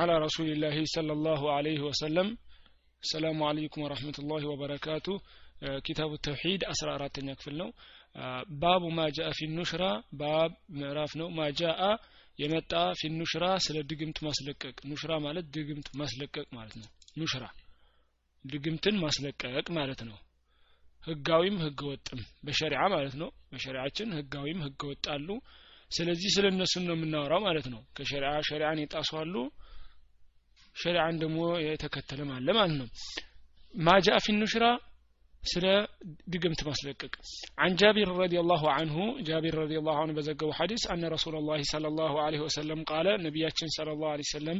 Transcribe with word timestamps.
على 0.00 0.14
رسول 0.18 0.48
الله 0.50 0.76
صلى 0.96 1.12
الله 1.12 1.40
عليه 1.52 1.80
وسلم 1.80 2.28
السلام 3.02 3.38
عليكم 3.42 3.80
ورحمة 3.82 4.16
الله 4.18 4.42
وبركاته 4.52 5.14
كتاب 5.86 6.10
التوحيد 6.12 6.60
أسرى 6.64 6.90
أراتن 6.94 7.28
يكفلنا 7.28 7.66
باب 8.62 8.82
ما 8.98 9.06
جاء 9.16 9.28
في 9.38 9.44
النشرة 9.50 9.90
باب 10.22 10.50
ምዕራፍ 10.78 11.12
ነው 11.20 11.28
ما 11.38 11.46
جاء 11.60 11.80
የመጣ 12.42 12.72
في 12.98 13.06
النشرة 13.10 13.50
ስለ 13.66 13.76
ድግምት 13.90 14.18
ማስለቀቅ 14.26 14.76
ኑሽራ 14.90 15.12
ማለት 15.26 15.46
ድግምት 15.56 15.88
ማስለቀቅ 16.00 16.46
ማለት 16.58 16.74
ነው 16.80 16.88
ኑሽራ 17.20 17.44
ድግምትን 18.44 18.96
ማስለቀቅ 19.04 19.66
ማለት 19.78 20.00
ነው 20.08 20.18
ህጋዊም 21.08 21.56
ህገ 21.64 21.80
ወጥም 21.92 22.20
በሸሪዓ 22.46 22.82
ማለት 22.94 23.14
ነው 23.22 23.30
በሸሪዓችን 23.52 24.08
ህጋዊም 24.18 24.60
ህገ 24.66 24.82
ወጥ 24.90 25.04
አሉ 25.14 25.28
ስለዚህ 25.90 26.30
ስለ 26.36 26.46
እነሱን 26.54 26.84
ነው 26.88 26.94
የምናወራው 26.96 27.40
ማለት 27.48 27.66
ነው 27.74 27.80
ከሸሪዓ 27.96 28.32
ሸሪዓን 28.48 28.80
የጣሱ 28.82 29.10
አሉ 29.22 29.34
ሸሪዓን 30.81 31.15
ደግሞ 31.23 31.39
የተከተለ 31.67 32.19
አለ 32.37 32.47
ማለት 32.59 32.75
ነው 32.81 32.87
ማጃ 33.87 34.07
ፊ 34.25 34.35
ኑሽራ 34.41 34.65
ስለ 35.43 35.65
ድግምት 36.33 36.61
ማስለቀቅ 36.69 37.13
عن 37.61 37.71
جابر 37.81 38.07
رضي 38.23 38.37
الله 38.43 38.63
عنه 38.77 38.95
جابر 39.29 39.53
رضي 39.63 39.77
الله 39.81 39.95
عنه 40.01 40.13
بزقوا 40.17 40.53
حديث 40.59 40.81
أن 40.93 41.03
رسول 41.15 41.35
الله 41.41 41.59
صلى 41.73 41.87
الله 41.91 42.13
عليه 42.25 42.41
وسلم 42.47 42.79
قال 42.91 43.07
نبياتنا 43.27 43.69
صلى 43.77 43.91
الله 43.95 44.09
عليه 44.15 44.27
وسلم 44.29 44.57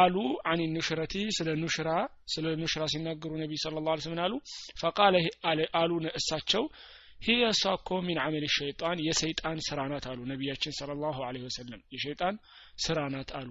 አሉ 0.00 0.16
አን 0.50 0.60
ኑሽረቲ 0.74 1.14
ስለ 1.36 1.48
ኑሽራ 1.62 1.88
ስለ 2.34 2.46
ኑሽራ 2.60 2.82
ሲናገሩ 2.92 3.32
ነቢ 3.42 3.52
ስለ 3.62 3.80
ላ 3.86 3.96
ስለም 4.04 4.20
አሉ 4.26 4.34
ፈቃለ 4.82 5.16
አሉ 5.80 5.92
እሳቸው 6.20 6.64
ሂየ 7.26 7.42
እሷ 7.54 7.62
እኮ 7.78 7.88
ሚን 8.06 8.18
አመል 8.24 8.44
ሸይጣን 8.56 8.98
የሰይጣን 9.06 9.58
ስራ 9.68 9.80
ናት 9.92 10.04
አሉ 10.10 10.20
ነቢያችን 10.32 10.74
ስለ 10.78 10.90
ላሁ 11.02 11.18
ለ 11.36 11.42
ወሰለም 11.48 11.80
የሸይጣን 11.94 12.36
ስራ 12.77 12.99
ናት 13.11 13.29
አሉ። 13.37 13.49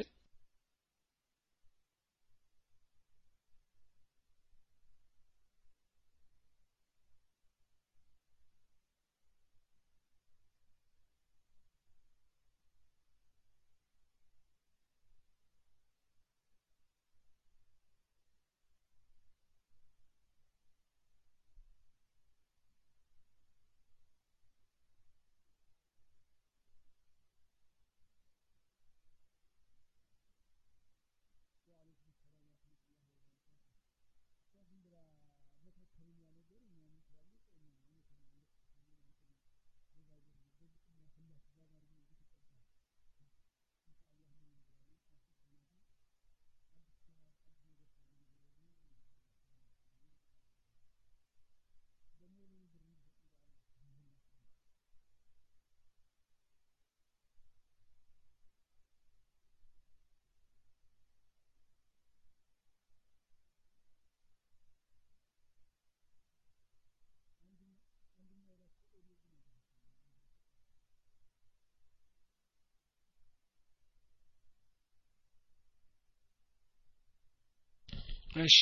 እሺ 78.49 78.59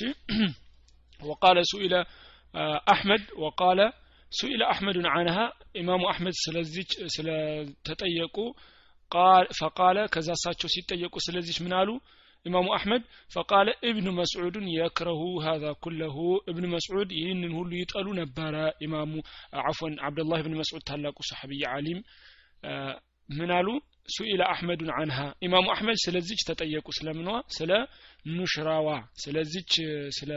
وقال 1.20 1.56
سئل 1.66 1.94
أحمد 2.94 3.22
وقال 3.38 3.78
سئل 4.32 4.60
أحمد 4.64 4.96
عنها 5.06 5.44
إمام 5.76 6.00
أحمد 6.04 6.32
سلزيج 6.44 6.90
سلتطيقوا 7.16 8.50
قال 9.10 9.44
فقال 9.60 9.96
كذا 10.06 10.34
ساتشو 10.34 10.68
سيطيقوا 10.68 11.24
سلزيج 11.26 11.58
منالو 11.62 11.94
إمام 12.46 12.66
أحمد 12.68 13.02
فقال 13.34 13.68
ابن 13.84 14.06
مسعود 14.10 14.56
يكره 14.80 15.22
هذا 15.48 15.70
كله 15.84 16.16
ابن 16.50 16.64
مسعود 16.68 17.08
ይህንን 17.18 17.52
ሁሉ 17.58 17.70
ይጠሉ 17.82 18.06
ነበረ 18.20 18.54
ኢማሙ 18.86 19.12
አፎን 19.68 19.94
አብደላህ 20.06 20.40
ብን 20.46 20.54
መስዑድ 20.60 20.82
ታላቁ 20.90 21.18
ሰሐቢይ 21.30 21.64
ዓሊም 21.74 22.00
ምን 23.28 23.50
አሉ 23.58 23.68
ሱኢለ 24.14 24.42
አሕመዱን 24.52 24.90
አንሃ 25.00 25.18
ኢማሙ 25.46 25.66
አሕመድ 25.74 25.98
ስለዚች 26.04 26.40
ተጠየቁ 26.48 26.86
ስለምኗ 26.98 27.30
ስለ 27.56 27.72
ኑሽራዋ 28.25 28.87
ስለዚች 29.21 29.73
ስለ 30.17 30.31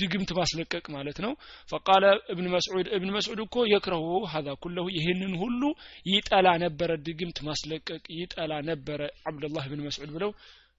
ድግምት 0.00 0.30
ማስለቀቅ 0.38 0.84
ማለት 0.94 1.18
ነው። 1.24 1.32
ፈቃለ 1.70 2.04
እብን 2.32 2.46
መስዑድ 2.54 2.86
እብን 2.96 3.10
መስዑድ 3.14 3.38
እኮ 3.44 3.56
የክረሁ 3.72 4.02
ሀዛ 4.32 4.48
ኩለሁ 4.62 4.84
ይህንን 4.96 5.32
ሁሉ 5.42 5.62
ይጠላ 6.06 6.48
ነበረ 6.64 6.90
ድግምት 7.06 7.38
ማስለቀቅ 7.48 8.02
ይጠላ 8.18 8.52
ነበረ 8.68 9.00
አብደላህ 9.28 9.64
እብን 9.68 9.82
መስዑድ 9.86 10.10
ብለው 10.16 10.32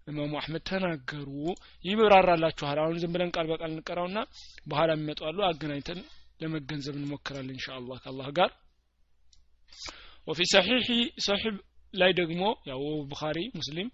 ኢማሙ 0.08 0.32
አህመድ 0.40 0.64
ተናገሩ። 0.70 1.30
ይብራራላችኋል። 1.86 2.78
አሁን 2.84 3.00
ዝም 3.02 3.12
ብለን 3.16 3.34
ቃል 3.36 3.48
በቃል 3.52 3.72
እንቀራውና 3.74 4.20
በኋላ 4.66 4.90
የሚመጡ 4.96 5.20
አሉ። 5.30 5.40
አገናኝተን 5.50 6.00
ለመገንዘብ 6.42 6.96
እንሞክራለን 7.00 7.52
እንሻ 7.56 7.68
አላህ 7.78 7.98
ከአላህ 8.03 8.30
ጋር። 8.38 8.52
ወፊ 10.28 10.40
ሰሒሒ 10.53 10.88
ሰሒብ 11.26 11.56
ላይ 11.94 12.12
ደግሞ 12.20 12.42
ያው 12.70 12.82
ቡኻሪ 13.09 13.38
ሙስሊም 13.58 13.88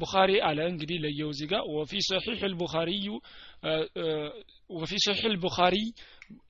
ቡኻሪ 0.00 0.30
አለ። 0.48 0.58
እንግዲህ 0.72 0.98
ለየው 1.04 1.30
እዚህ 1.34 1.46
ጋር 1.52 1.62
ወፊ 1.74 1.92
ሰሒሕ 2.08 2.40
ልቡኻሪዩ 2.52 3.06
ወፊ 4.76 4.92
ሰሒሕ 5.06 5.24
ልቡኻሪ 5.34 5.76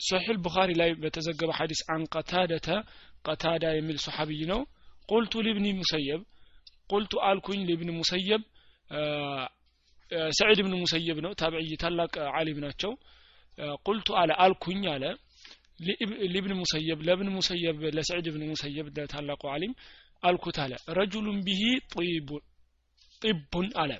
ሰሒሕ 0.08 0.28
ልቡኻሪ 0.36 0.70
ላይ 0.80 0.90
በተዘገበ 1.02 1.50
ሐዲስ 1.58 1.80
አን 1.92 2.04
ቀታደተ 2.14 2.68
ቀታዳ 3.26 3.64
የሚል 3.76 3.98
ሰሓቢይ 4.06 4.42
ነው። 4.52 4.60
ቁልቱ 5.08 5.32
ሊብኒ 5.46 5.66
ሙሰየብ 5.80 6.20
ቁልቱ 6.90 7.12
አልኩኝ 7.28 7.60
ሊብን 7.68 7.90
ሙሰየብ 7.98 8.42
ሰዒድ 10.38 10.58
ብን 10.64 10.74
ሙሰየብ 10.82 11.18
ነው። 11.24 11.32
ታብዕይ 11.40 11.70
ታላቅ 11.82 12.14
ዓሊም 12.36 12.58
ናቸው። 12.64 12.92
ቁልቱ 13.86 14.08
አለ 14.20 14.30
አልኩኝ 14.44 14.82
አለ። 14.94 15.04
ሊብን 16.34 16.52
ሙሰየብ 16.60 16.98
ለብን 17.08 17.28
ሙሰየብ 17.36 17.78
ለሰዕድ 17.96 18.26
ብን 18.34 18.42
ሙሰየብ 18.50 18.86
ታላቁ 19.12 19.42
ዓሊም 19.54 19.72
አልኩት 20.22 20.58
አለ። 20.64 20.72
ረጁሉን 20.98 21.38
ቢሂ 21.46 21.62
ጢቡን 23.22 23.68
አለ። 23.82 23.92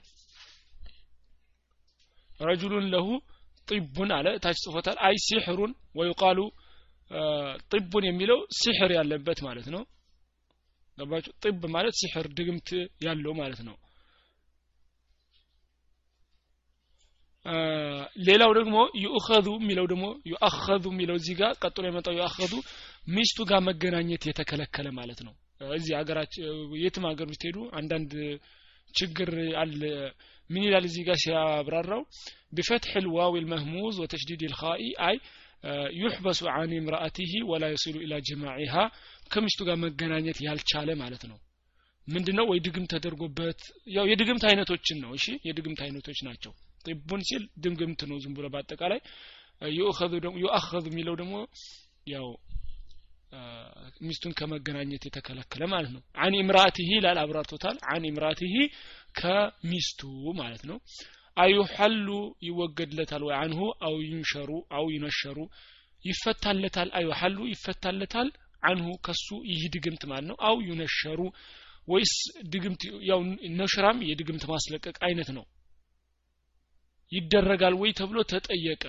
ረጁሉን 2.40 2.86
ለሁ 2.92 3.08
ጢቡን 3.68 4.10
አለ። 4.16 4.26
ታች 4.44 4.58
ጽፎታል። 4.64 4.96
አይ 5.06 5.16
ሲሕሩን 5.26 5.72
ወይቃሉ 5.96 6.38
ጢቡን 7.72 8.04
የሚለው 8.08 8.38
ሲሕር 8.58 8.90
ያለበት 8.98 9.38
ማለት 9.46 9.66
ነው። 9.74 9.82
ገባችሁ? 10.98 11.32
ጢብ 11.42 11.62
ማለት 11.74 11.94
ሲሕር 12.00 12.26
ድግምት 12.36 12.68
ያለው 13.02 13.32
ማለት 13.40 13.60
ነው። 13.68 13.76
ሌላው 18.26 18.50
ደግሞ 18.58 18.74
ዩእኸዙ 19.02 19.46
የሚለው 19.58 19.86
ደግሞ 19.90 20.04
ዩአኸዙ 20.30 20.84
የሚለው 20.92 21.16
እዚህ 21.20 21.34
ጋር 21.40 21.50
ቀጥሎ 21.62 21.84
የመጣው 21.88 22.14
ዩአኸዙ 22.18 22.52
ሚስቱ 23.08 23.38
ጋር 23.50 23.60
መገናኘት 23.66 24.22
የተከለከለ 24.28 24.88
ማለት 24.98 25.20
ነው። 25.26 25.34
እዚህ 25.74 25.92
ሀገራችን 25.98 26.44
የትም 26.82 27.04
ሀገር 27.10 27.26
ብትሄዱ 27.30 27.58
አንዳንድ 27.80 28.12
ችግር 28.93 29.29
አለ 29.61 29.81
ምን 30.49 30.63
ይላል 30.67 30.85
እዚህ 30.89 31.03
ጋር 31.09 31.17
ሲያብራራው 31.25 32.03
بفتح 32.51 32.91
الواو 32.97 33.33
المهموز 33.37 33.95
وتشديد 34.01 34.41
الخاء 34.43 34.81
أي 35.07 35.15
يحبس 36.03 36.39
عن 36.45 36.69
امرأته 36.73 37.33
ولا 37.49 37.67
يصل 37.75 37.95
إلى 38.05 38.15
جماعها 38.29 38.83
ከሚስቱ 39.33 39.59
ጋር 39.67 39.75
መገናኘት 39.83 40.37
ያልቻለ 40.45 40.89
ማለት 41.01 41.23
ነው 41.31 41.37
ምንድነው 42.07 42.45
ወይ 42.51 42.59
ድግም 42.65 42.85
ተደርጎበት 42.91 43.59
ያው 43.95 44.05
የድግምት 44.11 44.43
አይነቶችን 44.49 44.97
ነው 45.03 45.11
እሺ 45.17 45.25
የድግምት 45.47 45.81
አይነቶች 45.85 46.19
ናቸው 46.27 46.53
ጢቡን 46.85 47.21
ሲል 47.29 47.43
ድግምት 47.65 48.01
ነው 48.11 48.17
ዝም 48.23 48.33
ብሎ 48.37 48.45
በአጠቃላይ 48.53 48.99
ዩአኸዙ 49.79 50.11
ደግሞ 50.25 50.35
ዩአኸዙ 50.45 50.85
የሚለው 50.91 51.15
ደግሞ 51.21 51.35
ያው 52.13 52.27
ሚስቱን 54.04 54.32
ከመገናኘት 54.38 55.02
የተከለከለ 55.06 55.62
ማለት 55.72 55.90
ነው። 55.94 56.02
አን 56.18 56.34
ኢምራቲሂ 56.40 56.88
ይላል 56.96 57.18
አብራርቶታል። 57.22 57.76
አን 57.92 58.04
ኢምራቲሂ 58.10 58.54
ከሚስቱ 59.18 60.00
ማለት 60.40 60.62
ነው። 60.70 60.78
አዩሐሉ 61.36 62.08
ይወገድለታል 62.48 63.22
ወይ 63.26 63.34
አንሁ 63.40 63.60
አው 63.86 63.94
ይንሸሩ 64.04 64.50
አው 64.72 64.86
ይነሸሩ። 64.94 65.38
ይፈታለታል። 66.04 66.88
አዩሐሉ 66.98 67.38
ይፈታለታል። 67.52 68.28
አንሁ 68.62 68.88
ከሱ 69.06 69.26
ይህ 69.50 69.62
ድግምት 69.74 70.02
ማለት 70.10 70.26
ነው። 70.30 70.36
አው 70.42 70.56
ዩነሸሩ 70.68 71.20
ወይስ 71.88 72.12
ድግምት? 72.52 72.82
ያው 73.08 73.20
ነሽራም 73.58 73.98
የድግምት 74.08 74.44
ማስለቀቅ 74.52 74.96
አይነት 75.06 75.28
ነው። 75.36 75.44
ይደረጋል 77.12 77.74
ወይ 77.80 77.90
ተብሎ 77.98 78.18
ተጠየቀ 78.30 78.84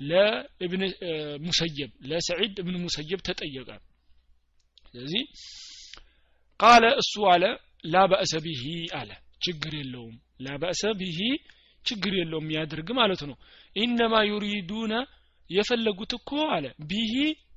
ለእብን 0.00 0.82
ሙሰየብ 1.46 1.90
ለሰዒድ 2.10 2.56
እብን 2.62 2.76
ሙሰየብ 2.84 3.20
ተጠየቀ። 3.28 3.68
ስለዚህ 4.88 5.22
ቃለ 6.60 6.84
እሱ 7.02 7.14
አለ 7.32 7.44
ላ 7.84 8.04
በእሰ 8.10 8.34
ቢሂ 8.44 8.64
አለ። 8.98 9.10
ችግር 9.46 9.72
የለውም 9.80 10.14
ላ 10.40 10.56
በእሰ 10.62 10.82
ቢሂ 11.00 11.18
ችግር 11.84 12.12
የለውም 12.18 12.46
ያድርግ 12.56 12.88
ማለት 13.00 13.22
ነው። 13.28 13.36
ኢነማ 13.76 14.14
ዩሪዱነ 14.30 14.94
የፈለጉት 15.50 16.12
እኮ 16.18 16.30
አለ 16.54 16.66
ቢሂ 16.88 17.14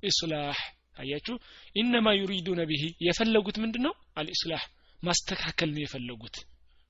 ኢስላህ። 0.09 0.57
አያችሁ? 0.99 1.35
ኢነማ 1.75 2.07
ዩሪዱነ 2.19 2.61
ቢሂ 2.69 2.83
የፈለጉት 3.05 3.57
ምንድን 3.63 3.83
ነው 3.87 3.93
አልኢስላህ 4.19 4.63
ማስተካከል 4.99 5.69
ነው 5.75 5.81
የፈለጉት። 5.83 6.35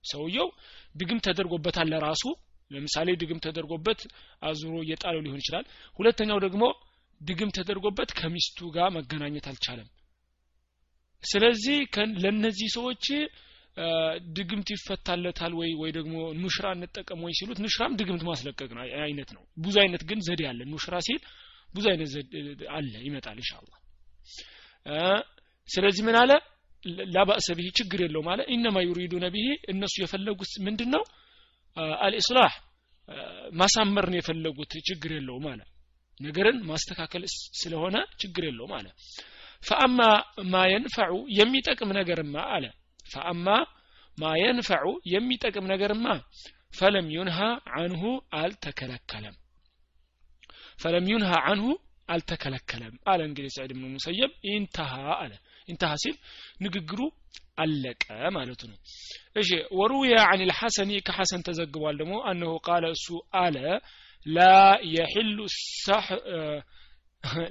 ሰውየው 0.04 0.48
ድግም 0.96 1.20
ተደርጎበታል 1.26 1.88
ለራሱ 1.94 2.24
ለምሳሌ 2.72 3.10
ድግም 3.22 3.40
ተደርጎበት 3.46 4.02
አዙሮ 4.42 4.74
እየጣለው 4.84 5.22
ሊሆን 5.26 5.42
ይችላል 5.44 5.66
ሁለተኛው 6.00 6.40
ደግሞ 6.46 6.64
ድግም 7.22 7.50
ተደርጎበት 7.58 8.12
ከሚስቱ 8.20 8.70
ጋር 8.76 8.90
መገናኘት 8.98 9.48
አልቻለም 9.52 9.88
ስለዚህ 11.24 11.80
ለነዚህ 12.24 12.68
ሰዎች 12.78 13.06
ድግምት 14.38 14.70
ይፈታለታል 14.74 15.54
ወይ 15.60 15.72
ወይ 15.82 15.92
ደግሞ 15.98 16.16
ኑሽራ 16.42 16.68
እንጠቀም 16.76 17.20
ወይ 17.26 17.34
ሲሉት 17.40 17.60
ኑሽራም 17.66 17.94
ድግምት 18.00 18.24
ማስለቀቅ 18.30 18.70
አይነት 19.04 19.30
ነው 19.36 19.44
ብዙ 19.58 19.76
አይነት 19.84 20.02
ግን 20.10 20.20
ዘዴ 20.28 20.42
አለ 20.52 20.62
ኑሽራ 20.74 20.96
ሲል 21.08 21.20
ብዙ 21.76 21.86
አይነት 21.92 22.10
አለ 22.78 22.94
ይመጣል 23.08 23.38
ኢንሻአላህ 23.44 23.78
ስለዚህ 25.70 26.04
ምን 26.08 26.18
አለ 26.22 26.32
ላባእሰ 27.16 27.48
ችግር 27.80 28.00
የለው 28.04 28.22
ማለት 28.28 28.48
ኢነማ 28.56 28.78
ዩሪዱነ 28.90 29.26
ብሄ 29.34 29.48
እነሱ 29.74 29.96
የፈለጉት 30.04 30.52
ምንድን 30.68 30.90
ነው 30.96 31.04
አልኢስላህ 32.02 32.52
ማሳመር 33.54 34.06
ነው 34.12 34.18
የፈለጉት። 34.20 34.74
ችግር 34.90 35.12
የለው 35.16 35.38
ማለት 35.46 35.70
ነገርን 36.20 36.58
ማስተካከል 36.70 37.24
ስለሆነ 37.60 37.98
ችግር 38.22 38.44
የለው 38.48 38.68
ማለት 38.74 38.94
ፈአማ 39.64 40.00
ማ 40.52 40.62
የንፈዑ 40.72 41.14
የሚጠቅም 41.38 41.90
ነገርማ 42.00 42.36
አለ። 42.56 42.66
ፈአማ 43.06 43.48
ማ 44.18 44.32
የንፈዑ 44.42 44.86
የሚጠቅም 45.12 45.66
ነገርማ 45.72 46.06
ፈለም 46.74 47.08
ዩንሃ 47.16 47.38
አንሁ 47.80 48.04
አልተከለከለም። 48.40 49.36
ፈለም 50.80 51.06
ዩንሃ 51.12 51.32
አንሁ 51.52 51.68
አልተከለከለም 52.10 52.94
አለ 53.12 53.20
እንግዲህ 53.30 53.52
ሰዒድ 53.56 53.72
ብኑ 53.76 53.86
ሙሰየብ 53.96 54.32
ኢንተሃ 54.52 54.94
አለ 55.18 55.34
ኢንተሃ 55.70 55.94
ሲል 56.04 56.16
ንግግሩ 56.62 57.00
አለቀ 57.58 58.04
ማለቱ 58.36 58.62
ነው። 58.72 58.78
እሺ 59.36 59.50
ወሩያ 59.80 60.18
አን 60.28 60.42
ልሐሰኒ 60.50 60.92
ከሐሰን 61.08 61.42
ተዘግቧል 61.48 61.96
ደግሞ 62.02 62.14
አነሁ 62.30 62.54
ቃለ 62.68 62.86
እሱ 62.96 63.08
አለ 63.42 63.58
ላ 64.26 64.40
የሕሉ 64.96 65.38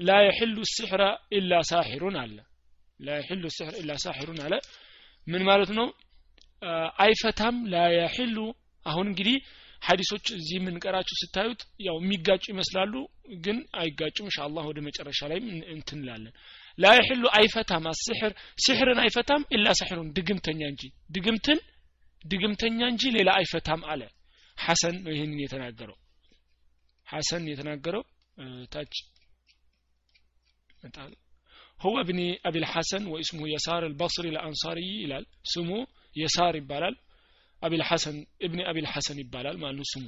ላ 0.03 0.17
የሕሉ 0.27 0.59
ስሕረ 0.71 1.03
ኢላ 1.33 1.53
ሳሒሩን 1.71 2.17
አለ። 2.23 2.37
ላ 3.01 3.17
የሕሉ 3.19 3.45
ስሕር 3.57 3.75
ኢላ 3.81 3.93
ሳሒሩን 4.05 4.41
አለ። 4.45 4.55
ምን 5.27 5.43
ማለት 5.49 5.71
ነው? 5.79 5.89
አይፈታም። 6.99 7.57
ላ 7.73 7.83
የሕሉ 7.95 8.37
አሁን 8.87 9.07
እንግዲህ 9.11 9.37
ሀዲሶች 9.83 10.27
እዚህ 10.37 10.57
የምንቀራቸው 10.59 11.17
ስታዩት 11.21 11.61
ያው 11.87 11.97
የሚጋጩ 12.01 12.45
ይመስላሉ 12.53 12.95
ግን 13.45 13.59
አይጋጩም። 13.81 14.27
እንሻአላህ 14.27 14.65
ወደ 14.71 14.79
መጨረሻ 14.89 15.21
ላይ 15.31 15.39
እንትንላለን 15.75 16.33
ላ 16.78 16.92
ይሕሉ 17.00 17.24
አይፈታም 17.40 17.86
አስሕር 17.92 18.34
ስሕርን 18.66 19.00
አይፈታም 19.04 19.44
ኢላ 19.56 19.74
ሳሕሩን 19.80 20.10
ድግምተኛ 20.18 20.62
እንጂ 20.74 20.84
ድግምትን 21.16 21.60
ድግምተኛ 22.22 22.80
እንጂ 22.94 23.04
ሌላ 23.18 23.30
አይፈታም 23.40 23.82
አለ 23.94 24.02
ሐሰን 24.58 24.96
ነው 25.06 25.12
ይህንን 25.16 25.40
የተናገረው 25.44 25.98
ሐሰን 27.08 27.44
የተናገረው 27.54 28.04
ታች 28.74 28.94
ይመጣል 30.76 31.14
هو 31.80 31.96
ابن 32.00 32.20
أبي 32.50 32.60
الحسن 32.60 33.04
واسمه 33.08 33.44
يسار 33.56 33.82
البصري 33.86 34.30
الأنصاري 34.34 34.90
ይላል 35.04 35.26
ስሙ 35.54 35.70
የሳር 36.16 36.54
ይባላል 36.60 36.96
አቢል 37.62 37.84
ሐሰን 37.90 38.18
እብኒ 38.46 38.60
አቢል 38.70 38.88
ሐሰን 38.94 39.18
ይባላል 39.24 39.56
ማለት 39.64 39.88
ስሙ 39.94 40.04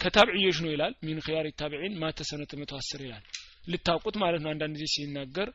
ከታብዕዮች 0.00 0.58
ነው 0.64 0.70
ይላል 0.74 0.92
ሚን 1.06 1.18
ኺያር 1.26 1.46
ታቢዒን 1.60 1.94
ማተ 2.02 2.18
ሰነተ 2.30 2.52
መቶ 2.60 2.72
አስር 2.80 3.00
ይላል 3.06 3.24
ልታውቁት 3.72 4.16
ማለት 4.24 4.40
ነው 4.44 4.50
አንዳንድ 4.54 4.74
ጊዜ 4.78 4.86
ሲናገር 4.94 5.48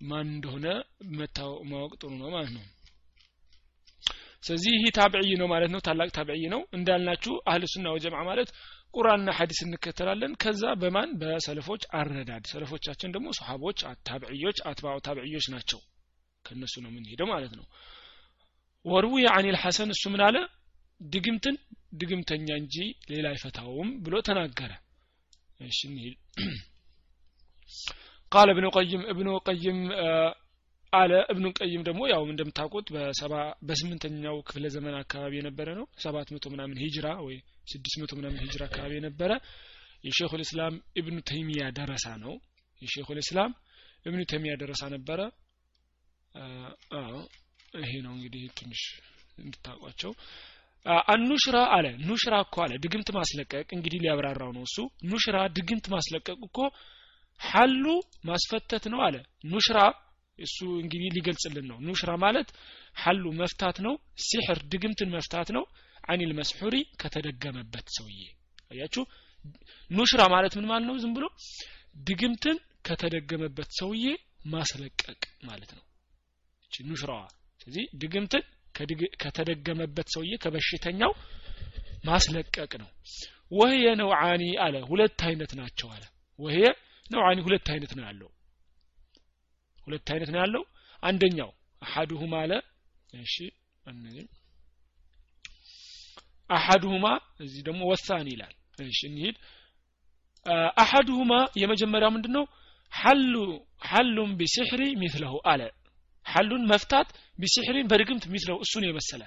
ማን 0.00 0.26
እንደሆነ 0.28 0.66
ማወቅ 1.70 1.92
ጥሩ 2.00 2.10
ነው 2.14 2.30
ማለት 2.34 2.52
ነው። 2.56 2.64
ስለዚህ 4.44 4.72
ይህ 4.76 4.90
ታብዕይ 4.96 5.30
ነው 5.40 5.48
ማለት 5.52 5.70
ነው። 5.74 5.80
ታላቅ 5.86 6.08
ታብዕይ 6.16 6.44
ነው። 6.52 6.60
እንዳልናችሁ 6.76 7.34
አህል 7.48 7.62
ሱና 7.72 7.86
ወጀምዓ 7.94 8.20
ማለት 8.28 8.48
ቁርአንና 8.94 9.30
ሐዲስ 9.38 9.60
እንከተላለን። 9.64 10.32
ከዛ 10.42 10.62
በማን? 10.82 11.10
በሰለፎች 11.20 11.82
አረዳድ። 11.98 12.44
ሰለፎቻችን 12.52 13.12
ደግሞ 13.16 13.28
ሰሃቦች 13.38 13.78
ታብዕዮች 14.08 14.58
አትባው 14.68 15.00
ታብዕዮች 15.06 15.46
ናቸው። 15.54 15.80
ከነሱ 16.44 16.74
ነው 16.84 16.90
የምንሄደው 16.92 17.28
ማለት 17.32 17.52
ነው። 17.58 17.66
ወርዊ 18.84 19.24
አን 19.32 19.46
ልሐሰን 19.48 19.90
እሱ 19.94 20.04
ምን 20.14 20.22
አለ? 20.26 20.36
ድግምትን 21.00 21.56
ድግምተኛ 21.94 22.48
እንጂ 22.60 22.76
ሌላ 23.10 23.26
አይፈታውም 23.32 23.88
ብሎ 24.04 24.14
ተናገረ። 24.28 24.72
እሺ 25.60 25.80
ቃል 28.32 28.48
እብኑ 28.52 28.66
ቀይም 28.76 29.02
እብኑ 29.12 29.28
ቀይም 29.48 29.78
አለ። 30.92 31.12
እብኑ 31.32 31.46
ቀይም 31.58 31.82
ደግሞ 31.88 32.00
ያው 32.12 32.22
እንደምታውቁት 32.26 32.86
በስምንተኛው 33.68 34.36
ክፍለ 34.48 34.64
ዘመን 34.74 34.94
አካባቢ 35.00 35.32
የነበረ 35.38 35.68
ነው። 35.78 35.86
ሰባት 36.04 36.28
መቶ 36.34 36.44
ምናምን 36.54 36.80
ሂጅራ 36.82 37.06
ወይ 37.26 37.36
ስድስት 37.72 37.96
መቶ 38.02 38.12
ምናምን 38.20 38.38
ሂጅራ 38.44 38.62
አካባቢ 38.68 38.92
የነበረ 38.98 39.32
የሼኹ 40.04 40.32
ልእስላም 40.40 40.74
እብኑ 41.00 41.16
ተይሚያ 41.30 41.64
ደረሳ 41.78 42.06
ነው። 42.24 42.34
የሼኹ 42.82 43.08
ልእስላም 43.18 43.52
እብኑ 44.06 44.20
ተይሚያ 44.32 44.52
ደረሳ 44.62 44.82
ነበረ። 44.94 45.20
ይሄ 47.78 47.92
ነው 48.04 48.12
እንግዲህ 48.16 48.42
ትንሽ 48.58 48.82
እንድታውቋቸው 49.38 50.12
አኑሽራ 51.12 51.56
አለ። 51.76 51.86
ኑሽራ 52.08 52.34
እኮ 52.44 52.56
አለ። 52.64 52.72
ድግምት 52.84 53.08
ማስለቀቅ 53.16 53.66
እንግዲህ 53.76 53.98
ሊያብራራው 54.04 54.50
ነው 54.56 54.62
እሱ። 54.68 54.76
ኑሽራ 55.10 55.36
ድግምት 55.56 55.86
ማስለቀቅ 55.94 56.38
እኮ 56.48 56.58
ሐሉ 57.40 57.84
ማስፈተት 58.24 58.84
ነው 58.92 59.00
አለ። 59.06 59.16
ኑሽራ 59.50 59.78
እሱ 60.38 60.56
እንግዲህ 60.82 61.08
ሊገልጽልን 61.16 61.66
ነው። 61.70 61.78
ኑሽራ 61.86 62.10
ማለት 62.24 62.48
ሐሉ 62.96 63.24
መፍታት 63.38 63.76
ነው 63.86 63.94
ሲሕር 64.26 64.58
ድግምትን 64.72 65.10
መፍታት 65.14 65.48
ነው። 65.56 65.64
አኒል 66.04 66.32
መስሑሪ 66.38 66.76
ከተደገመበት 67.00 67.86
ሰውዬ 67.96 68.20
አያችሁ። 68.70 69.02
ኑሽራ 69.90 70.22
ማለት 70.34 70.52
ምን 70.58 70.66
ማለት 70.70 70.86
ነው? 70.90 70.96
ዝም 71.02 71.12
ብሎ 71.16 71.24
ድግምትን 72.08 72.56
ከተደገመበት 72.88 73.70
ሰውዬ 73.78 74.04
ማስለቀቅ 74.54 75.20
ማለት 75.44 75.70
ነው። 75.76 75.84
እቺ 76.64 76.84
ኑሽራዋ 76.88 77.20
ስለዚህ 77.60 77.84
ድግምትን 78.02 78.44
ከተደገመበት 79.22 80.08
ሰውዬ 80.14 80.32
ከበሽተኛው 80.42 81.12
ማስለቀቅ 82.04 82.72
ነው። 82.82 82.90
ወህየ 83.52 83.86
ነውዓኒ 84.00 84.44
አለ። 84.64 84.76
ሁለት 84.90 85.20
አይነት 85.28 85.52
ናቸው 85.60 85.88
አለ። 85.94 86.04
ወህየ 86.38 86.64
ነውዓኒ 87.10 87.38
ሁለት 87.46 87.66
አይነት 87.72 87.92
ነው 87.96 88.04
ያለው። 88.08 88.30
ሁለት 89.78 90.08
አይነት 90.12 90.30
ነው 90.32 90.40
ያለው። 90.42 90.62
አንደኛው 91.02 91.50
አሐዱሁማ 91.82 92.34
አለ። 92.44 92.52
እሺ 93.18 93.34
አሐዱሁማ 96.50 97.06
እዚህ 97.44 97.60
ደግሞ 97.68 97.80
ወሳኒ 97.92 98.26
ይላል። 98.34 98.54
እሺ 98.84 99.00
እንሂድ። 99.10 99.36
አሐዱሁማ 100.82 101.32
የመጀመሪያው 101.60 102.12
ምንድነው? 102.16 102.44
ሐሉ 102.92 103.34
ሐሉም 103.82 104.30
ቢሲሕሪ 104.40 104.82
ሚስለሁ 105.00 105.34
አለ። 105.52 105.62
ሐሉን 106.26 106.62
መፍታት 106.70 107.08
ቢሲሕሪን 107.38 107.88
በድግምት 107.90 108.24
ሚስለው 108.32 108.56
እሱን 108.64 108.84
የመሰለ 108.86 109.22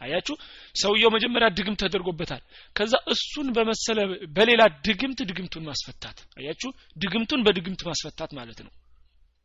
አያችሁ? 0.00 0.34
ሰውየው 0.74 1.10
መጀመሪያ 1.10 1.48
ድግምት 1.56 1.80
ተደርጎበታል። 1.84 2.42
ከዛ 2.76 2.92
እሱን 3.14 3.48
በመሰለ 3.56 3.98
በሌላ 4.36 4.62
ድግምት 4.86 5.20
ድግምቱን 5.30 5.64
ማስፈታት። 5.68 6.18
አያችሁ? 6.38 6.70
ድግምቱን 6.96 7.44
በድግምት 7.46 7.82
ማስፈታት 7.88 8.32
ማለት 8.38 8.60
ነው። 8.66 8.72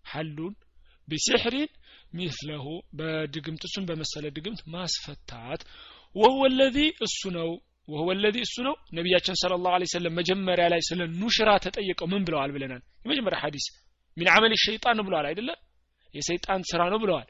حل 0.05 0.53
بسحر 1.07 1.69
مثله 2.13 2.65
በድግምት 2.99 3.63
እሱን 3.67 3.85
በመሰለ 3.89 4.25
ድግምት 4.37 4.61
ማስፈታት። 4.75 5.61
وهو 6.15 6.41
الذي 6.59 6.77
እሱ 7.07 7.21
ነው። 7.37 7.49
وهو 7.87 8.09
الذي 8.17 8.37
እሱ 8.45 8.55
ነው። 8.67 8.75
ነቢያችን 8.97 9.35
صلى 9.41 9.53
الله 9.65 9.87
وسلم 9.91 10.13
መጀመሪያ 10.19 10.65
ላይ 10.73 10.81
ስለ 10.89 11.01
نشرة 11.19 11.49
ተጠየቀው 11.65 12.07
ምን 12.13 12.23
ብለዋል 12.27 12.51
ብለናል። 12.55 12.81
የመጀመሪያ 13.05 13.39
ሐዲስ 13.43 13.65
من 14.17 14.27
عمل 14.33 14.53
الشيطان 14.63 14.99
ብለዋል 15.07 15.25
አይደለ 15.29 15.49
የሰይጣን 16.15 16.61
ስራ 16.71 16.81
ነው 16.91 16.99
ብለዋል። 17.03 17.27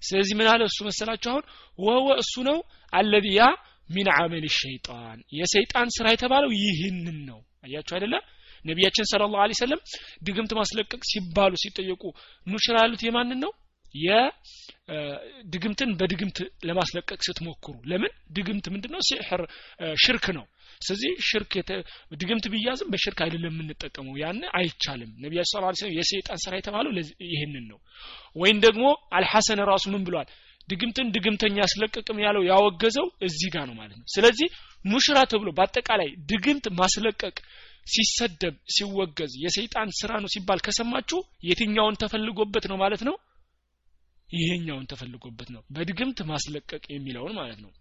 ስለዚህ 0.00 0.34
ምን 0.38 0.48
አለ 0.52 0.62
እሱ 0.70 0.78
መሰላችሁ? 0.88 1.30
አሁን 1.32 1.44
وهو 1.78 2.08
እሱ 2.22 2.34
ነው 2.48 2.58
الذي 2.92 3.26
ያ 3.38 3.44
من 3.90 4.08
عمل 4.14 4.46
الشيطان። 4.58 5.18
የሰይጣን 5.38 5.88
ስራ 5.96 6.06
የተባለው 6.12 6.50
ይህንን 6.62 7.18
ነው። 7.30 7.40
አያችሁ 7.64 7.94
አይደለ? 7.96 8.14
ነቢያችን 8.64 9.06
ስለ 9.10 9.22
ላሁ 9.26 9.54
ሰለም 9.58 9.80
ድግምት 10.22 10.52
ማስለቀቅ 10.58 11.00
ሲባሉ 11.10 11.52
ሲጠየቁ 11.62 12.02
ኑሽራ 12.46 12.76
ያሉት 12.84 13.02
የማንን 13.06 13.38
ነው 13.44 13.52
የድግምትን 14.04 15.90
በድግምት 16.00 16.38
ለማስለቀቅ 16.68 17.18
ስትሞክሩ። 17.28 17.74
ለምን? 17.90 18.12
ድግምት 18.30 18.66
ምንድነው? 18.74 19.00
ሲሕር 19.08 19.42
ሽርክ 19.96 20.26
ነው። 20.38 20.44
ስለዚህ 20.80 21.12
ሽርክ 21.28 21.52
ድግምት 22.20 22.46
ቢያዝም 22.52 22.88
በሽርክ 22.92 23.18
አይደለም 23.24 23.54
የምንጠቀመው። 23.54 24.14
ያን 24.22 24.40
አይቻልም። 24.58 25.12
ነቢያችን 25.24 25.50
ስለ 25.52 25.62
ላ 25.64 25.68
የሰይጣን 25.98 26.40
ስራ 26.44 26.52
የተባለው 26.56 26.92
ይህንን 27.30 27.64
ነው። 27.72 27.78
ወይም 28.36 28.58
ደግሞ 28.66 28.84
አልሐሰን 29.18 29.62
ራሱ 29.72 29.84
ምን 29.94 30.04
ብሏል? 30.08 30.28
ድግምትን 30.68 31.10
ድግምተኛ 31.14 31.56
ያስለቅቅም 31.64 32.18
ያለው 32.24 32.42
ያወገዘው 32.48 33.06
እዚህ 33.26 33.48
ጋር 33.54 33.64
ነው 33.68 33.76
ማለት 33.80 33.96
ነው። 33.96 34.06
ስለዚህ 34.14 34.48
ሙሽራ 34.84 35.18
ተብሎ 35.30 35.48
በአጠቃላይ 35.58 36.08
ድግምት 36.30 36.66
ማስለቀቅ 36.80 37.36
ሲሰደብ 37.86 38.54
ሲወገዝ 38.74 39.32
የሰይጣን 39.42 39.88
ስራ 39.98 40.12
ነው 40.22 40.30
ሲባል 40.34 40.60
ከሰማችሁ 40.66 41.18
የትኛውን 41.48 41.98
ተፈልጎበት 42.02 42.64
ነው 42.70 42.76
ማለት 42.76 43.02
ነው 43.08 43.14
ይሄኛውን 44.28 44.86
ተፈልጎበት 44.90 45.48
ነው። 45.54 45.62
በድግምት 45.74 46.18
ማስለቀቅ 46.30 46.84
የሚለውን 46.90 47.34
ማለት 47.38 47.58
ነው። 47.64 47.72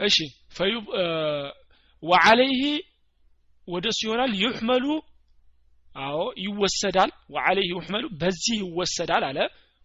እሺ 0.00 0.16
ፈዩብ 0.56 0.84
ወዓለይህ 2.02 2.62
ወደ 3.68 3.86
እሱ 3.92 4.00
ይሆናል። 4.06 4.32
ዩሕመሉ 4.42 4.84
አዎ 6.00 6.18
ይወሰዳል። 6.44 7.10
ወዓለይህ 7.34 7.70
ዩሕመሉ 7.74 8.04
በዚህ 8.20 8.56
ይወሰዳል 8.62 9.24
አለ። 9.28 9.38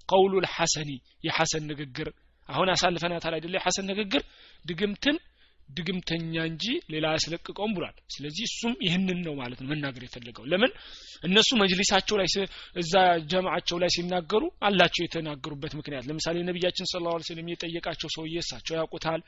ቀውሉ 0.10 0.34
ልሐሰኒ 0.46 0.90
የሐሰን 1.26 1.64
ንግግር። 1.72 2.08
አሁን 2.50 2.70
አሳልፈናታል 2.74 3.34
አይደለ 3.36 3.54
የሐሰን 3.58 3.86
ንግግር። 3.92 4.22
ድግምትን 4.66 5.18
ድግምተኛ 5.70 6.34
እንጂ 6.50 6.64
ሌላ 6.94 7.06
አያስለቅቀውም 7.12 7.72
ብሏል። 7.76 7.96
ስለዚህ 8.16 8.44
እሱም 8.50 8.74
ይህንን 8.86 9.20
ነው 9.28 9.34
ማለት 9.40 9.60
ነው 9.62 9.70
መናገር 9.72 10.04
የፈለገው። 10.06 10.44
ለምን? 10.52 10.72
እነሱ 11.24 11.50
መጅሊሳቸው 11.62 12.16
ላይ 12.20 12.28
እዛ 12.76 12.94
ጀማዓቸው 13.32 13.78
ላይ 13.84 13.90
ሲናገሩ 13.96 14.44
አላቸው 14.68 15.04
የተናገሩበት 15.06 15.74
ምክንያት። 15.80 16.08
ለምሳሌ 16.10 16.44
ነቢያችን 16.50 16.90
ስለ 16.92 17.04
ላ 17.08 17.16
ስለም 17.30 17.50
የጠየቃቸው 17.54 18.12
ሰውዬ 18.16 18.36
እሳቸው 18.44 18.76
ያውቁታል 18.80 19.22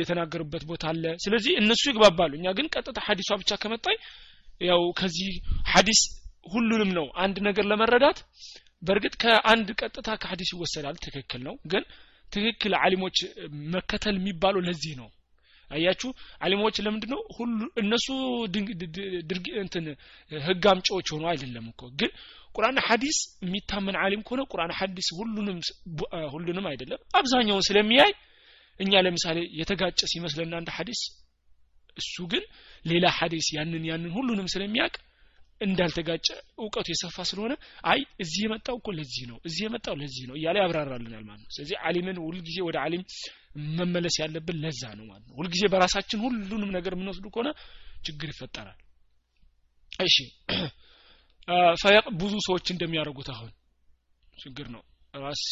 የተናገሩበት 0.00 0.62
ቦታ 0.68 0.84
አለ። 0.92 1.04
ስለዚህ 1.24 1.52
እነሱ 1.62 1.82
ይግባባሉ። 1.90 2.32
እኛ 2.38 2.48
ግን 2.58 2.68
ቀጥታ 2.74 2.98
ሀዲሷ 3.08 3.30
ብቻ 3.42 3.52
ከመጣይ 3.62 3.96
ያው 4.62 4.82
ከዚህ 5.00 5.30
ሀዲስ 5.72 6.00
ሁሉንም 6.52 6.90
ነው 6.98 7.06
አንድ 7.24 7.36
ነገር 7.48 7.64
ለመረዳት። 7.70 8.18
በእርግጥ 8.82 9.14
ከአንድ 9.22 9.68
ቀጥታ 9.80 10.08
ከሀዲስ 10.22 10.50
ይወሰዳል። 10.54 10.96
ትክክል 11.04 11.40
ነው። 11.48 11.54
ግን 11.72 11.84
ትክክል 12.32 12.72
አሊሞች 12.80 13.18
መከተል 13.74 14.16
የሚባለው 14.18 14.60
ለዚህ 14.60 14.94
ነው 15.00 15.08
አያችሁ? 15.70 16.10
አሊሞች 16.40 16.76
ለምንድን 16.84 17.10
ነው 17.14 17.20
ሁሉ 17.36 17.58
እነሱ 17.82 18.06
እንትን 19.62 19.84
ህግ 20.30 20.64
አምጪዎች 20.72 21.08
ሆኖ 21.14 21.24
አይደለም 21.32 21.66
እኮ። 21.72 21.82
ግን 22.00 22.10
ቁርአን 22.54 22.78
ሐዲስ 22.86 23.18
የሚታመን 23.44 23.96
አሊም 24.02 24.22
ከሆነ 24.26 24.42
ቁርአን 24.52 24.72
ሐዲስ 24.78 25.08
ሁሉንም 25.18 25.58
ሁሉንም 26.32 26.66
አይደለም። 26.70 27.00
አብዛኛውን 27.20 27.66
ስለሚያይ 27.68 28.12
እኛ 28.80 29.02
ለምሳሌ 29.06 29.38
የተጋጨ 29.60 30.00
ሲመስለን 30.12 30.56
አንድ 30.58 30.68
ሐዲስ 30.76 31.00
እሱ 31.96 32.16
ግን 32.32 32.44
ሌላ 32.84 33.06
ሐዲስ 33.18 33.46
ያንን 33.56 33.84
ያንን 33.90 34.10
ሁሉንም 34.16 34.48
ስለሚያውቅ 34.54 34.96
እንዳልተጋጨ 35.60 36.26
እውቀቱ 36.58 36.86
የሰፋ 36.92 37.16
ስለሆነ 37.28 37.52
አይ 37.90 38.00
እዚህ 38.22 38.40
የመጣው 38.44 38.76
እኮ 38.80 38.88
ለዚህ 38.98 39.24
ነው 39.30 39.38
እዚህ 39.48 39.62
የመጣው 39.66 39.94
ለዚህ 40.00 40.24
ነው 40.28 40.36
እያለ 40.38 40.56
ያብራራልናል 40.62 41.24
ማለት 41.28 41.42
ነው። 41.42 41.50
ስለዚህ 41.54 41.76
አሊምን 41.88 42.18
ሁልጊዜ 42.24 42.58
ወደ 42.68 42.76
አሊም 42.84 43.02
መመለስ 43.78 44.16
ያለብን 44.22 44.58
ለዛ 44.64 44.82
ነው 44.98 45.04
ማለት 45.10 45.24
ነው። 45.28 45.34
ሁልጊዜ 45.38 45.64
በራሳችን 45.72 46.22
ሁሉንም 46.24 46.70
ነገር 46.76 46.94
የምንወስዱ 46.96 47.26
ከሆነ 47.34 47.50
ችግር 48.02 48.28
ይፈጠራል። 48.34 48.78
እሺ። 50.02 50.16
ብዙ 52.20 52.32
ሰዎች 52.46 52.66
እንደሚያደርጉት 52.72 53.28
አሁን 53.34 53.50
ችግር 54.36 54.66
ነው። 54.74 54.82
ራስ 55.14 55.42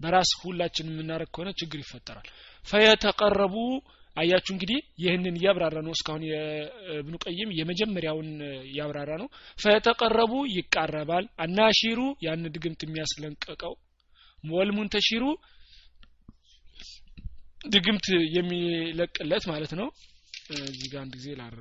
በራስ 0.00 0.30
ሁላችን 0.40 0.86
የምናደርግ 0.90 1.28
ከሆነ 1.34 1.50
ችግር 1.60 1.78
ይፈጠራል። 1.82 2.28
ፈየተቀረቡ 2.64 3.54
አያችሁ 4.16 4.52
እንግዲህ 4.54 4.78
ይህንን 5.02 5.36
እያብራራ 5.38 5.78
ነው 5.86 5.92
እስካሁን 5.94 6.22
የእብኑ 6.28 7.14
ቀይም 7.24 7.50
የመጀመሪያውን 7.58 8.28
ያብራራ 8.76 9.10
ነው። 9.22 9.28
ፈተቀረቡ 9.58 10.32
ይቃረባል። 10.54 11.26
አናሺሩ 11.44 12.00
ያን 12.26 12.44
ድግምት 12.54 12.82
የሚያስለንቀቀው 12.86 13.74
ወልሙንተሺሩ 14.50 15.24
ድግምት 17.68 18.06
የሚለቅለት 18.36 19.44
ማለት 19.50 19.72
ነው። 19.80 19.88
እዚህ 20.64 20.88
ጋር 20.92 21.00
አንድ 21.04 21.14
ጊዜ 21.18 21.28
ላር 21.38 21.54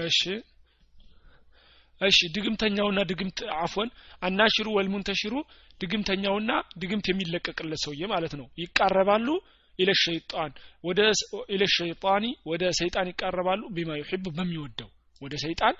እሺ 0.00 0.20
እሺ 2.00 2.18
ድግምተኛውና 2.34 3.00
ድግምት 3.10 3.38
አፎን 3.60 3.88
አናሽሩ 4.22 4.66
ወልሙንተሽሩ 4.76 5.34
ድግምተኛውና 5.80 6.50
ድግምት 6.78 7.06
የሚለቀቅለት 7.10 7.80
ሰውዬ 7.84 8.02
ማለት 8.12 8.34
ነው። 8.40 8.46
ይቃረባሉ 8.62 9.26
ኢለ 9.78 9.90
ወደ 10.84 11.00
ኢለ 11.54 11.62
ወደ 12.50 12.62
ሰይጣን 12.80 13.08
ይቃረባሉ 13.12 13.62
ቢማ 13.76 13.90
ይሕብ 14.00 14.26
በሚወደው 14.36 14.90
ወደ 15.22 15.34
ሰይጣን 15.44 15.74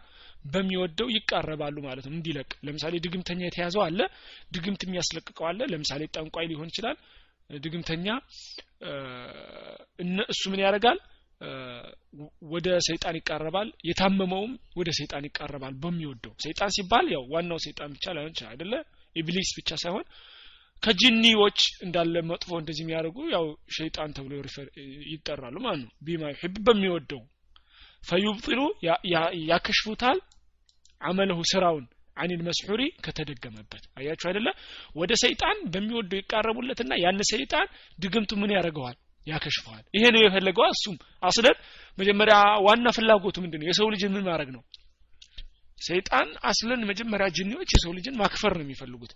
በሚወደው 0.44 1.08
ይቃረባሉ 1.14 1.76
ማለት 1.86 2.04
ነው። 2.06 2.14
እንዲለቅ 2.18 2.50
ለምሳሌ 2.66 2.94
ድግምተኛ 3.04 3.40
የተያዘው 3.46 3.82
አለ 3.86 4.00
ድግምት 4.54 4.82
የሚያስለቅቀው 4.86 5.46
አለ። 5.50 5.60
ለምሳሌ 5.72 6.02
ጠንቋይ 6.16 6.46
ሊሆን 6.52 6.70
ይችላል 6.72 6.96
ድግምተኛ 7.60 8.06
እሱ 10.32 10.42
ምን 10.52 10.62
ያደርጋል 10.64 10.98
ወደ 12.52 12.68
ሰይጣን 12.86 13.16
ይቃረባል። 13.18 13.68
የታመመውም 13.88 14.52
ወደ 14.78 14.90
ሰይጣን 14.98 15.26
ይቃረባል 15.28 15.74
በሚወደው። 15.82 16.34
ሰይጣን 16.44 16.70
ሲባል 16.76 17.06
ያው 17.14 17.24
ዋናው 17.32 17.58
ሰይጣን 17.66 17.90
ብቻ 17.96 18.04
ላይሆን 18.16 18.32
ይችላል 18.34 18.52
አይደለ? 18.54 18.74
ኢብሊስ 19.16 19.50
ብቻ 19.58 19.70
ሳይሆን 19.82 20.04
ከጅኒዎች 20.82 21.58
እንዳለ 21.84 22.14
መጥፎ 22.30 22.50
እንደዚህ 22.60 22.82
የሚያደርጉ 22.84 23.18
ያው 23.34 23.44
ሸይጣን 23.76 24.10
ተብሎ 24.16 24.32
ይጠራሉ 25.12 25.56
ማለት 25.66 25.80
ነው። 25.82 25.92
ቢማ 26.06 26.22
ይሕብ 26.32 26.56
በሚወደው። 26.66 27.22
ፈዩብጢሉ 28.02 28.60
ያከሽፉታል 29.50 30.18
አመለሁ 31.00 31.38
ስራውን 31.52 31.86
አኒል 32.16 32.42
መስሑሪ 32.46 32.82
ከተደገመበት። 33.04 33.82
አያችሁ 33.98 34.26
አይደለ? 34.30 34.48
ወደ 34.96 35.12
ሰይጣን 35.24 35.56
በሚወደው 35.72 36.20
ይቃረቡለትና 36.20 36.92
ያን 37.02 37.20
ሰይጣን 37.30 37.66
ድግምቱ 37.98 38.32
ምን 38.42 38.54
ያደርገዋል 38.56 38.96
ያከሽፈዋል። 39.26 39.84
ይሄ 39.94 40.04
ነው 40.14 40.20
የፈለገው። 40.22 40.66
እሱም 40.72 40.96
አስለን 41.22 41.56
መጀመሪያ 41.98 42.36
ዋና 42.66 42.86
ፍላጎቱ 42.96 43.36
ምንድን 43.44 43.60
ነው 43.62 43.68
የሰው 43.70 43.88
ልጅን 43.94 44.12
ምን 44.16 44.24
ማድረግ 44.28 44.50
ነው? 44.56 44.62
ሰይጣን 45.78 46.28
አስለን 46.50 46.80
መጀመሪያ 46.90 47.26
ጅኒዎች 47.36 47.70
የሰው 47.74 47.92
ልጅን 47.96 48.14
ማክፈር 48.20 48.52
ነው 48.58 48.64
የሚፈልጉት። 48.66 49.12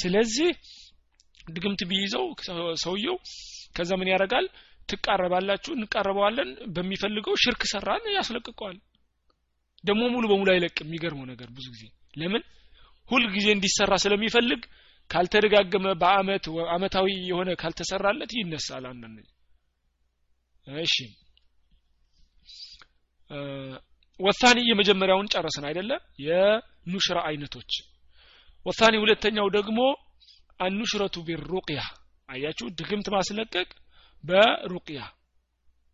ስለዚህ 0.00 0.50
ድግምት 1.48 1.82
ቢይዘው 1.90 2.24
ሰውየው 2.84 3.16
ከዛ 3.76 3.90
ምን 4.00 4.10
ያደርጋል? 4.12 4.46
ትቃረባላችሁ 4.88 5.72
እንቃረበዋለን 5.76 6.50
በሚፈልገው 6.74 7.34
ሽርክ 7.44 7.62
ሰራን 7.72 8.04
ያስለቅቀዋል። 8.16 8.76
ደግሞ 9.84 10.02
ሙሉ 10.14 10.24
በሙሉ 10.30 10.48
አይለቅም። 10.52 10.86
የሚገርመው 10.88 11.26
ነገር 11.32 11.48
ብዙ 11.56 11.66
ጊዜ 11.74 11.84
ለምን? 12.16 12.42
ሁል 13.08 13.24
ጊዜ 13.34 13.46
እንዲሰራ 13.54 13.94
ስለሚፈልግ 14.04 14.62
ካልተደጋገመ 15.10 15.86
በአመት 16.00 16.44
አመታዊ 16.74 17.08
የሆነ 17.30 17.50
ካልተሰራለት 17.60 18.32
ይነሳል 18.38 18.84
አንዳንድ 18.92 19.18
እሺ። 20.66 20.94
ወሳኒ 24.20 24.58
የመጀመሪያውን 24.66 25.30
ጨረስን 25.32 25.64
አይደለ? 25.68 25.90
የኑሽራ 26.26 27.18
አይነቶች። 27.28 27.72
ወሳኒ 28.66 28.94
ሁለተኛው 29.02 29.48
ደግሞ 29.56 29.80
አኑሽረቱ 30.60 31.16
ቢሩቅያ። 31.26 31.80
አያችሁ? 32.28 32.66
ድግምት 32.78 33.08
ማስለቀቅ 33.14 33.68
በሩቅያ። 34.24 35.00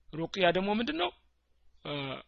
ሩቅያ 0.09 0.47
ደግሞ 0.57 0.71
ምንድን 0.79 0.99
ነው 1.02 1.11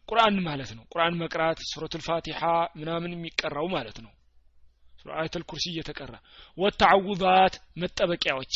ቁርአን 0.09 0.37
ማለት 0.47 0.71
ነው። 0.77 0.83
ቁርአን 0.91 1.13
መቅራት 1.19 1.59
ሱረቱል 1.69 2.01
ፋቲሓ 2.07 2.41
ምናምን 2.79 3.11
የሚቀራው 3.13 3.67
ማለት 3.75 3.97
ነው። 4.05 4.11
አያተል 5.13 5.43
ኩርሲ 5.49 5.65
እየተቀራ። 5.71 6.13
ወተዓውዛት 6.57 7.53
መጠበቂያዎች። 7.81 8.55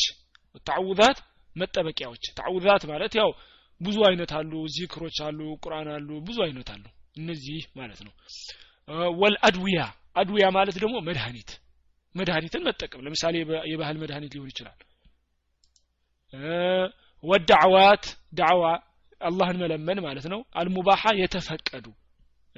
ወተዓውዛት 0.56 1.18
መጠበቂያዎች። 1.56 2.24
ተዓውዛት 2.38 2.82
ማለት 2.90 3.12
ያው 3.20 3.30
ብዙ 3.80 3.96
አይነት 4.08 4.30
አሉ 4.38 4.52
ዚክሮች 4.74 5.18
አሉ 5.26 5.40
ቁርአን 5.64 5.88
አሉ 5.94 6.08
ብዙ 6.26 6.38
አይነት 6.46 6.68
አሉ። 6.74 6.84
እነዚህ 7.16 7.60
ማለት 7.78 8.00
ነው። 8.06 8.12
ወልአድዊያ 9.20 9.80
አድዊያ 10.16 10.46
ማለት 10.56 10.76
ደግሞ 10.82 10.96
መድኃኒት 11.08 11.50
መድኃኒትን 12.14 12.62
መጠቀም። 12.68 13.02
ለምሳሌ 13.06 13.34
የባህል 13.72 13.96
መድኃኒት 14.02 14.32
ሊሆን 14.36 14.50
ይችላል። 14.52 14.78
ወዳዕዋት 17.24 18.04
ዳዕዋ 18.34 18.64
አላህን 19.20 19.58
መለመን 19.62 19.98
ማለት 20.06 20.26
ነው። 20.32 20.40
አልሙባሓ 20.60 21.02
የተፈቀዱ 21.20 21.86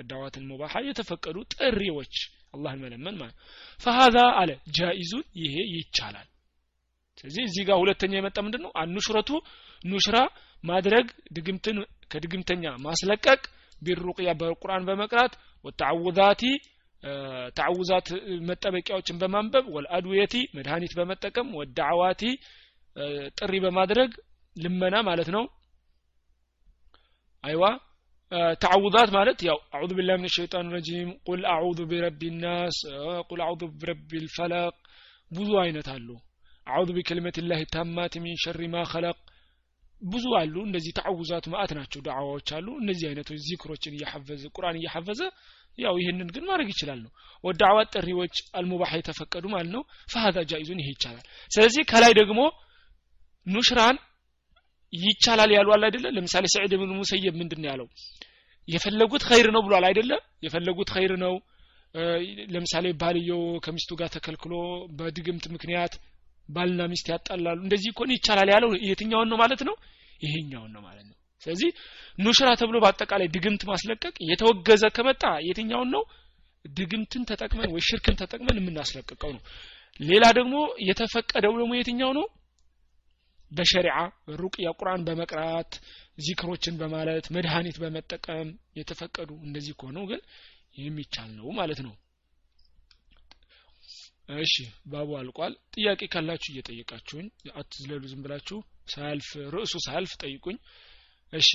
ዳዕዋት 0.05 0.35
አልሙባሓ 0.41 0.75
የተፈቀዱ 0.89 1.37
ጥሪዎች 1.55 2.15
አላህን 2.55 2.81
መለመን 2.85 3.17
ማለት 3.21 3.37
ፈሃዛ 3.81 4.17
አለ 4.41 4.51
ጃኢዙን 4.77 5.25
ይሄ 5.43 5.55
ይቻላል። 5.75 6.29
ስለዚህ 7.19 7.43
እዚህ 7.49 7.63
ጋር 7.69 7.77
ሁለተኛ 7.83 8.13
የመጣ 8.19 8.39
ምንድን 8.47 8.63
ነው 8.67 8.71
አኑሽረቱ 8.83 9.31
ኑሽራ 9.85 10.17
ማድረግ 10.65 11.07
ድግምትን 11.37 11.79
ከድግምተኛ 12.11 12.65
ማስለቀቅ 12.85 13.41
ቢሩቅያ 13.83 14.31
በቁርአን 14.41 14.85
በመቅራት 14.89 15.33
ወተዓውዛቲ 15.65 16.43
ተዓውዛት 17.57 18.09
መጠበቂያዎችን 18.49 19.19
በማንበብ 19.23 19.65
ወልአድዌቲ 19.77 20.35
መድኃኒት 20.57 20.93
በመጠቀም 20.99 21.49
ወዳዕዋቲ 21.61 22.23
ጥሪ 23.39 23.53
በማድረግ 23.65 24.11
ልመና 24.57 24.97
ማለት 25.09 25.29
ነው። 25.37 25.45
አይዋ 27.45 27.65
ተዓውዛት 28.63 29.11
ማለት 29.17 29.39
ያው 29.49 29.59
أعوذ 29.77 29.91
بالله 29.99 30.17
من 30.21 30.33
الشيطان 30.37 30.69
الرجيم 30.75 31.09
قل 31.29 31.43
أعوذ 31.55 31.81
برب 31.91 32.31
الناس 32.43 32.77
قل 33.31 33.41
أعوذ 33.47 33.63
برب 33.81 34.11
الفلق 34.25 34.75
ብዙ 35.31 35.51
አይነት 35.63 35.89
አሉ። 35.95 36.09
أعوذ 36.67 36.89
بكلمات 36.97 37.37
الله 37.45 37.61
التامات 37.75 38.15
من 38.25 38.37
شر 38.45 38.69
ما 38.75 38.85
خلق 38.93 39.19
ብዙ 40.03 40.25
አሉ። 40.39 40.55
እንደዚህ 40.67 40.93
تعوذات 40.99 41.45
መአት 41.53 41.73
ናቸው 41.79 42.01
ዳዕዋዎች 42.07 42.49
አሉ። 42.57 42.69
እነዚህ 42.83 43.07
አይነቶች 43.09 43.41
ዚክሮችን 43.49 43.97
እያሐፈዘ 43.97 44.43
ቁርአን 44.57 44.79
እያሐፈዘ 44.81 45.21
ያው 45.79 45.95
ይህንን 46.01 46.29
ግን 46.35 46.45
ማድረግ 46.49 46.69
ይችላል 46.73 46.99
ነው። 47.05 47.11
والدعوات 47.45 47.89
ጥሪዎች 47.97 48.35
المباحة 48.59 48.91
የተፈቀዱ 48.99 49.45
ማለት 49.55 49.71
ነው። 49.77 49.83
ፈሀዛ 50.13 50.39
ጃኢዙን 50.51 50.81
ይሄ 50.83 50.89
ይቻላል። 50.95 51.25
ስለዚህ 51.51 51.83
ከላይ 51.93 52.13
ደግሞ 52.21 52.41
ኑሽራን 53.47 53.97
ይቻላል 54.93 55.51
ያሉ 55.57 55.69
አለ 55.75 55.83
አይደለ? 55.89 56.07
ለምሳሌ 56.17 56.45
ሰዒድ 56.55 56.73
ብን 56.81 56.91
ሙሰየብ 56.99 57.35
ምንድን 57.41 57.65
ያለው? 57.71 57.87
የፈለጉት 58.69 59.23
ኸይር 59.29 59.49
ነው 59.55 59.63
ብሏል 59.67 59.85
አይደለ? 59.89 60.13
የፈለጉት 60.45 60.91
ኸይር 60.95 61.15
ነው። 61.25 61.35
ለምሳሌ 62.53 62.87
ባልየው 63.01 63.43
ከሚስቱ 63.65 63.91
ጋር 64.01 64.09
ተከልክሎ 64.15 64.53
በድግምት 64.99 65.47
ምክንያት 65.55 65.95
ባልና 66.49 66.83
ሚስት 66.93 67.07
ያጣላሉ። 67.13 67.59
እንደዚህ 67.63 67.89
እኮ 67.93 68.03
ይቻላል 68.11 68.49
ያለው። 68.55 68.71
የትኛውን 68.89 69.29
ነው 69.33 69.39
ማለት 69.43 69.63
ነው? 69.69 69.75
ይሄኛውን 70.21 70.71
ነው 70.75 70.83
ማለት 70.83 71.05
ነው። 71.05 71.17
ስለዚህ 71.43 71.71
ኑሽራ 72.19 72.49
ተብሎ 72.61 72.77
በአጠቃላይ 72.83 73.29
ድግምት 73.35 73.63
ማስለቀቅ 73.71 74.15
የተወገዘ 74.31 74.85
ከመጣ 74.97 75.23
የትኛውን 75.49 75.91
ነው? 75.95 76.03
ድግምትን 76.65 77.23
ተጠቅመን 77.31 77.71
ወይ 77.75 77.83
ሽርክን 77.89 78.19
ተጠቅመን 78.21 78.59
የምናስለቅቀው 78.61 79.31
ነው። 79.37 79.43
ሌላ 80.01 80.25
ደግሞ 80.39 80.55
የተፈቀደው 80.89 81.55
ደግሞ 81.61 81.73
የትኛው 81.77 82.13
ነው? 82.19 82.27
በሸሪዓ 83.53 83.97
ሩቅያ 84.41 84.69
ቁርአን 84.79 85.03
በመቅራት 85.07 85.73
ዚክሮችን 86.19 86.79
በማለት 86.79 87.25
መድኃኒት 87.31 87.77
በመጠቀም 87.83 88.49
የተፈቀዱ 88.77 89.31
እንደዚህ 89.45 89.75
ከሆነው 89.81 90.05
ግን 90.07 90.21
የሚቻል 90.79 91.31
ነው 91.39 91.49
ማለት 91.53 91.81
ነው 91.87 91.93
እሺ 94.39 94.55
ባቡ 94.87 95.11
አልቋል። 95.19 95.55
ጥያቄ 95.75 96.01
ካላችሁ 96.13 96.51
እየጠየቃችሁኝ 96.53 97.27
አትዝለሉ 97.55 98.03
ዝም 98.11 98.21
ብላችሁ 98.25 98.59
ሳያልፍ 98.93 99.29
ርዕሱ 99.55 99.75
ሳያልፍ 99.87 100.13
ጠይቁኝ። 100.23 100.57
እሺ 101.33 101.51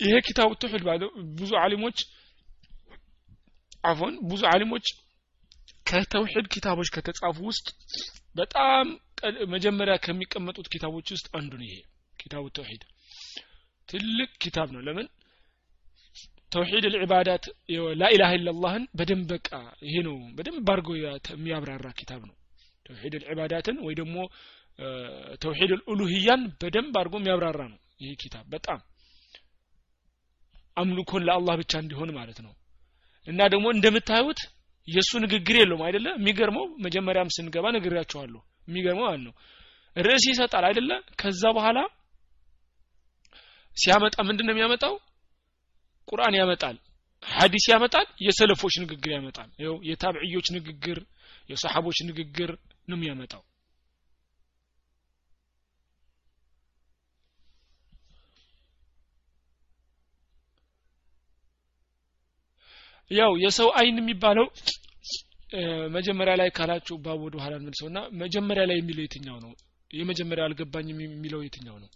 ይሄ 0.00 0.14
ኪታቡ 0.26 0.50
ተውሂድ 0.62 0.82
ብዙ 1.38 1.50
አሊሞች 1.62 1.98
አፎን 3.84 4.14
ብዙ 4.30 4.42
አሊሞች 4.52 4.86
ከተውሂድ 5.86 6.46
ኪታቦች 6.54 6.88
ከተጻፉ 6.94 7.36
ውስጥ 7.48 7.66
በጣም 8.34 8.86
መጀመሪያ 9.54 9.94
ከሚቀመጡት 10.04 10.66
ኪታቦች 10.72 11.08
ውስጥ 11.14 11.26
አንዱ 11.38 11.52
ነው 11.60 11.66
ይሄ 11.68 11.76
ኪታቡ 12.18 12.44
ተውሂድ 12.56 12.82
ትልቅ 13.88 14.30
ኪታብ 14.42 14.68
ነው። 14.74 14.82
ለምን 14.86 15.06
ተውሂድ 16.56 16.84
ልዕባዳት 16.92 17.44
ላኢላሃ 18.00 18.30
ኢላላህን 18.36 18.84
በደንብ 18.98 19.24
በቃ 19.32 19.48
ይሄ 19.86 19.94
ነው። 20.06 20.14
በደንብ 20.36 20.68
አድርጎ 20.72 20.90
የሚያብራራ 21.30 21.86
ኪታብ 21.98 22.20
ነው። 22.28 22.36
ተውሂድ 22.86 23.14
ልዕባዳትን 23.22 23.76
ወይ 23.86 23.94
ደግሞ 24.00 24.16
ተውሂድ 25.42 25.70
ልኡሉህያን 25.74 26.42
በደንብ 26.60 26.94
አድርጎ 27.00 27.14
የሚያብራራ 27.20 27.60
ነው 27.72 27.78
ይህ 28.02 28.12
ኪታብ 28.22 28.44
በጣም። 28.54 28.80
አምልኮን 30.76 31.24
ለአላህ 31.28 31.54
ብቻ 31.60 31.72
እንዲሆን 31.82 32.10
ማለት 32.18 32.38
ነው። 32.46 32.52
እና 33.26 33.40
ደግሞ 33.52 33.66
እንደምታዩት 33.76 34.40
የእሱ 34.88 35.12
ንግግር 35.24 35.56
የለውም 35.58 35.82
አይደለ? 35.86 36.06
የሚገርመው 36.18 36.66
መጀመሪያም 36.84 37.32
ስንገባ 37.36 37.66
ነግሬያቸዋለሁ 37.76 38.40
የሚገርመው 38.68 39.04
ማለት 39.08 39.22
ነው። 39.28 39.34
ርዕስ 39.96 40.24
ይሰጣል 40.30 40.64
አይደለ? 40.68 40.90
ከዛ 41.20 41.42
በኋላ 41.56 41.78
ሲያመጣ 43.76 44.16
ምንድን 44.28 44.46
ነው 44.48 44.54
የሚያመጣው 44.54 44.94
ቁርአን 46.08 46.34
ያመጣል 46.40 46.76
ሀዲስ 47.22 47.64
ያመጣል 47.72 48.06
የሰለፎች 48.26 48.74
ንግግር 48.82 49.10
ያመጣል። 49.14 49.50
ይኸው 49.60 49.76
የታብዕዮች 49.88 50.48
ንግግር 50.56 50.98
የሰሓቦች 51.50 51.98
ንግግር 52.08 52.50
ነው 52.88 52.96
የሚያመጣው። 52.96 53.42
ያው 63.10 63.32
የሰው 63.42 63.68
አይን 63.78 63.98
የሚባለው 64.00 64.46
መጀመሪያ 65.96 66.32
ላይ 66.40 66.48
ካላችሁ 66.56 66.94
ባብ 67.04 67.20
ወደ 67.26 67.36
ኋላ 67.42 67.52
እንመልሰውና 67.58 67.98
መጀመሪያ 68.22 68.62
ላይ 68.70 68.76
የሚለው 68.78 69.04
የትኛው 69.04 69.36
ነው? 69.44 69.52
የመጀመሪያ 69.90 70.44
አልገባኝም 70.46 70.98
የሚለው 71.04 71.40
የትኛው 71.44 71.76
ነው? 71.82 71.90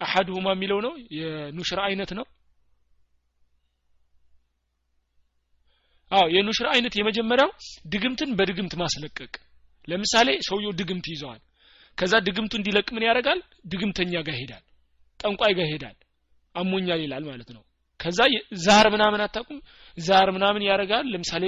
አሐድሁማ 0.00 0.48
የሚለው 0.54 0.78
ነው? 0.86 0.92
የኑሽራ 1.18 1.80
አይነት 1.88 2.10
ነው 2.18 2.26
አዎ 6.10 6.24
የኑሽራ 6.34 6.66
አይነት 6.74 6.94
የመጀመሪያው 6.98 7.50
ድግምትን 7.92 8.30
በድግምት 8.38 8.74
ማስለቀቅ። 8.82 9.32
ለምሳሌ 9.88 10.28
ሰውየው 10.48 10.72
ድግምት 10.80 11.06
ይዘዋል። 11.12 11.40
ከዛ 11.98 12.14
ድግምቱ 12.26 12.52
እንዲለቅ 12.58 12.88
ምን 12.94 13.04
ያደርጋል? 13.08 13.40
ድግምተኛ 13.66 14.12
ጋር 14.26 14.34
ይሄዳል 14.36 14.64
ጠንቋይ 15.20 15.52
ጋር 15.58 15.66
ይሄዳል 15.68 15.96
አሞኛል 16.54 17.00
ይላል 17.04 17.24
ማለት 17.30 17.50
ነው። 17.56 17.62
ከዛ 18.00 18.18
ዛር 18.64 18.86
ምናምን 18.94 19.20
አታቁም 19.24 19.58
ዛር 19.98 20.28
ምናምን 20.36 20.62
ያደርጋል። 20.68 21.06
ለምሳሌ 21.12 21.44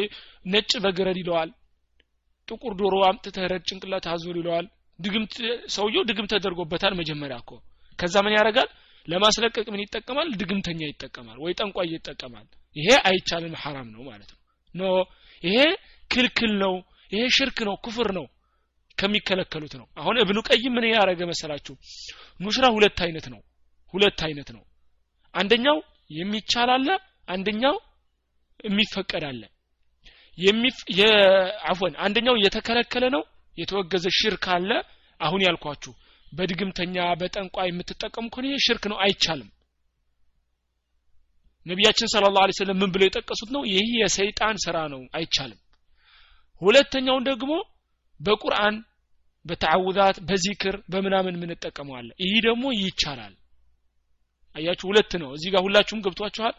ነጭ 0.47 0.73
በግረድ 0.85 1.19
ይለዋል 1.23 1.51
ጥቁር 2.49 2.73
ዶሮ 2.81 2.95
አምጥተህ 3.09 3.45
ረድ 3.53 3.65
ጭንቅላት 3.71 4.07
አዞር 4.13 4.37
ይለዋል። 4.41 4.67
ድግምት 4.99 5.35
ሰውየው 5.75 6.05
ድግም 6.09 6.27
ተደርጎበታል 6.33 6.95
መጀመሪያ 7.01 7.37
እኮ። 7.43 7.51
ከዛ 7.99 8.15
ምን 8.25 8.37
ያደርጋል? 8.37 8.69
ለማስለቀቅ 9.09 9.67
ምን 9.73 9.83
ይጠቀማል? 9.85 10.29
ድግምተኛ 10.41 10.81
ይጠቀማል 10.91 11.39
ወይ 11.45 11.53
ጠንቋይ 11.61 11.89
ይጠቀማል። 11.95 12.47
ይሄ 12.77 12.89
አይቻልም 13.09 13.55
ሐራም 13.63 13.89
ነው 13.95 14.03
ማለት 14.11 14.31
ነው 14.33 14.39
ኖ 14.75 14.83
ይሄ 15.43 15.57
ክልክል 16.11 16.53
ነው 16.63 16.75
ይሄ 17.13 17.23
ሽርክ 17.37 17.59
ነው 17.69 17.75
ኩፍር 17.85 18.09
ነው 18.19 18.27
ከሚከለከሉት 18.99 19.75
ነው። 19.81 19.87
አሁን 19.97 20.17
እብኑ 20.23 20.39
ቀይም 20.49 20.73
ምን 20.77 20.85
ያደረገ 20.89 21.21
መሰላችሁ? 21.31 21.75
ኑሽራ 22.41 22.65
ሁለት 22.77 22.99
አይነት 23.07 23.27
ነው 23.33 23.41
ሁለት 23.95 24.21
አይነት 24.27 24.49
ነው። 24.57 24.63
አንደኛው 25.35 25.79
የሚቻል 26.11 26.71
አለ 26.77 26.89
አንደኛው 27.29 27.77
የሚፈቀድ 28.65 29.25
አለ። 29.31 29.43
አፎን 31.71 31.95
አንደኛው 32.05 32.37
የተከለከለ 32.45 33.05
ነው 33.15 33.23
የተወገዘ 33.59 34.07
ሽርክ 34.19 34.45
አለ። 34.55 34.71
አሁን 35.21 35.41
ያልኳችሁ 35.47 35.93
በድግምተኛ 36.33 36.97
በጠንቋይ 37.21 37.69
የምትጠቀሙ 37.71 38.27
ከሆነ 38.35 38.55
ሽርክ 38.67 38.85
ነው 38.93 38.99
አይቻልም 39.05 39.49
ነቢያችን 41.67 42.11
ስለ 42.13 42.25
ላሁ 42.29 42.55
ሰለም 42.59 42.79
ምን 42.81 42.91
ብለው 42.95 43.07
የጠቀሱት 43.09 43.51
ነው? 43.57 43.63
ይህ 43.73 43.89
የሰይጣን 44.01 44.57
ስራ 44.65 44.77
ነው። 44.93 45.03
አይቻልም። 45.17 45.61
ሁለተኛውን 46.63 47.25
ደግሞ 47.29 47.53
በቁርአን 48.21 48.75
በተዓውዛት 49.45 50.17
በዚክር 50.29 50.75
በምናምን 50.93 51.37
የምንጠቀመዋለ 51.37 52.09
ይህ 52.23 52.35
ደግሞ 52.47 52.65
ይቻላል። 52.79 53.35
አያችሁ 54.57 54.87
ሁለት 54.91 55.13
ነው። 55.23 55.31
እዚህ 55.37 55.51
ጋር 55.55 55.63
ሁላችሁም 55.67 56.03
ገብቷችኋል? 56.05 56.55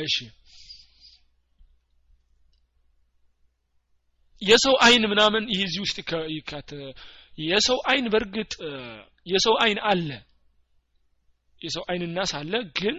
እሺ። 0.00 0.16
የሰው 4.42 4.74
አይን 4.80 5.04
ምናምን 5.12 5.44
ይህ 5.52 5.60
እዚህ 5.66 5.80
ውስጥ 5.84 5.98
የሰው 7.42 7.78
አይን 7.90 8.06
በእርግጥ 8.12 8.52
የሰው 9.26 9.54
አይን 9.62 9.78
አለ 9.90 10.08
የሰው 11.62 11.84
አይን 11.88 12.02
ናስ 12.12 12.32
አለ። 12.38 12.52
ግን 12.78 12.96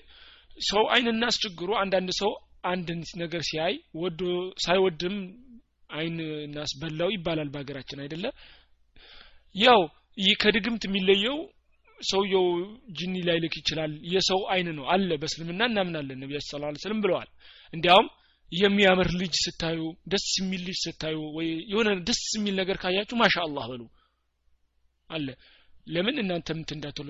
ሰው 0.70 0.84
አይን 0.94 1.08
ናስ 1.20 1.36
ችግሩ 1.44 1.70
አንዳንድ 1.82 2.10
ሰው 2.22 2.32
አንድ 2.64 2.88
ነገር 3.16 3.42
ሲያይ 3.50 3.74
ወዶ 4.02 4.22
ሳይወድም 4.66 5.16
አይን 5.90 6.16
ናስ 6.56 6.72
በላው 6.80 7.10
ይባላል 7.16 7.50
በሀገራችን 7.54 8.02
አይደለ? 8.04 8.26
ያው 9.56 9.82
ይህ 10.18 10.36
ከድግምት 10.42 10.84
የሚለየው 10.88 11.38
ሰውየው 12.00 12.46
ጅኒ 12.98 13.16
ላይልክ 13.28 13.54
ይችላል። 13.60 13.92
የሰው 14.14 14.42
አይን 14.54 14.68
ነው 14.78 14.86
አለ 14.94 15.10
በእስልምና 15.22 15.62
እናምናለን 15.70 16.20
ነቢያችን 16.24 16.50
ስለ 16.52 16.62
ላ 16.66 17.02
ብለዋል። 17.04 17.30
እንዲያውም 17.74 18.08
የሚያምር 18.52 19.08
ልጅ 19.22 19.34
ስታዩ 19.46 19.80
ደስ 20.08 20.28
የሚል 20.42 20.62
ልጅ 20.68 20.78
ስታዩ 20.84 21.18
ወይ 21.38 21.48
የሆነ 21.72 21.90
ደስ 22.10 22.22
የሚል 22.38 22.56
ነገር 22.62 22.78
ካያችሁ 22.78 23.16
ማሻ 23.22 23.36
አላህ 23.46 23.66
በሉ 23.72 23.82
አለ። 25.10 25.28
ለምን 25.88 26.16
እናንተ 26.24 26.56
ምት 26.60 26.70
እንዳትሉ 26.76 27.08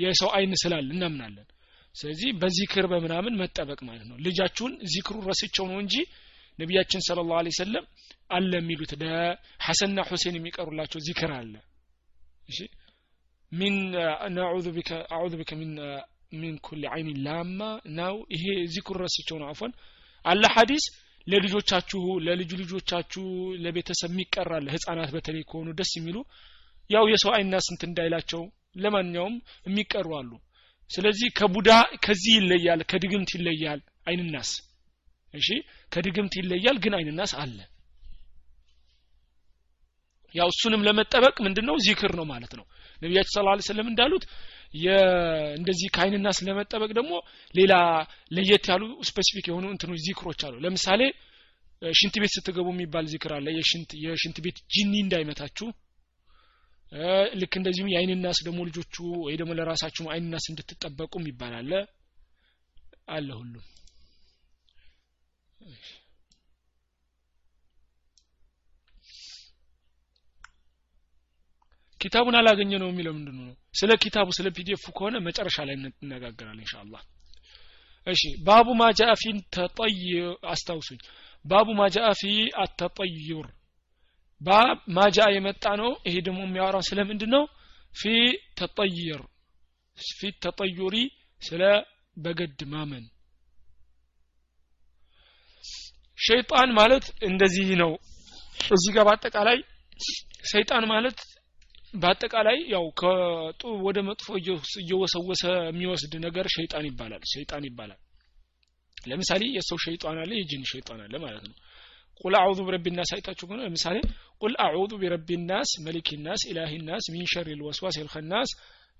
የሰው 0.00 0.30
አይን 0.34 0.54
ስላል 0.54 0.86
እናምናለን። 0.90 1.46
ስለዚህ 1.94 2.30
በዚክር 2.40 2.86
በምናምን 2.86 3.38
መጠበቅ 3.42 3.78
ማለት 3.82 4.06
ነው። 4.10 4.16
ልጃችሁን 4.18 4.72
ዚክሩ 4.94 5.16
ረስቸው 5.28 5.64
ነው 5.66 5.78
እንጂ 5.84 5.94
ነቢያችን 6.58 7.00
ስለ 7.00 7.20
ላሁ 7.30 7.52
ሰለም 7.58 7.84
አለ 8.30 8.50
የሚሉት 8.60 8.92
ለሐሰንና 9.02 10.00
ሁሴን 10.08 10.36
የሚቀሩላቸው 10.38 11.00
ዚክር 11.08 11.30
አለ። 11.38 11.54
እሺ? 12.48 12.58
ሚን 13.52 13.76
ቢከ 15.36 15.52
ሚን 15.54 15.72
ሚን 16.32 16.54
ኩል 16.58 16.82
አይን 16.94 17.08
ላማ 17.26 17.60
ነው። 17.98 18.14
ይሄ 18.34 18.44
ዚክሩ 18.74 18.94
ረስቸው 19.04 19.36
ነው። 19.42 19.48
አፎን 19.52 19.72
አለ 20.24 20.44
ሐዲስ 20.54 20.84
ለልጆቻችሁ 21.26 22.02
ለልጁ 22.26 22.50
ልጆቻችሁ 22.60 23.24
ለቤተሰብ 23.64 24.10
የሚቀራለ 24.12 24.66
ህፃናት 24.74 25.10
በተለይ 25.14 25.42
ከሆኑ 25.42 25.68
ደስ 25.72 25.92
የሚሉ 25.98 26.16
ያው 26.90 27.04
የሰው 27.12 27.30
አይና 27.36 27.54
ስንት 27.66 27.82
እንዳይላቸው 27.88 28.42
ለማንኛውም 28.76 29.34
የሚቀሩ 29.66 30.08
አሉ። 30.18 30.30
ስለዚህ 30.90 31.28
ከቡዳ 31.38 31.70
ከዚህ 32.04 32.34
ይለያል 32.38 32.80
ከድግምት 32.90 33.30
ይለያል 33.36 33.80
አይንናስ። 34.08 34.50
እሺ 35.34 35.48
ከድግምት 35.92 36.34
ይለያል 36.40 36.76
ግን 36.84 36.94
አይንናስ 36.98 37.32
አለ። 37.42 37.56
ያው 40.34 40.48
እሱንም 40.52 40.84
ለመጠበቅ 40.86 41.36
ምንድነው? 41.44 41.76
ዚክር 41.86 42.12
ነው 42.18 42.24
ማለት 42.32 42.52
ነው። 42.58 42.64
ነቢያችን 43.02 43.32
صلى 43.34 43.44
الله 43.48 43.54
وسلم 43.68 43.88
እንዳሉት 43.90 44.24
እንደዚህ 45.58 45.88
ከአይንና 45.94 46.28
ስለመጠበቅ 46.38 46.90
ደግሞ 46.98 47.12
ሌላ 47.54 47.74
ለየት 48.30 48.64
ያሉ 48.70 48.82
specific 49.08 49.46
የሆኑ 49.50 49.66
እንትኖች 49.74 50.00
ዚክሮች 50.06 50.40
አሉ። 50.46 50.54
ለምሳሌ 50.64 51.02
ሽንት 51.82 52.14
ቤት 52.22 52.32
ስትገቡ 52.36 52.66
የሚባል 52.74 53.06
ዚክር 53.12 53.32
አለ። 53.36 53.46
የሽንት 54.04 54.38
ቤት 54.44 54.58
ጂኒ 54.74 54.92
እንዳይመታችሁ 55.04 55.66
ልክ 57.40 57.54
እንደዚሁም 57.58 57.90
የአይንናስ 57.92 58.38
ደግሞ 58.46 58.60
ልጆቹ 58.68 58.94
ወይ 59.24 59.34
ደግሞ 59.40 59.52
ለራሳችሁ 59.58 60.04
አይንናስ 60.12 60.44
እንድትጠበቁ 60.50 61.12
የሚባል 61.20 61.54
አለ። 61.56 61.72
ሁሉም። 63.38 63.64
ኪታቡን 72.00 72.36
አላገኘ 72.38 72.72
ነው 72.82 72.88
የሚለው 72.90 73.12
ምንድን 73.16 73.36
ነው? 73.40 73.46
ስለ 73.74 73.90
ኪታቡ 74.02 74.28
ስለ 74.38 74.48
PDF 74.56 74.82
ከሆነ 74.96 75.16
መጨረሻ 75.18 75.56
ላይ 75.68 75.74
እንነጋገራለን 75.76 76.64
إن 76.64 76.69
شاء 76.69 76.80
الله? 76.80 77.02
እሺ 78.06 78.22
باب 78.46 78.68
ما 78.80 78.96
جاء 78.96 79.12
في 79.14 79.24
التطير 79.54 79.96
አስታውሱኝ። 80.52 81.00
باب 81.44 81.68
ما 81.80 81.95
جاء 81.95 82.10
في 82.20 82.22
التطير 82.56 83.46
باب 84.40 84.78
ما 84.96 85.07
جاء 85.07 85.18
የመጣ 85.34 85.64
ነው። 85.80 85.90
ይሄ 86.06 86.14
ደግሞ 86.26 86.40
የሚያወራው 86.46 86.82
ስለ 86.88 87.00
ምንድን 87.10 87.30
ነው 87.34 87.44
في 87.94 88.02
التطير 88.58 89.20
في 89.98 90.30
التطير 90.44 90.96
ስለ 91.42 91.62
በገድ 92.16 92.60
ማመን። 92.72 93.04
ሸይጣን 96.18 96.70
ማለት 96.78 97.06
እንደዚህ 97.28 97.68
ነው። 97.82 97.90
እዚህ 98.70 98.90
ጋር 98.96 99.04
በአጠቃላይ 99.08 99.58
ሰይጣን 100.52 100.84
ማለት 100.92 101.18
በአጠቃላይ 101.94 102.58
ያው 102.72 102.84
ከጥሩ 103.00 103.72
ወደ 103.86 103.98
መጥፎ 104.08 104.26
እየወሰወሰ 104.80 105.42
የሚወስድ 105.68 106.14
ነገር 106.26 106.46
ሸይጣን 106.56 106.84
ይባላል። 106.88 107.22
ሸይጣን 107.32 107.64
ይባላል። 107.68 108.00
ለምሳሌ 109.06 109.42
የሰው 109.56 109.78
ሸይጣን 109.84 110.16
አለ 110.22 110.30
የጅን 110.38 110.64
ሸይጣን 110.70 111.00
አለ 111.04 111.14
ማለት 111.24 111.44
ነው 111.48 111.56
قل 112.20 112.34
أعوذ 112.38 112.58
برب 112.66 112.86
الناس 112.96 113.10
አይታችሁ 113.14 113.44
ከሆነ 113.48 113.60
ለምሳሌ 113.66 113.96
قل 114.42 114.54
أعوذ 114.66 114.92
برب 115.02 115.28
الناس 115.48 115.70
ملك 115.86 116.08
الناس 116.26 116.42
إله 116.50 116.72
الناس 116.88 117.04
من 117.14 117.26
شر 117.32 117.48
الوسواس 117.60 117.96
الخناس 118.06 118.50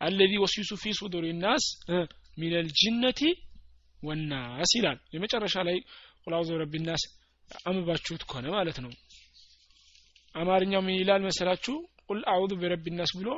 الذي 0.00 0.32
يوسوس 0.42 0.70
في 0.82 0.92
صدور 0.98 1.24
الناس 1.44 1.64
من 2.38 2.52
الجنة 2.60 3.20
والناس 4.00 4.70
ይላል። 4.78 4.98
የመጨረሻ 5.14 5.56
ላይ 5.68 5.76
قل 6.24 6.34
أعوذ 6.38 6.48
برب 6.54 6.74
الناس 6.88 7.02
አንብባችሁት 7.64 8.22
ከሆነ 8.28 8.46
ማለት 8.56 8.78
ነው። 8.84 8.92
አማርኛው 10.34 10.82
ምን 10.86 10.96
ይላል 11.00 11.22
መሰላችሁ? 11.28 11.74
قل 12.08 12.20
أعوذ 12.32 12.52
برب 12.60 12.86
الناس 12.98 13.12
ብሎ 13.18 13.28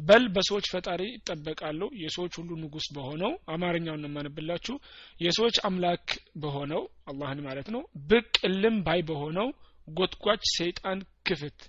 በል 0.00 0.24
በሰዎች 0.34 0.66
ፈጣሪ 0.72 1.02
እጠበቃለሁ 1.10 1.88
የሰዎች 2.02 2.32
ሁሉ 2.40 2.50
ንጉስ 2.60 2.86
በሆነው 2.96 3.32
አማርኛውን 3.54 4.06
የማነብላችሁ 4.06 4.74
የሰዎች 5.20 5.56
አምላክ 5.68 6.06
በሆነው 6.42 6.82
አላህን 7.06 7.40
ማለት 7.46 7.68
ነው። 7.74 7.82
ብቅ 8.10 8.32
እልም 8.48 8.76
ባይ 8.86 9.02
በሆነው 9.10 9.48
ጎትጓች 9.88 10.42
ሰይጣን 10.56 10.98
ክፍት 11.28 11.60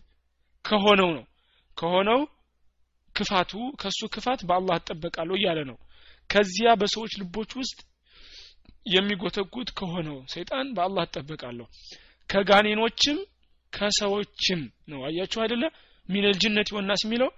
ከሆነው 0.65 1.10
ነው። 1.17 1.26
ከሆነው 1.78 2.22
ክፋቱ 3.15 3.52
ከሱ 3.82 4.02
ክፋት 4.13 4.41
በአላህ 4.50 4.76
እጠበቃለሁ 4.82 5.36
እያለ 5.39 5.60
ነው። 5.70 5.78
ከዚያ 6.30 6.70
በሰዎች 6.82 7.13
ልቦች 7.22 7.52
ውስጥ 7.60 7.80
የሚጎተጉት 8.88 9.70
ከሆነው 9.80 10.17
ሰይጣን 10.34 10.67
በአላህ 10.78 11.04
እጠበቃለሁ። 11.08 11.65
ከጋኔኖችም 12.30 13.17
ከሰዎችም 13.74 14.62
ነው። 14.88 15.02
አያችሁ 15.08 15.39
አይደለ? 15.44 15.63
ሚነል 16.10 16.36
ጅነት 16.41 16.70
የሚለው 17.06 17.30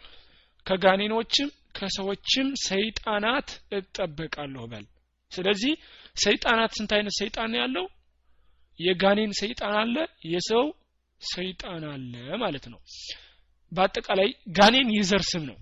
ከጋኔኖችም 0.65 1.49
ከሰዎችም 1.77 2.47
ሰይጣናት 2.65 3.49
እጠበቃለሁ 3.71 4.63
በል። 4.71 4.85
ስለዚህ 5.31 5.73
ሰይጣናት 6.23 6.71
ስንት 6.77 6.91
አይነት 6.97 7.13
ሰይጣን 7.19 7.53
ያለው? 7.61 7.85
የጋኔን 8.79 9.31
ሰይጣን 9.39 9.75
አለ 9.81 9.95
የሰው 10.33 10.65
ሰይጣን 11.21 11.83
አለ 11.91 12.13
ማለት 12.37 12.65
ነው። 12.73 12.79
በአጠቃላይ 13.71 14.29
ጋኔን 14.57 14.89
የዘር 14.97 15.23
ስም 15.31 15.43
ነው። 15.49 15.57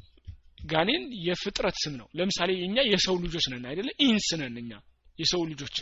ጋኔን 0.66 1.04
የፍጥረት 1.28 1.78
ስም 1.84 1.94
ነው። 2.02 2.08
ለምሳሌ 2.18 2.52
እኛ 2.68 2.78
የሰው 2.92 3.16
ልጆች 3.24 3.46
ነን 3.54 3.66
አይደለ? 3.70 3.90
إنس 4.06 4.28
ነን 4.42 4.56
እኛ 4.64 4.72
የሰው 5.20 5.42
ልጆች። 5.52 5.78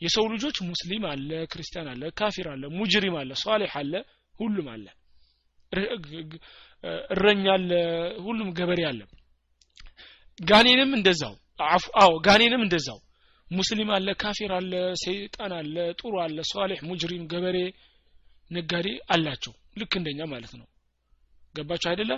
የሰው 0.00 0.24
ልጆች 0.32 0.56
ሙስሊም 0.68 1.04
አለ 1.10 1.30
ክርስቲያን 1.52 1.88
አለ 1.92 2.04
ካፊር 2.18 2.46
አለ 2.52 2.64
مجرم 2.78 3.16
አለ 3.20 3.32
صالح 3.42 3.74
አለ 3.80 3.92
ሁሉም 4.34 4.68
አለ 4.72 4.86
እረኛ 7.12 7.44
አለ 7.54 7.70
ሁሉም 8.24 8.48
ገበሬ 8.58 8.80
አለ። 8.90 9.00
ጋኔንም 10.40 10.92
እንደዛው 10.98 11.34
አዎ 12.00 12.12
ጋኔንም 12.26 12.62
እንደዛው። 12.64 12.98
ሙስሊም 13.48 13.90
አለ 13.96 14.08
ካፊር 14.22 14.52
አለ 14.58 14.72
ሰይጣን 15.02 15.52
አለ 15.58 15.74
ጥሩ 16.00 16.12
አለ 16.22 16.38
صالح 16.50 16.80
مجرم 16.88 17.24
ገበሬ 17.32 17.58
ነጋዴ 18.50 18.86
አላቸው። 19.14 19.52
ልክ 19.80 19.92
እንደኛ 20.00 20.20
ማለት 20.32 20.52
ነው። 20.60 20.66
ገባቸው 21.54 21.88
አይደለ? 21.90 22.12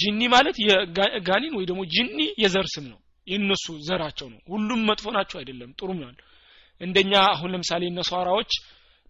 ጂኒ 0.00 0.20
ማለት 0.34 0.56
የጋኒን 0.64 1.54
ወይ 1.58 1.64
ደግሞ 1.70 1.82
ጂኒ 1.94 2.18
የዘር 2.42 2.66
ስም 2.74 2.86
ነው። 2.92 2.98
የነሱ 3.26 3.66
ዘራቸው 3.86 4.28
ነው። 4.32 4.40
ሁሉም 4.52 4.80
መጥፎ 4.90 5.06
ናቸው 5.16 5.36
አይደለም 5.40 5.70
ጥሩ 5.78 5.88
ነው 6.00 6.10
እንደኛ 6.80 7.12
አሁን 7.32 7.50
ለምሳሌ 7.54 7.84
ነሷራዎች 7.96 8.50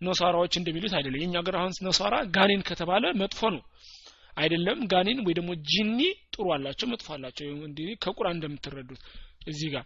ነሷራዎች 0.00 0.52
እንደሚሉት 0.60 0.92
አይደለም። 0.98 1.20
የኛ 1.22 1.34
ሀገር 1.40 1.54
አሁን 1.60 1.72
ነሷራ 1.86 2.14
ጋኔን 2.36 2.62
ከተባለ 2.68 3.04
መጥፎ 3.22 3.40
ነው 3.54 3.62
አይደለም 4.37 4.79
ጋኔን 4.91 5.19
ወይ 5.25 5.33
ደግሞ 5.39 5.49
ጂኒ 5.71 5.99
ጥሩ 6.33 6.45
አላቸው 6.55 6.87
መጥፎ 6.93 7.07
አላቸው 7.15 7.47
እንዲህ 7.67 7.89
ከቁርአን 8.03 8.37
እንደምትረዱት 8.37 9.01
እዚህ 9.51 9.69
ጋር 9.75 9.85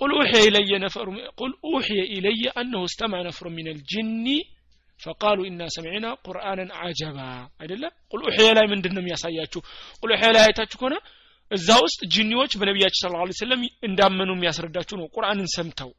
قل 0.00 0.10
أوحي 0.12 0.40
إلي 0.48 0.72
نفر 0.78 1.06
قل 1.40 1.50
أوحي 1.66 2.00
إلي 2.14 2.42
أنه 2.60 2.80
استمع 2.84 3.18
نفر 3.22 3.46
من 3.58 3.66
الجن 3.68 4.26
فقالوا 5.00 5.44
إنا 5.46 5.66
سمعنا 5.76 6.10
قرآنا 6.26 6.64
عجبا 6.82 7.30
አይደለ 7.60 7.82
ቁል 8.12 8.20
ኡሕየ 8.28 8.48
ላይ 8.58 8.66
ምንድን 8.72 8.92
ነው 8.96 9.02
የሚያሳያችሁ 9.02 9.60
ቁል 10.02 10.10
ኡሕየ 10.14 10.30
ላይ 10.36 10.42
አይታችሁ 10.46 10.76
ከሆነ 10.80 10.96
እዛ 11.50 11.68
ውስጥ 11.84 12.00
ጅኒዎች 12.14 12.52
በነቢያችን 12.60 13.00
ስለ 13.02 13.12
ላ 13.20 13.36
ስለም 13.42 13.62
እንዳመኑ 13.88 14.30
የሚያስረዳችሁ 14.36 14.96
ነው 15.00 15.06
ቁርአንን 15.16 15.48
ሰምተው 15.56 15.90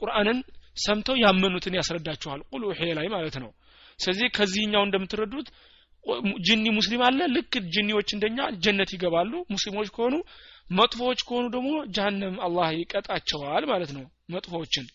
ቁርአንን 0.00 0.38
ሰምተው 0.76 1.16
ያመኑትን 1.24 1.76
ያስረዳችኋል 1.80 2.40
ቁል 2.52 2.62
ኡሕየ 2.70 2.90
ላይ 2.98 3.06
ማለት 3.16 3.36
ነው 3.44 3.50
ስለዚህ 3.99 4.27
ከዚህኛው 4.37 4.83
እንደምትረዱት 4.87 5.47
ጅኒ 6.47 6.65
ሙስሊም 6.77 7.01
አለ። 7.07 7.19
ልክ 7.35 7.53
ጅኒዎች 7.75 8.09
እንደኛ 8.15 8.39
ጀነት 8.63 8.89
ይገባሉ። 8.95 9.31
ሙስሊሞች 9.53 9.89
ከሆኑ 9.95 10.15
መጥፎዎች 10.69 11.19
ከሆኑ 11.27 11.45
ደግሞ 11.55 11.69
ጀሃነም 11.95 12.35
አላህ 12.47 12.67
ይቀጣቸዋል 12.79 13.63
ማለት 13.71 13.91
ነው 13.97 14.05
መጥፎዎችን። 14.35 14.87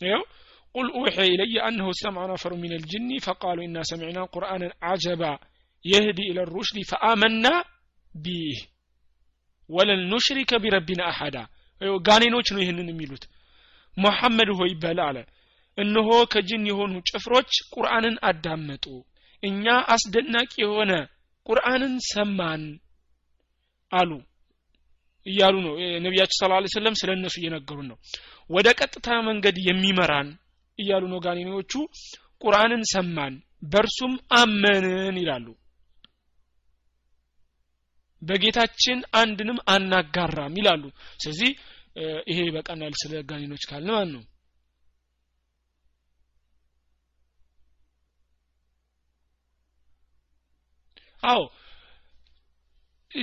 ይኸው 0.00 0.22
قل 0.74 0.86
أوحي 0.92 1.28
إلي 1.34 1.56
أنه 1.60 1.86
سمع 1.94 2.22
نفر 2.26 2.52
من 2.54 2.72
الجن 2.72 3.10
فقالوا 3.18 3.64
إنا 3.64 3.82
سمعنا 3.82 4.22
قرآنا 4.26 4.68
عجبا 4.82 5.32
يهدي 5.84 6.24
إلى 6.30 6.42
الرشد 6.42 6.76
فآمنا 6.90 7.54
به 8.14 8.56
ولن 9.70 10.00
نشرك 10.10 10.50
بربنا 10.54 11.04
أحدا 11.10 11.42
ጋኔኖች 12.06 12.48
ነው 12.54 12.60
ይህንን 12.62 12.88
የሚሉት። 12.90 13.22
ሙሐመድ 13.96 14.50
ሆይ 14.58 14.72
በል 14.82 14.98
አለ። 15.06 15.18
እነሆ 15.78 16.10
ከጅን 16.32 16.64
የሆኑ 16.70 16.94
ጭፍሮች 17.08 17.50
ቁርአንን 17.74 18.16
አዳመጡ። 18.28 18.84
እኛ 19.42 19.64
አስደናቂ 19.92 20.52
የሆነ 20.62 20.92
ቁርአንን 21.46 21.94
ሰማን 22.08 22.62
አሉ 23.90 24.10
እያሉ 25.26 25.54
ነው። 25.66 25.74
ነቢያችን 26.04 26.38
ስለ 26.40 26.50
ላ 26.54 26.68
ሰለም 26.74 26.94
ስለ 27.00 27.10
እነሱ 27.16 27.34
እየነገሩን 27.40 27.88
ነው። 27.90 27.98
ወደ 28.50 28.68
ቀጥታ 28.78 29.08
መንገድ 29.28 29.56
የሚመራን 29.60 30.28
እያሉ 30.78 31.04
ነው 31.12 31.20
ጋኔኖቹ። 31.20 31.72
ቁርአንን 32.42 32.82
ሰማን 32.92 33.34
በእርሱም 33.62 34.12
አመንን 34.36 35.16
ይላሉ። 35.22 35.46
በጌታችን 38.22 38.98
አንድንም 39.14 39.58
አናጋራም 39.68 40.54
ይላሉ። 40.58 40.82
ስለዚህ 41.20 41.50
ይሄ 42.26 42.38
ይበቃናል 42.46 42.94
ስለ 43.00 43.22
ጋኔኖች 43.30 43.62
ካልን 43.70 43.92
ማለት 43.92 44.12
ነው። 44.14 44.22
አዎ። 51.22 51.42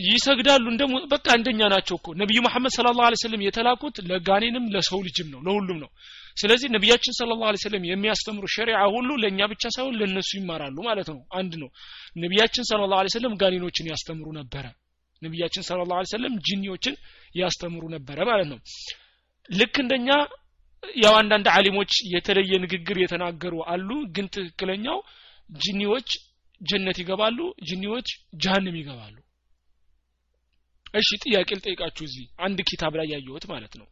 ይሰግዳሉ 0.07 0.63
እንደ 0.71 0.83
በቃ 1.13 1.27
እንደኛ 1.37 1.59
ናቸው 1.73 1.95
እኮ። 1.99 2.07
ነቢዩ 2.21 2.39
መሐመድ 2.45 2.71
ስለ 2.75 2.87
ላሁ 2.97 3.17
ሰለም 3.21 3.43
የተላኩት 3.45 3.97
ለጋኔንም 4.09 4.65
ለሰው 4.73 4.99
ልጅም 5.05 5.27
ነው 5.33 5.39
ለሁሉም 5.45 5.77
ነው። 5.83 5.89
ስለዚህ 6.37 6.67
ነቢያችን 6.75 7.15
ስለ 7.19 7.29
ላሁ 7.33 7.61
ሰለም 7.63 7.85
የሚያስተምሩ 7.89 8.45
ሸሪዓ 8.55 8.81
ሁሉ 8.95 9.09
ለእኛ 9.23 9.39
ብቻ 9.53 9.63
ሳይሆን 9.75 9.95
ለእነሱ 9.99 10.31
ይማራሉ 10.39 10.77
ማለት 10.89 11.07
ነው። 11.13 11.21
አንድ 11.39 11.53
ነው። 11.61 11.69
ነቢያችን 12.15 12.67
ስለ 12.69 12.81
ላሁ 12.93 13.13
ሰለም 13.15 13.35
ጋኔኖችን 13.43 13.89
ያስተምሩ 13.93 14.27
ነበረ 14.39 14.65
ነቢያችን 15.21 15.65
ስለ 15.67 15.79
ላሁ 15.89 16.05
ሰለም 16.11 16.33
ጂኒዎችን 16.47 16.95
ያስተምሩ 17.35 17.83
ነበረ 17.95 18.17
ማለት 18.29 18.47
ነው። 18.51 18.59
ልክ 19.49 19.75
እንደኛ 19.83 20.09
ያው 20.83 21.13
አንዳንድ 21.19 21.47
አሊሞች 21.53 21.91
የተለየ 22.13 22.51
ንግግር 22.63 22.97
የተናገሩ 23.01 23.53
አሉ 23.73 23.89
ግን 24.15 24.25
ትክክለኛው 24.35 24.99
ጂኒዎች 25.59 26.09
ጀነት 26.61 26.97
ይገባሉ 27.01 27.39
ጂኒዎች 27.67 28.07
ጀሃንም 28.43 28.75
ይገባሉ። 28.79 29.15
እሺ 30.93 31.09
ጥያቄ 31.23 31.49
ልጠይቃችሁ 31.57 32.03
እዚህ 32.09 32.25
አንድ 32.45 32.59
ኪታብ 32.69 32.93
ላይ 32.99 33.07
ያየሁት 33.13 33.45
ማለት 33.51 33.73
ነው። 33.79 33.87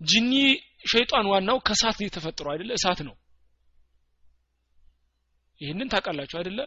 ጂኒ 0.00 0.32
ሸይጣን 0.86 1.26
ዋናው 1.32 1.58
ከእሳት 1.66 1.96
ነው 2.00 2.06
የተፈጠረው 2.08 2.50
አይደለ? 2.52 2.70
እሳት 2.78 3.00
ነው። 3.08 3.14
ይህንን 5.60 5.90
ታውቃላችሁ 5.92 6.36
አይደለ? 6.40 6.60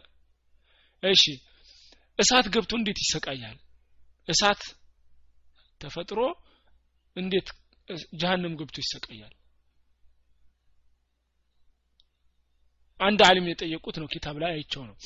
እሺ 1.02 1.24
እሳት 2.20 2.46
ገብቶ 2.54 2.72
እንዴት 2.78 2.98
ይሰቃያል? 3.04 3.56
እሳት 4.28 4.62
ተፈጥሮ 5.80 6.18
እንዴት 7.16 7.48
ጀሃነም 8.20 8.54
ገብቶ 8.60 8.76
ይሰቃያል? 8.84 9.32
አንድ 13.00 13.20
አሊም 13.26 13.46
የጠየቁት 13.50 13.96
ነው 14.00 14.08
ኪታብ 14.14 14.36
ላይ 14.42 14.50
አይቸው 14.56 14.82
ነው። 14.88 14.96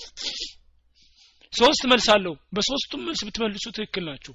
ሶስት 1.52 1.82
መልስ 1.90 2.06
አለው። 2.14 2.34
በሶስቱም 2.56 3.02
መልስ 3.08 3.20
ብትመልሱ 3.26 3.66
ትክክል 3.76 4.04
ናችሁ። 4.08 4.34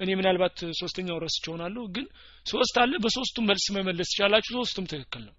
እኔ 0.00 0.10
ምናልባት 0.14 0.56
ሶስተኛው 0.80 1.18
ረስቼ 1.24 1.44
ሆናለሁ 1.52 1.82
ግን 1.94 2.06
ሶስት 2.46 2.76
አለ። 2.82 2.92
በሶስቱም 3.04 3.46
መልስ 3.50 3.66
መመለስ 3.76 4.08
ትችላላችሁ። 4.12 4.52
ሶስቱም 4.60 4.86
ትክክል 4.92 5.22
ነው 5.28 5.34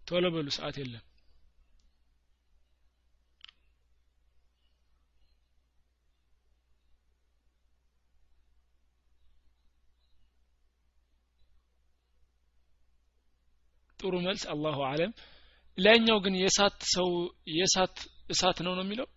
ቶሎ 0.00 0.26
በሉ 0.34 0.48
ሰዓት 0.56 0.76
የለም። 0.80 1.04
ጥሩ 14.00 14.14
መልስ 14.24 14.44
አላሁ 14.52 14.78
አለም። 14.86 15.12
ላይኛው 15.78 16.18
ግን 16.24 16.34
የእሳት 16.36 16.76
ሰው 16.94 17.08
የእሳት 17.50 17.96
እሳት 18.30 18.58
ነው 18.66 18.72
ነው 18.74 18.84
የሚለው? 18.86 19.08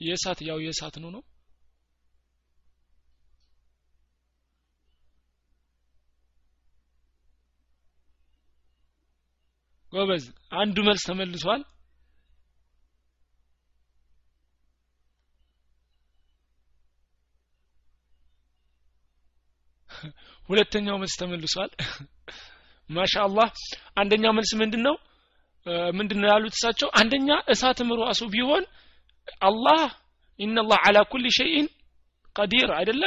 የእሳት 0.00 0.38
ያው 0.48 0.58
የእሳት 0.64 0.94
ነው 1.02 1.10
ነው 1.10 1.22
ጎበዝ 9.94 10.24
አንዱ 10.60 10.76
መልስ 10.86 11.02
ተመልሷል። 11.08 11.62
ሁለተኛው 20.48 20.96
መልስ 21.02 21.14
ተመልሷል። 21.20 21.70
ማሻአላህ 22.90 23.48
አንደኛው 24.00 24.32
መልስ 24.38 24.50
ምንድነው? 24.60 24.96
ምንድነው 25.98 26.28
ያሉት 26.32 26.54
እሳቸው? 26.58 26.88
አንደኛ 27.00 27.28
እሳትም 27.52 27.90
ራሱ 28.02 28.22
ቢሆን 28.34 28.64
አላህ 29.48 29.80
ኢነላህ 30.40 30.78
አላ 30.86 30.98
ኩል 31.12 31.24
ሸይን 31.36 31.66
ቀዲር 32.36 32.70
አይደለ? 32.78 33.02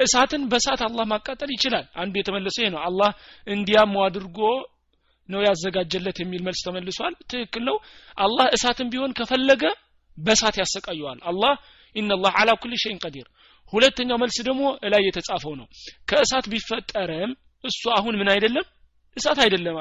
እሳትን 0.00 0.42
በእሳት 0.50 0.80
አላህ 0.86 1.04
ማቃጠል 1.12 1.50
ይችላል። 1.54 1.86
አንዱ 2.00 2.14
የተመለሰው 2.18 2.62
ይሄ 2.62 2.70
ነው። 2.74 2.80
አላህ 2.88 3.10
እንዲያሙ 3.46 3.94
አድርጎ 4.06 4.38
ነው 5.28 5.40
ያዘጋጀለት 5.44 6.18
የሚል 6.22 6.42
መልስ 6.42 6.60
ተመልሷል። 6.66 7.14
ትክክል 7.30 7.62
ነው። 7.68 7.76
አላህ 8.18 8.46
እሳትን 8.56 8.88
ቢሆን 8.92 9.12
ከፈለገ 9.18 9.64
በእሳት 10.18 10.56
ያሰቃየዋል። 10.60 11.18
አላህ 11.30 11.52
ኢነላህ 11.96 12.32
አላ 12.40 12.50
ኩል 12.62 12.72
ሸይን 12.82 12.98
ቀዲር 13.04 13.26
ሁለተኛው 13.72 14.18
መልስ 14.22 14.36
ደግሞ 14.48 14.62
እላይ 14.86 15.02
የተጻፈው 15.06 15.54
ነው። 15.60 15.66
ከእሳት 16.10 16.46
ቢፈጠርም 16.52 17.32
እሱ 17.64 17.82
አሁን 17.96 18.14
ምን 18.20 18.28
አይደለም? 18.34 18.66
እሳት 19.16 19.38
አይደለም። 19.44 19.76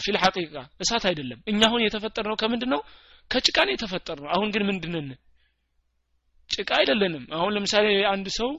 ፊል 0.00 0.16
ሐቂቃ 0.22 0.54
እሳት 0.84 1.04
አይደለም። 1.10 1.38
እኛ 1.50 1.60
አሁን 1.68 1.80
የተፈጠር 1.84 2.24
ነው 2.30 2.36
ከምንድን 2.40 2.70
ነው 2.74 2.80
ከጭቃ 3.30 3.56
ነው 3.66 3.72
የተፈጠር 3.74 4.18
ነው 4.22 4.28
አሁን 4.34 4.48
ግን 4.54 4.62
ምንድነን? 4.68 5.08
ጭቃ 6.50 6.70
አይደለንም። 6.80 7.24
አሁን 7.38 7.50
ለምሳሌ 7.56 7.86
አንድ 8.12 8.26
ሰው 8.38 8.50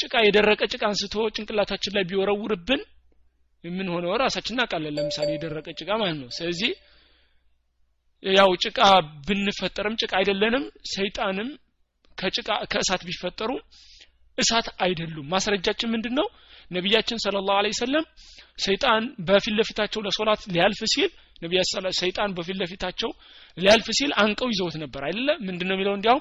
ጭቃ 0.00 0.14
የደረቀ 0.26 0.60
ጭቃ 0.72 0.82
አንስቶ 0.88 1.16
ጭንቅላታችን 1.36 1.94
ላይ 1.96 2.04
ቢወረውርብን 2.10 2.82
ምን 3.64 3.88
ሆነው 3.94 4.12
ራሳችን 4.16 4.54
እናውቃለን። 4.54 4.94
ለምሳሌ 4.98 5.28
የደረቀ 5.34 5.68
ጭቃ 5.80 5.90
ማለት 6.00 6.18
ነው። 6.22 6.28
ስለዚህ 6.30 6.70
ያው 8.22 8.50
ጭቃ 8.64 8.78
ብንፈጠርም 9.26 9.96
ጭቃ 10.02 10.12
አይደለንም። 10.20 10.64
ሰይጣንም 10.94 11.48
ከጭቃ 12.18 12.50
ከእሳት 12.72 13.02
ቢፈጠሩ 13.08 13.50
እሳት 14.38 14.68
አይደሉም። 14.84 15.26
ማስረጃችን 15.34 15.92
ምንድን 15.94 16.14
ነው 16.20 16.26
ነቢያችን 16.70 17.18
ስለ 17.18 17.36
ላሁ 17.48 17.70
ሰለም 17.80 18.04
ሰይጣን 18.58 19.04
በፊት 19.20 19.54
ለፊታቸው 19.58 20.00
ለሶላት 20.00 20.40
ሊያልፍ 20.54 20.80
ሲል 20.94 21.10
ነቢያ 21.42 21.60
ሰይጣን 22.00 22.30
በፊት 22.36 22.56
ለፊታቸው 22.60 23.10
ሊያልፍ 23.58 23.86
ሲል 23.98 24.12
አንቀው 24.22 24.48
ይዘውት 24.52 24.76
ነበር። 24.82 25.02
አይደለ? 25.08 25.28
ምንድነው 25.46 25.74
የሚለው? 25.76 25.94
እንዲያው 25.98 26.18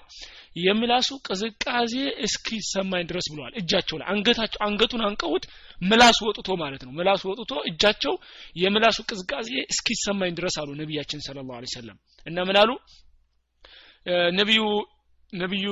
የምላሱ 0.59 1.09
ቅዝቃዜ 1.27 1.93
እስኪሰማኝ 2.25 3.03
ድረስ 3.09 3.25
ብለዋል። 3.31 3.53
እጃቸው 3.61 3.97
ላይ 3.99 4.07
አንገታቸው 4.13 4.59
አንገቱን 4.67 5.01
አንቀውት 5.07 5.43
ምላሱ 5.81 6.19
ወጥቶ 6.29 6.49
ማለት 6.63 6.81
ነው። 6.85 6.91
ምላሱ 6.99 7.23
ወጥቶ 7.31 7.53
እጃቸው 7.69 8.13
የምላሱ 8.63 8.97
ቅዝቃዜ 9.09 9.51
እስኪሰማኝ 9.73 10.31
ድረስ 10.39 10.55
አሉ 10.61 10.69
ነቢያችን 10.81 11.21
ስለ 11.27 11.37
ላሁ 11.49 11.71
ሰለም 11.75 11.97
እና 12.25 12.37
ምን 12.49 12.57
አሉ? 12.61 12.71
ነቢዩ 14.37 14.61
ነቢዩ 15.33 15.67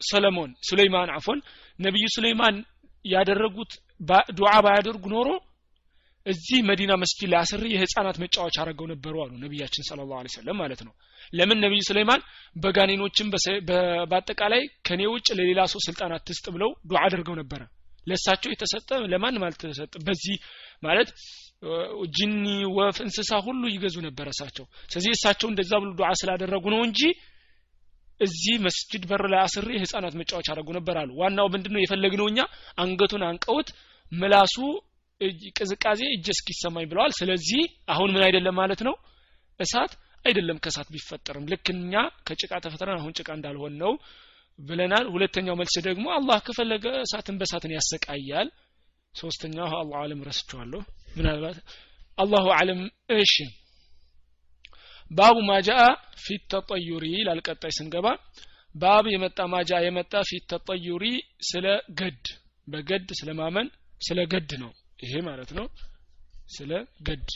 ሰለሞን 0.00 0.50
ሱለይማን 0.68 1.10
አፎን 1.16 1.38
ነቢዩ 1.78 2.04
ሱለይማን 2.14 2.56
ያደረጉት 3.04 3.72
ዱዓ 4.38 4.52
ባያደርጉ 4.64 5.04
ኖሮ 5.14 5.28
እዚህ 6.26 6.58
መዲና 6.68 6.92
መስጊድ 7.00 7.28
ላይ 7.32 7.38
አስሬ 7.40 7.62
የህፃናት 7.72 8.16
መጫወቻ 8.22 8.56
አድርገው 8.62 8.86
ነበሩ 8.92 9.14
አሉ 9.24 9.32
ነቢያችን 9.42 9.84
ስለ 9.88 9.98
ላሁ 10.02 10.30
ሰለም 10.34 10.56
ማለት 10.62 10.80
ነው። 10.86 10.92
ለምን 11.32 11.58
ነቢዩ 11.64 11.80
ሱለይማን 11.88 12.20
በጋኔኖችም 12.56 13.28
በአጠቃላይ 14.10 14.62
ከኔ 14.88 15.02
ውጭ 15.14 15.28
ለሌላ 15.38 15.62
ሰው 15.72 15.80
ስልጣን 15.86 16.14
አትስጥ 16.16 16.46
ብለው 16.54 16.70
ዱዓ 16.90 17.00
አድርገው 17.08 17.36
ነበረ። 17.40 17.62
ለእሳቸው 18.06 18.50
የተሰጠ 18.52 18.88
ለማንም 19.12 19.44
አልተሰጠ 19.46 19.94
በዚህ 20.06 20.36
ማለት 20.82 21.10
ጅኒ 22.16 22.46
ወፍ 22.78 22.96
እንስሳ 23.04 23.32
ሁሉ 23.46 23.62
ይገዙ 23.74 23.96
ነበረ 24.06 24.26
እሳቸው። 24.34 24.64
ስለዚህ 24.90 25.12
እሳቸው 25.16 25.48
እንደዛ 25.52 25.72
ብሎ 25.82 25.90
ዱዓ 26.00 26.10
ስላደረጉ 26.20 26.64
ነው 26.74 26.82
እንጂ 26.88 27.00
እዚህ 28.20 28.56
መስጅድ 28.66 29.02
በር 29.10 29.22
ላይ 29.32 29.40
አስሬ 29.46 29.70
ህፃናት 29.82 30.14
መጫወች 30.20 30.48
አደረጉ 30.52 30.68
ነበር 30.78 30.96
አሉ። 31.00 31.10
ዋናው 31.20 31.46
ምንድነው 31.54 31.80
የፈለግነው 31.82 32.26
እኛ? 32.32 32.40
አንገቱን 32.78 33.22
አንቀውት 33.30 33.70
ምላሱ 34.12 34.56
ቅዝቃዜ 35.58 36.00
እጅ 36.14 36.26
እስኪሰማኝ 36.34 36.84
ብለዋል። 36.90 37.12
ስለዚህ 37.18 37.62
አሁን 37.88 38.10
ምን 38.14 38.22
አይደለም 38.26 38.56
ማለት 38.60 38.80
ነው? 38.88 38.94
እሳት 39.60 39.92
አይደለም 40.24 40.58
ከእሳት 40.64 40.88
ቢፈጠርም። 40.94 41.48
ልክ 41.52 41.66
እኛ 41.74 41.94
ከጭቃ 42.26 42.52
ተፈጥረን 42.64 42.98
አሁን 43.00 43.12
ጭቃ 43.18 43.28
እንዳልሆን 43.36 43.74
ነው 43.82 43.92
ብለናል። 44.58 45.06
ሁለተኛው 45.14 45.56
መልስ 45.60 45.74
ደግሞ 45.86 46.06
አላህ 46.16 46.38
ከፈለገ 46.46 46.86
እሳትን 47.04 47.36
በእሳትን 47.40 47.74
ያሰቃያል። 47.76 48.48
ሶስተኛው 49.14 49.66
አላሁ 49.72 49.98
አለም 50.00 50.22
ረስቸዋለሁ። 50.28 50.80
ምናልባት 51.16 51.58
አላሁ 52.18 52.46
አለም 52.58 52.80
እሺ። 53.18 53.34
ባቡ 55.10 55.36
ማጃአ 55.48 55.82
ፊት 56.24 56.42
ተጠዩሪ 56.52 57.06
ላልቀጣይ 57.26 57.72
ስንገባ። 57.78 58.06
ባብ 58.74 59.04
የመጣ 59.12 59.40
ማጃ 59.52 59.72
የመጣ 59.84 60.14
ፊት 60.28 60.44
ተጠዩሪ 60.52 61.04
ስለ 61.50 61.66
ገድ 62.00 62.24
በገድ 62.68 63.08
ስለ 63.18 63.30
ማመን 63.40 63.68
ስለ 64.00 64.20
ገድ 64.32 64.52
ነው 64.62 64.70
ይሄ 64.98 65.12
ማለት 65.26 65.50
ነው 65.58 65.66
ስለ 66.48 66.70
ገድ። 67.06 67.28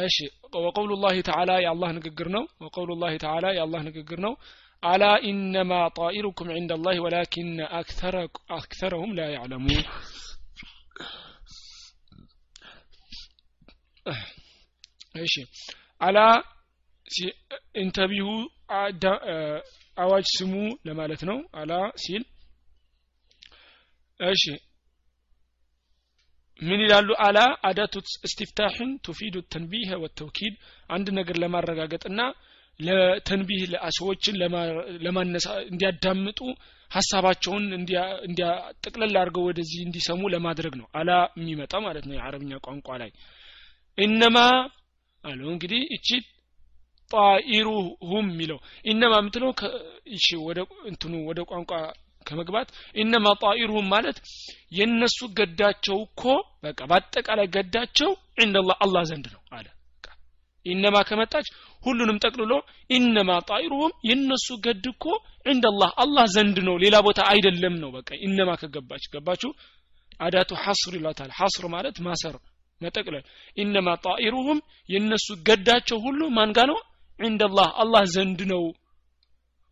እሺ 0.00 0.16
ወቀውሉ 0.58 0.92
ላህ 1.02 1.16
ተዓላ 1.28 1.50
የአላህ 1.64 1.90
ንግግር 1.96 2.28
ነው። 2.36 2.44
ወቀውሉ 2.62 2.90
ላህ 3.02 3.14
ተዓላ 3.24 3.46
የአላህ 3.56 3.80
ንግግር 3.88 4.18
ነው። 4.26 4.34
አላ 4.82 5.04
ኢነማ 5.28 5.72
ጣኢሩኩም 5.96 6.48
ዕንደ 6.54 6.72
ላህ 6.80 6.96
ወላኪነ 7.04 7.58
አክተረሁም 8.56 9.12
ላ 9.18 9.28
ያዕለሙን። 9.34 9.84
እሺ 15.18 15.34
አላ 16.00 16.18
ኢንተቢሁ 17.82 18.28
አዋጅ 19.96 20.26
ስሙ 20.36 20.54
ለማለት 20.86 21.22
ነው። 21.28 21.38
አላ 21.54 21.72
ሲል 21.96 22.22
እሺ 24.20 24.44
ምን 26.60 26.80
ይላሉ? 26.84 27.08
አላ 27.24 27.38
አዳቱ 27.68 27.94
እስቲፍታሕን 28.26 28.90
ቱፊዱ 29.06 29.36
ተንቢህ 29.52 29.90
ወተውኪድ። 30.02 30.54
አንድ 30.90 31.06
ነገር 31.18 31.36
ለማረጋገጥና 31.42 32.20
ለተንቢህ 32.80 33.62
ሰዎችን 33.96 34.36
ለማነሳ 35.04 35.46
እንዲያዳምጡ 35.70 36.38
ሀሳባቸውን 36.90 37.64
እንዲያጠቅለል 38.26 39.14
አድርገው 39.20 39.44
ወደዚህ 39.48 39.80
እንዲሰሙ 39.86 40.22
ለማድረግ 40.34 40.74
ነው። 40.80 40.86
አላ 40.98 41.10
የሚመጣ 41.38 41.74
ማለት 41.86 42.04
ነው 42.08 42.14
የአረብኛ 42.16 42.60
ቋንቋ 42.66 42.88
ላይ። 43.02 43.10
ኢነማ 43.98 44.38
አሉ 45.24 45.42
እንግዲህ 45.52 45.82
እቺ 45.96 46.08
ጣኢሩሁም 47.10 48.26
የሚለው። 48.32 48.58
ኢነማ 48.86 49.14
የምትለው 49.20 49.50
እሺ 50.16 50.28
ወደ 50.46 50.58
እንትኑ 50.90 51.14
ወደ 51.28 51.40
ቋንቋ 51.50 51.72
ከመግባት። 52.26 52.68
ኢነማ 52.96 53.26
ጣኢሩሁም 53.42 53.86
ማለት 53.94 54.18
የነሱ 54.78 55.18
ገዳቸው 55.38 55.98
እኮ 56.06 56.22
በቃ 56.64 56.80
በአጠቃላይ 56.90 57.48
ገዳቸው 57.56 58.10
እንደላህ 58.44 58.76
አላህ 58.84 59.02
ዘንድ 59.10 59.26
ነው 59.34 59.42
አለ። 59.52 59.66
ኢነማ 60.66 60.96
ከመጣች 61.08 61.46
ሁሉንም 61.82 62.18
ጠቅልሎ 62.24 62.52
ኢነማ 62.90 63.30
ጣኢሩሁም 63.48 63.92
የነሱ 64.08 64.46
ገድ 64.66 64.84
እኮ 64.92 65.04
እንደላህ 65.46 65.90
አላህ 66.04 66.26
ዘንድ 66.34 66.58
ነው 66.68 66.76
ሌላ 66.84 66.96
ቦታ 67.06 67.20
አይደለም 67.32 67.74
ነው። 67.82 67.90
በቃ 67.96 68.10
ኢነማ 68.26 68.50
ከገባች 68.60 69.04
ገባችሁ? 69.14 69.50
አዳቱ 70.20 70.50
ሐስር 70.64 70.92
ይላታል 70.98 71.30
ሐስር 71.38 71.64
ማለት 71.74 71.96
ማሰር 72.06 72.34
መጠቅለል። 72.80 73.24
ኢነማ 73.56 73.88
ጣኢሩሁም 74.04 74.58
የነሱ 74.88 75.26
ገዳቸው 75.48 75.98
ሁሉ 76.06 76.20
ማን 76.36 76.50
ጋ 76.56 76.66
ነው? 76.70 76.78
ዕንደላህ 77.20 77.68
አላህ 77.82 78.02
ዘንድ 78.14 78.40
ነው 78.52 78.62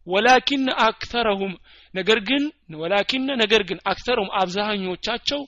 ወላኪን 0.07 0.65
አክተረሁም 0.85 1.53
ነገር 1.95 2.19
ግን 2.29 2.45
ወላኪን 2.77 3.27
ነገር 3.43 3.62
ግን 3.69 3.79
አክተረሁም 3.87 4.31
አብዛኞቻቸው 4.41 5.41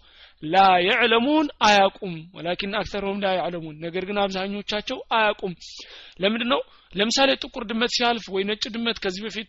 ላ 0.43 0.57
የዕለሙን 0.87 1.47
አያቁም። 1.67 2.15
ወላኪን 2.37 2.73
አክተረሁም 2.81 3.19
ላ 3.25 3.29
ያዕለሙን 3.39 3.77
ነገር 3.85 4.05
ግን 4.09 4.19
አብዛኞቻቸው 4.25 4.99
አያቁም። 5.17 5.53
ለምንድን 6.23 6.51
ነው 6.55 6.61
ለምሳሌ 6.93 7.31
ጥቁር 7.43 7.65
ድመት 7.71 7.93
ሲያልፍ 7.97 8.27
ወይ 8.35 8.43
ነጭ 8.45 8.65
ድመት 8.75 8.99
ከዚህ 9.05 9.23
በፊት 9.27 9.49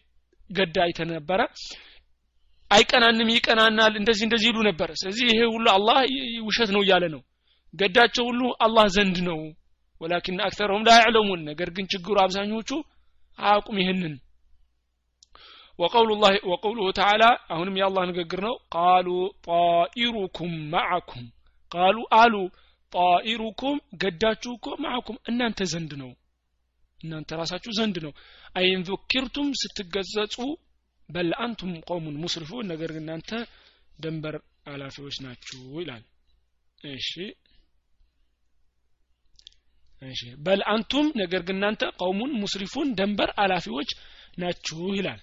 ገዳ 0.50 0.78
አይተን 0.86 1.10
ነበረ። 1.16 1.42
አይቀናንም 2.72 3.30
ይቀናናል 3.34 3.94
እንደዚህ 4.00 4.26
እንደዚህ 4.28 4.48
ይሉ 4.52 4.60
ነበር 4.68 4.90
ስለዚህ 4.96 5.26
ይሄ 5.32 5.40
ሁሉ 5.54 5.66
አላህ 5.76 5.98
ውሸት 6.48 6.70
ነው 6.76 6.82
እያለ 6.86 7.06
ነው። 7.16 7.22
ገዳቸው 7.74 8.24
ሁሉ 8.30 8.42
አላህ 8.66 8.86
ዘንድ 8.96 9.18
ነው። 9.30 9.40
ወላኪን 10.02 10.38
አክተረሁም 10.48 10.86
ላ 10.88 10.94
ያዕለሙን 11.00 11.42
ነገር 11.50 11.70
ግን 11.76 11.86
ችግሩ 11.94 12.16
አብዛኞቹ 12.24 12.70
አያውቁም 13.40 13.78
ይህንን 13.82 14.14
ወቀውሉሁ 15.80 16.86
ተዓላ 16.98 17.24
አሁንም 17.54 17.78
የአላህ 17.80 18.04
ንግግር 18.10 18.40
ነው። 18.48 18.56
ቃሉ 18.76 19.08
ጣኢሩኩም 19.48 20.54
ማዓኩም። 20.74 21.26
ቃሉ 21.72 21.98
አሉ 22.20 22.36
ጣኢሩኩም 22.94 23.78
ገዳችሁ 24.04 24.52
እኮ 24.58 24.68
ማዓኩም። 24.84 25.18
እናንተ 25.30 25.68
ዘንድ 25.74 25.94
ነው። 26.02 26.12
እናንተ 27.00 27.30
ራሳችሁ 27.42 27.72
ዘንድ 27.80 27.98
ነው። 28.06 28.14
አይን 28.56 28.84
ዙኪርቱም 28.90 29.50
ስትገዘጹ 29.62 30.36
በል 31.10 31.32
አንቱም 31.44 31.72
ቆሙን 31.90 32.16
ሙስሪፉን 32.22 32.70
ነገር 32.72 32.90
ግን 32.96 33.04
እናንተ 33.04 33.32
ደንበር 34.00 34.36
አላፊዎች 34.68 35.16
ናችሁ 35.26 35.60
ይላል። 35.82 36.04
እሺ 36.92 37.12
እሺ። 40.02 40.22
በል 40.46 40.62
አንቱም 40.72 41.06
ነገር 41.22 41.42
ግን 41.48 41.56
እናንተ 41.56 41.84
ቀውሙን 42.00 42.32
ሙስሪፉን 42.42 42.88
ደንበር 43.00 43.30
አላፊዎች 43.44 43.90
ናችሁ 44.38 44.80
ይላል። 44.98 45.22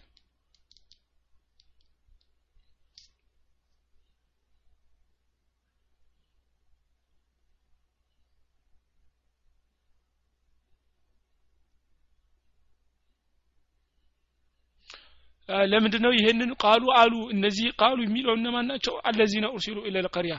ለምንድን 15.72 16.02
ነው 16.04 16.12
ይሄንን 16.16 16.50
ቃሉ 16.62 16.84
አሉ? 17.00 17.14
እነዚህ 17.34 17.66
ቃሉ 17.80 17.98
የሚለው 18.04 18.34
እነማን 18.38 18.66
ናቸው? 18.70 18.94
አለዚነ 19.08 19.46
ኡርሲሉ 19.54 19.78
ኢለል 19.88 20.06
ቀሪያ። 20.14 20.34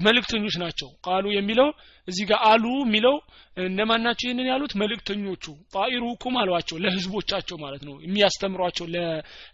መልእክተኞች 0.00 0.54
ናቸው። 0.62 0.88
ቃሉ 1.06 1.24
የሚለው 1.34 1.68
እዚህ 2.08 2.24
ጋር 2.30 2.40
አሉ 2.50 2.64
የሚለው 2.80 3.16
እነማን 3.66 4.02
ናቸው 4.06 4.26
ይህንን 4.28 4.48
ያሉት? 4.52 4.72
መልእክተኞቹ። 4.82 5.44
ጣኢሩኩም 5.74 6.36
አሏቸው 6.42 6.76
ለህዝቦቻቸው 6.84 7.58
ማለት 7.64 7.82
ነው። 7.88 7.96
የሚያስተምሯቸው 8.06 8.86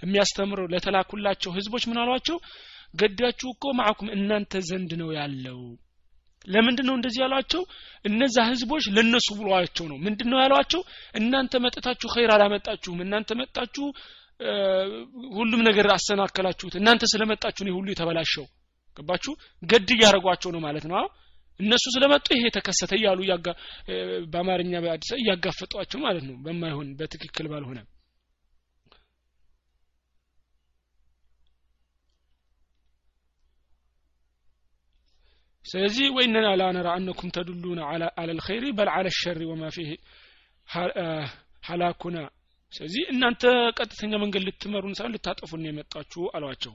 የሚያስተምረው 0.03 0.69
ለተላኩላቸው 0.75 1.53
ህዝቦች 1.59 1.87
ምን 1.91 2.01
አሏቸው? 2.05 2.39
ገዳችሁ 2.95 3.49
እኮ 3.55 3.65
ማዕኩም 3.79 4.09
እናንተ 4.17 4.61
ዘንድ 4.69 4.93
ነው 5.01 5.11
ያለው። 5.19 5.61
ለምንድን 6.47 6.87
ነው 6.89 6.95
እንደዚህ 6.99 7.21
ያሏቸው? 7.25 7.63
እነዛ 8.05 8.37
ህዝቦች 8.51 8.85
ለነሱ 8.97 9.29
ብሏቸው 9.39 9.87
ነው። 9.91 9.99
ምንድን 10.07 10.29
ነው 10.33 10.39
ያሏቸው? 10.45 10.81
እናንተ 11.15 11.61
መጠታችሁ 11.65 12.09
ኸይር 12.15 12.31
አላመጣችሁም። 12.37 13.03
እናንተ 13.05 13.31
መጣችሁ 13.41 13.87
ሁሉም 15.37 15.61
ነገር 15.69 15.87
አሰናከላችሁት። 15.95 16.75
እናንተ 16.81 17.05
ስለመጣችሁ 17.13 17.63
ነው 17.67 17.75
ሁሉ 17.79 17.89
የተበላሸው። 17.93 18.47
ገባችሁ? 18.97 19.33
ገድ 19.63 19.91
እያደረጓቸው 19.95 20.51
ነው 20.55 20.61
ማለት 20.67 20.85
ነው። 20.91 21.05
እነሱ 21.61 21.85
ስለመጡ 21.95 22.27
ይሄ 22.35 22.45
ተከሰተ 22.57 22.93
እያሉ 22.99 23.21
በአማርኛ 24.33 24.73
በአዲስ 24.85 25.11
እያጋፈጧቸው 25.19 25.99
ማለት 26.07 26.25
ነው። 26.29 26.37
በማይሆን 26.45 26.89
በትክክል 26.99 27.47
ባልሆነ። 27.53 27.81
ስለዚህ 35.65 36.07
ወይነና 36.17 36.47
ላነራ 36.61 36.89
አነኩም 36.97 37.33
ተዱሉና 37.37 37.81
አለ 38.17 38.29
ልኸይሪ 38.31 38.65
በል 38.79 38.89
አለ 38.95 39.09
ሸሪ 39.19 39.43
ወማ 39.51 39.65
ፊህ 39.77 39.91
ሀላኩና 41.63 42.17
ስለዚህ 42.73 43.03
እናንተ 43.13 43.43
ቀጥተኛ 43.79 44.13
መንገድ 44.23 44.43
ልትመሩን 44.47 44.95
ሳይሆን 44.99 45.15
ልታጠፉን 45.15 45.67
የመጣችሁ 45.69 46.23
አሏቸው። 46.37 46.73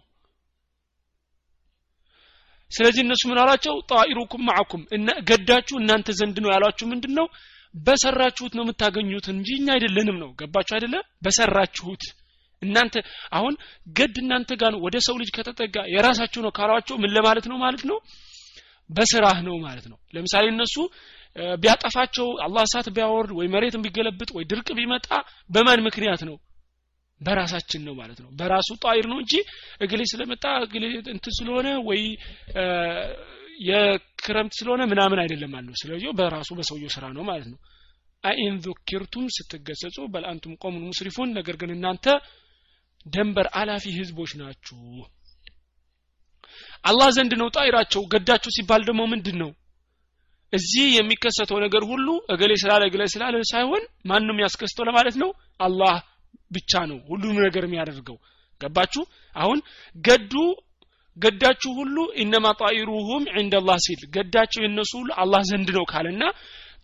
ስለዚህ 2.72 3.02
እነሱ 3.06 3.22
ምን 3.30 3.40
አሏቸው? 3.42 3.76
ጣኢሩኩም 3.92 4.42
ማዕኩም 4.48 4.82
ገዳችሁ 5.30 5.76
እናንተ 5.82 6.08
ዘንድ 6.20 6.38
ነው 6.44 6.50
ያሏችሁ 6.56 6.86
ምንድን 6.92 7.14
ነው 7.20 7.28
በሰራችሁት 7.76 8.54
ነው 8.58 8.64
የምታገኙት 8.66 9.26
እንጂ 9.34 9.48
እኛ 9.60 9.68
አይደለንም 9.76 10.18
ነው። 10.24 10.30
ገባችሁ 10.40 10.74
አይደለ? 10.78 10.96
በሰራችሁት። 11.24 12.04
እናንተ 12.62 12.96
አሁን 13.38 13.54
ገድ 13.96 14.16
እናንተ 14.22 14.52
ጋር 14.62 14.72
ነው 14.76 14.80
ወደ 14.86 14.98
ሰው 15.08 15.16
ልጅ 15.22 15.30
ከተጠጋ 15.38 15.76
የራሳችሁ 15.96 16.42
ነው 16.46 16.52
ካሏቸው 16.58 16.96
ምን 17.02 17.14
ለማለት 17.18 17.46
ነው 17.52 17.58
ማለት 17.66 17.84
ነው? 17.90 17.98
በስራህ 18.90 19.40
ነው 19.48 19.56
ማለት 19.66 19.86
ነው። 19.92 19.98
ለምሳሌ 20.16 20.46
እነሱ 20.54 20.76
ቢያጠፋቸው 21.62 22.28
አላህ 22.46 22.62
እሳት 22.68 22.88
ቢያወርድ 22.96 23.32
ወይ 23.40 23.48
መሬትን 23.54 23.82
ቢገለብጥ 23.86 24.30
ወይ 24.38 24.46
ድርቅ 24.52 24.68
ቢመጣ 24.78 25.08
በማን 25.50 25.82
ምክንያት 25.88 26.22
ነው? 26.30 26.36
በራሳችን 27.22 27.82
ነው 27.88 27.94
ማለት 28.00 28.20
ነው። 28.24 28.30
በራሱ 28.40 28.70
ጣይር 28.84 29.06
ነው 29.12 29.18
እንጂ 29.24 29.34
እግሌ 29.82 30.02
ስለመጣ 30.12 30.46
እግሌ 30.66 30.84
እንትን 31.14 31.34
ስለሆነ 31.38 31.68
ወይ 31.88 32.02
የክረምት 33.68 34.54
ስለሆነ 34.60 34.82
ምናምን 34.92 35.20
አይደለም 35.24 35.52
ማለት 35.56 35.78
ስለዚህ 35.82 36.10
በራሱ 36.20 36.50
በሰውየው 36.60 36.92
ስራ 36.96 37.06
ነው 37.18 37.24
ማለት 37.30 37.48
ነው። 37.54 37.60
አይን 38.24 38.56
ዙኪርቱም 38.66 39.26
ስትገሰጹ 39.36 39.98
በል 40.14 40.26
ቆሙን 40.62 40.84
ሙስሪፉን 40.90 41.30
ነገር 41.38 41.56
ግን 41.62 41.72
እናንተ 41.76 42.06
ደንበር 43.06 43.48
አላፊ 43.54 43.86
ህዝቦች 44.00 44.32
ናችሁ። 44.40 44.80
አላህ 46.84 47.10
ዘንድ 47.16 47.34
ነው 47.42 47.48
ጣይራቸው 47.58 48.02
ገዳቸው 48.14 48.52
ሲባል 48.58 48.82
ደግሞ 48.90 49.02
ምንድን 49.14 49.38
ነው 49.44 49.50
እዚህ 50.54 50.86
የሚከሰተው 50.98 51.58
ነገር 51.64 51.84
ሁሉ 51.90 52.08
እገሌ 52.34 52.52
ስላለ 52.62 52.84
እገሌ 52.90 53.04
ስላለ 53.14 53.42
ሳይሆን 53.52 53.82
ማንም 54.06 54.38
ያስከስተው 54.44 54.86
ለማለት 54.90 55.16
ነው። 55.24 55.30
አላህ 55.60 55.96
ብቻ 56.52 56.82
ነው 56.92 57.00
ሁሉም 57.10 57.36
ነገር 57.46 57.64
የሚያደርገው። 57.68 58.18
ገባችሁ? 58.62 59.04
አሁን 59.36 59.60
ገዱ 59.96 60.34
ገዳችሁ 61.18 61.72
ሁሉ 61.80 61.98
ኢነማ 62.24 62.48
ጣኢሩሁም 62.60 63.24
ዒንደላህ 63.36 63.78
ሲል 63.86 64.02
ገዳቸው 64.16 64.62
የነሱ 64.64 64.92
ሁሉ 65.00 65.10
አላህ 65.24 65.42
ዘንድ 65.50 65.70
ነው 65.78 65.86
ካለና 65.92 66.24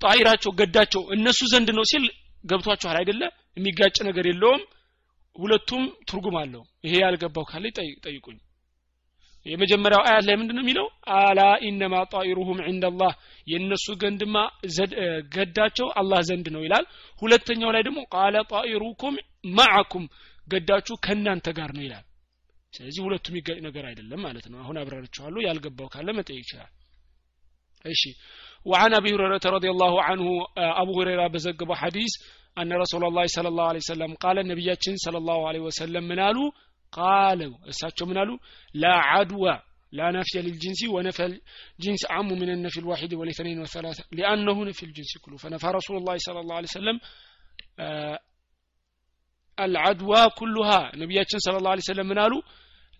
ጣኢራቸው 0.01 0.51
ገዳቸው 0.59 1.01
እነሱ 1.16 1.39
ዘንድ 1.53 1.70
ነው 1.78 1.86
ሲል 1.91 2.05
ገብቷችኋል 2.43 2.97
አይደለ? 3.01 3.22
የሚጋጭ 3.57 3.95
ነገር 4.07 4.26
የለውም። 4.30 4.64
ሁለቱም 5.36 5.84
ትርጉም 6.09 6.36
አለው። 6.41 6.64
ይሄ 6.86 6.93
ያልገባው 7.03 7.45
ካለ 7.51 7.66
ጠይቁኝ 8.05 8.38
የመጀመሪያው 9.46 10.02
አያት 10.08 10.26
ላይ 10.28 10.36
ምንድነው 10.41 10.64
የሚለው? 10.64 10.86
አላ 11.18 11.39
ኢነማ 11.68 11.96
ጣኢሩሁም 12.14 12.60
ዒንደላህ። 12.68 13.14
የነሱ 13.48 13.86
ገንድማ 14.04 14.36
ገዳቸው 15.36 15.88
አላህ 16.02 16.20
ዘንድ 16.30 16.48
ነው 16.56 16.62
ይላል። 16.66 16.86
ሁለተኛው 17.22 17.72
ላይ 17.76 17.84
ደግሞ 17.88 18.00
ቃለ 18.16 18.36
ጣኢሩኩም 18.54 19.16
ማዓኩም 19.58 20.06
ገዳችሁ 20.48 20.96
ከእናንተ 21.06 21.48
ጋር 21.60 21.72
ነው 21.78 21.84
ይላል። 21.88 22.06
ስለዚህ 22.74 23.02
ሁለቱ 23.06 23.26
የሚገጭ 23.32 23.58
ነገር 23.68 23.84
አይደለም 23.89 24.22
ማለት 24.28 24.46
ነው። 24.52 24.60
አሁን 24.64 24.78
አብራርችኋለሁ 24.82 25.41
ያልገባው 25.48 25.89
ካለ 25.96 26.08
መጠየቅ 26.20 26.44
ይችላል። 26.46 26.72
እሺ። 27.86 28.02
وعن 28.66 28.91
ابي 28.94 29.10
هريره 29.16 29.46
رضي 29.48 29.70
الله 29.70 29.94
عنه 30.04 30.26
ابو 30.82 30.94
هريره 31.00 31.26
بزقب 31.28 31.70
حديث 31.74 32.12
ان 32.58 32.70
رسول 32.74 33.04
الله 33.06 33.26
صلى 33.28 33.48
الله 33.48 33.68
عليه 33.68 33.84
وسلم 33.86 34.12
قال 34.16 34.36
النبياتين 34.39 34.96
صلى 34.98 35.18
الله 35.18 35.39
عليه 35.50 35.60
وسلم 35.60 36.04
من 36.04 36.20
قالوا 36.93 37.55
እሳቸው 37.70 38.05
ምን 38.11 38.18
አሉ 38.22 38.31
لا 38.83 38.95
عدوى 39.11 39.55
لا 39.99 40.07
نفي 40.16 40.39
للجنس 40.47 40.81
ونفى 40.95 41.24
الجنس 41.31 42.03
عام 42.12 42.29
من 42.43 42.49
النفي 42.57 42.79
الواحد 42.83 43.11
والاثنين 43.18 43.59
والثلاثة 43.62 44.03
لأنه 44.18 44.57
نفي 44.68 44.83
الجنس 44.89 45.12
كله 45.24 45.37
فنفى 45.43 45.68
رسول 45.79 45.97
الله 46.01 46.16
صلى 46.26 46.41
الله 46.43 46.57
عليه 46.59 46.70
وسلم 46.72 46.97
آه 47.85 48.18
العدوى 49.59 50.22
كلها 50.41 50.81
نبياتنا 51.03 51.39
صلى 51.47 51.57
الله 51.61 51.72
عليه 51.74 51.87
وسلم 51.87 52.07
من 52.11 52.18
قالوا 52.22 52.43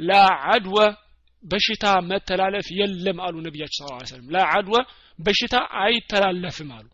لا 0.01 0.22
عدوى 0.47 0.87
በሽታ 1.45 1.87
መተላለፍ 2.11 2.68
የለም 2.79 3.18
አሉ 3.26 3.35
ነቢያችን 3.47 3.85
ስ 3.89 4.11
ሰለም 4.12 4.31
ላ 4.35 4.41
አድወ 4.55 4.76
በሽታ 5.26 5.57
አይተላለፍም 5.83 6.70
አሉ 6.79 6.89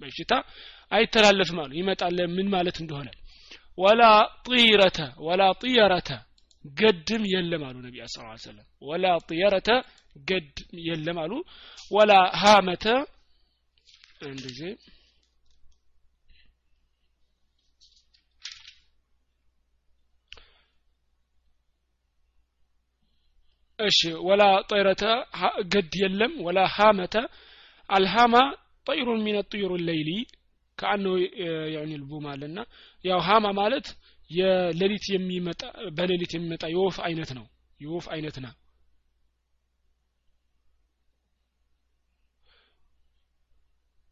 በሽታ 0.00 0.32
አይተላለፍም 0.96 1.58
አሉ 1.62 1.72
ይመጣል 1.80 2.18
ምን 2.36 2.46
ማለት 2.54 2.76
እንደሆነ 2.82 3.08
ወላ 3.79 4.03
ጢረተ 4.47 4.97
ወላ 5.27 5.43
ጢየረተ 5.61 6.09
ገድም 6.65 7.23
የለም 7.33 7.63
አሉ 7.67 7.75
ነቢ 7.85 7.95
ስ 8.05 8.15
ሰለም 8.45 8.65
ወላ 8.81 9.05
ጢየረተ 9.29 9.69
ገድ 10.29 10.55
የለም 10.87 11.17
አሉ 11.23 11.33
ወላ 11.91 12.13
ሃመተ 12.41 12.85
እንደዚህ 14.29 14.71
እሺ 23.79 23.99
ወላ 24.27 24.43
ጠይረተ 24.69 25.03
ገድ 25.73 25.93
የለም 26.01 26.33
ወላ 26.45 26.59
ሃመተ 26.75 27.15
አልሃማ 27.89 28.35
ጠይሩን 28.87 29.21
ሚነ 29.25 29.37
ጥዩሩ 29.51 29.71
ሌይሊ 29.87 30.09
ከአነው 30.79 31.15
ያዕኒል 31.75 32.03
ቡም 32.09 32.25
አለና 32.31 32.59
ያው 33.05 33.19
ሀማ 33.27 33.47
ማለት 33.59 33.87
የሌሊት 34.29 35.05
የሚመጣ 35.13 35.61
በሌሊት 35.97 36.31
የሚመጣ 36.35 36.63
የወፍ 36.73 36.97
አይነት 37.07 37.29
ነው። 37.37 37.45
የወፍ 37.79 38.07
አይነት 38.15 38.37
ና 38.43 38.47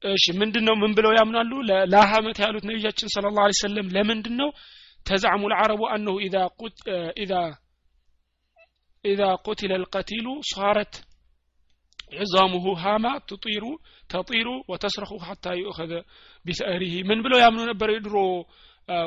እሺ 0.01 0.26
ምንድን 0.39 0.68
ምን 0.82 0.91
ብለው 0.97 1.11
ያምናሉ? 1.18 1.51
ለሀመት 1.93 2.38
ያሉት 2.43 2.65
ነቢያችን 2.70 3.11
ስለ 3.13 3.26
ላሁ 3.38 3.53
ሰለም 3.61 3.88
ለምንድን 3.95 4.36
ነው 4.41 4.49
تزعم 5.05 5.43
العرب 5.51 5.82
أنه 5.93 6.15
إذا 7.17 7.34
إذا 9.05 9.21
قتل 9.45 9.71
القتيل 9.84 10.28
صارت 10.51 10.93
عظامه 12.17 12.65
هامة 12.84 13.05
تطير 13.30 13.63
تطير 14.09 14.47
وتصرخ 14.71 15.11
حتى 15.25 15.45
يؤخذ 15.59 15.91
بثأره 16.45 16.93
ምን 17.10 17.20
ብለው 17.26 17.39
ያምኑ 17.43 17.62
ነበር 17.72 17.89
የድሮ 17.93 18.16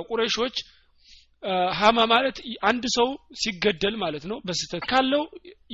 ቁረይሾች? 0.08 0.56
هامة 1.78 1.98
ማለት 2.12 2.38
አንድ 2.68 2.84
ሰው 2.96 3.08
ሲገደል 3.42 3.94
ማለት 4.02 4.24
ነው። 4.30 4.38
በስህተት 4.46 4.82
ካለው 4.90 5.22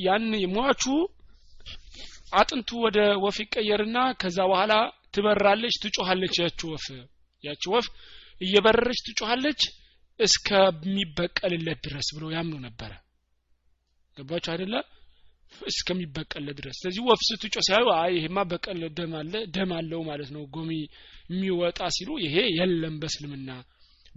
ያን 0.05 0.27
ሟቹ 0.57 0.85
አጥንቱ 2.33 2.71
ወደ 2.85 2.99
ወፍ 3.25 3.37
ይቀየርና 3.43 3.99
ከዛ 4.21 4.39
በኋላ 4.51 4.73
ትበራለች 5.15 5.75
ትጮሃለች 5.83 6.37
ያች 6.43 6.61
ወፍ 6.71 6.87
ያች 7.45 7.65
ወፍ 7.73 7.87
እየበረረች 8.41 9.01
ትጮሃለች 9.07 9.61
እስከሚበቀልለት 10.21 11.79
ድረስ 11.87 12.09
ብሎ 12.17 12.25
ያምኑ 12.35 12.55
ነበረ 12.67 12.93
ገባችሁ 14.17 14.51
አይደለ? 14.55 14.75
እስከሚበቀል 15.71 16.47
ድረስ። 16.59 16.77
ስለዚህ 16.81 17.03
ወፍ 17.09 17.21
ስትጮ 17.27 17.55
ሲያዩ 17.67 17.87
አይ 17.95 18.13
ይሄማ 18.17 18.39
በቀል 18.51 18.81
ደም 18.99 19.13
አለ 19.21 19.35
ደም 19.55 19.71
አለው 19.79 20.01
ማለት 20.09 20.31
ነው። 20.37 20.43
ጎሚ 20.55 20.71
የሚወጣ 21.31 21.81
ሲሉ 21.97 22.11
ይሄ 22.25 22.37
የለም 22.59 22.97
በስልምና 23.03 23.51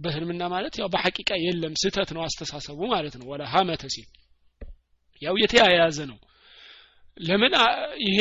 በስልምና 0.00 0.42
ማለት 0.52 0.74
ያው 0.80 0.88
በሐቂቃ 0.92 1.30
የለም 1.44 1.74
ስህተት 1.80 2.10
ነው 2.16 2.22
አስተሳሰቡ 2.26 2.80
ማለት 2.92 3.14
ነው። 3.20 3.26
ወላ 3.32 3.42
ሀመተ 3.52 3.84
ሲል 3.94 4.08
ያው 5.22 5.34
የተያያዘ 5.42 5.98
ነው። 6.10 6.18
ለምን 7.20 7.54
ይሄ 8.06 8.20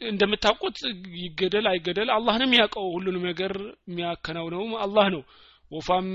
እንደምታውቁት 0.00 0.76
ይገደል 1.22 1.66
አይገደል 1.70 2.08
አላህ 2.14 2.34
ነው 2.40 2.46
የሚያውቀው 2.48 2.86
ሁሉንም 2.94 3.24
ነገር 3.30 3.52
የሚያከናውነው 3.90 4.62
አላህ 4.84 5.06
ነው። 5.14 5.22
ወፋም 5.70 6.06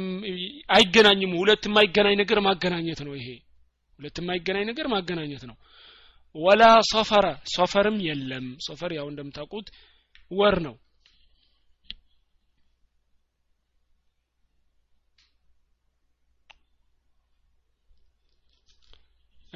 አይገናኝም። 0.76 1.34
ሁለት 1.42 1.66
የማይገናኝ 1.70 2.16
ነገር 2.22 2.40
ማገናኘት 2.48 3.00
ነው 3.08 3.14
ይሄ። 3.20 3.28
ሁለት 4.00 4.18
የማይገናኝ 4.22 4.66
ነገር 4.72 4.88
ማገናኘት 4.94 5.44
ነው 5.50 5.56
ወላ 6.36 6.64
ሶፈረ 6.92 7.26
ሶፈርም 7.56 7.98
የለም። 8.08 8.48
ሶፈር 8.68 8.92
ያው 8.98 9.08
እንደምታውቁት 9.12 9.68
ወር 10.32 10.58
ነው። 10.68 10.76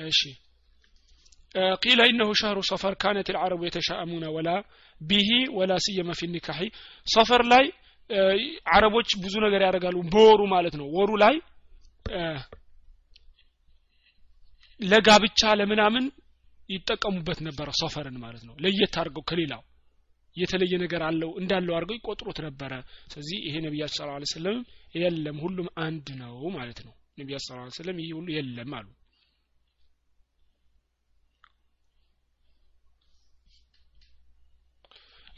እሺ። 0.04 0.22
قيل 1.84 2.00
إنه 2.04 2.30
شهر 2.34 2.58
صفر 2.64 2.94
كانت 2.96 3.28
العرب 3.30 3.62
يتشاءمون 3.64 4.24
ولا 4.28 4.58
به 5.02 5.30
ولا 5.52 5.78
سيما 5.80 6.14
في 6.14 6.26
النكاح 6.26 6.58
صفر 7.08 7.42
لاي 7.46 7.66
አረቦች 8.74 9.10
ብዙ 9.24 9.34
ነገር 9.46 9.62
ያደርጋሉ 9.66 9.98
በወሩ 10.14 10.42
ማለት 10.54 10.74
ነው። 10.80 10.88
ወሩ 10.98 11.10
ላይ 11.24 11.36
ለጋብቻ 14.80 15.42
ለምናምን 15.60 16.06
ይጠቀሙበት 16.70 17.40
ነበረ 17.48 17.70
ሶፈርን 17.82 18.18
ማለት 18.18 18.44
ነው። 18.48 18.56
ለየት 18.64 18.96
አድርገው 19.02 19.24
ከሌላው 19.30 19.62
የተለየ 20.38 20.74
ነገር 20.82 21.02
አለው 21.04 21.32
እንዳለው 21.42 21.74
አድርገው 21.76 21.98
ይቆጥሩት 21.98 22.40
ነበረ። 22.48 22.74
ስለዚህ 23.14 23.38
ይሄ 23.48 23.56
ነቢያችን 23.66 23.98
ስለ 23.98 24.10
ላ 24.12 24.30
ስለም 24.34 24.60
የለም 24.96 25.38
ሁሉም 25.40 25.68
አንድ 25.86 26.08
ነው 26.22 26.36
ማለት 26.58 26.80
ነው። 26.88 26.94
ነቢያችን 27.18 27.48
ስለ 27.48 27.58
ላ 27.60 27.72
ስለም 27.80 27.98
ይህ 28.04 28.12
ሁሉ 28.18 28.28
የለም 28.38 28.74
አሉ 28.74 28.88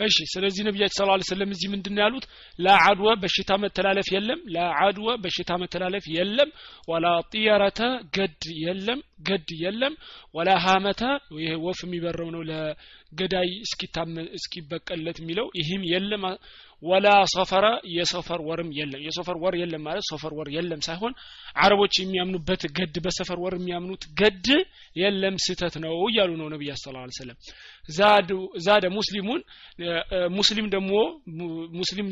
እሺ 0.02 0.18
ስለዚህ 0.32 0.62
ነቢያችን 0.68 0.98
ስለ 0.98 1.08
ላ 1.12 1.28
ስለም 1.30 1.50
እዚህ 1.56 1.68
ምንድን 1.74 2.00
ያሉት? 2.02 2.26
ላዓድወ 2.60 3.08
በሽታ 3.22 3.52
መተላለፍ 3.64 4.08
የለም 4.16 4.40
ላዓድወ 4.56 5.08
በሽታ 5.24 5.52
መተላለፍ 5.62 6.06
የለም 6.16 6.50
ወላ 6.92 7.06
ጢየረተ 7.32 7.80
ገድ 8.18 8.46
የለም 8.64 9.00
ገድ 9.30 9.50
የለም 9.64 9.94
ወላ 10.36 10.50
ሀመተ 10.66 11.02
ይሄ 11.40 11.52
ወፍ 11.66 11.82
የሚበረው 11.86 12.30
ነው 12.36 12.44
ለገዳይ 13.12 13.50
እስኪበቀለት 14.38 15.18
የሚለው 15.22 15.48
ይህም 15.60 15.82
የለም። 15.92 16.24
ወላ 16.84 17.08
ሰፈረ 17.34 17.66
የሰፈር 17.92 18.40
ወርም 18.48 18.70
የለም። 18.78 19.02
የሰፈር 19.06 19.38
ወር 19.44 19.56
የለም 19.60 19.82
ማለት 19.88 20.06
ሰፈር 20.12 20.32
ወር 20.38 20.48
የለም 20.50 20.80
ሳይሆን 20.88 21.14
አረቦች 21.56 21.94
የሚያምኑበት 22.00 22.64
ገድ 22.78 22.96
በሰፈር 23.06 23.40
ወር 23.44 23.56
የሚያምኑት 23.60 24.06
ገድ 24.20 24.48
የለም 24.96 25.36
ስተት 25.46 25.76
ነው 25.84 25.96
እያሉ 26.08 26.32
ነው 26.42 26.48
ነቢይ 26.54 26.72
ስለ 26.78 26.96
ላ 26.98 27.06
ሰለም 27.20 27.38
ዛደ 28.66 28.86
ሙስሊሙን 28.96 29.42
ሙስሊም 30.38 30.68
ደግሞ 30.76 30.94
ሙስሊም 31.80 32.10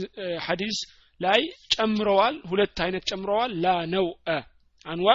ሐዲስ 0.48 0.78
ላይ 1.20 1.42
ጨምረዋል። 1.74 2.36
ሁለት 2.52 2.78
አይነት 2.86 3.04
ጨምረዋል። 3.12 3.54
ላ 3.64 3.76
ነው 3.96 4.08
አንዋ 4.86 5.10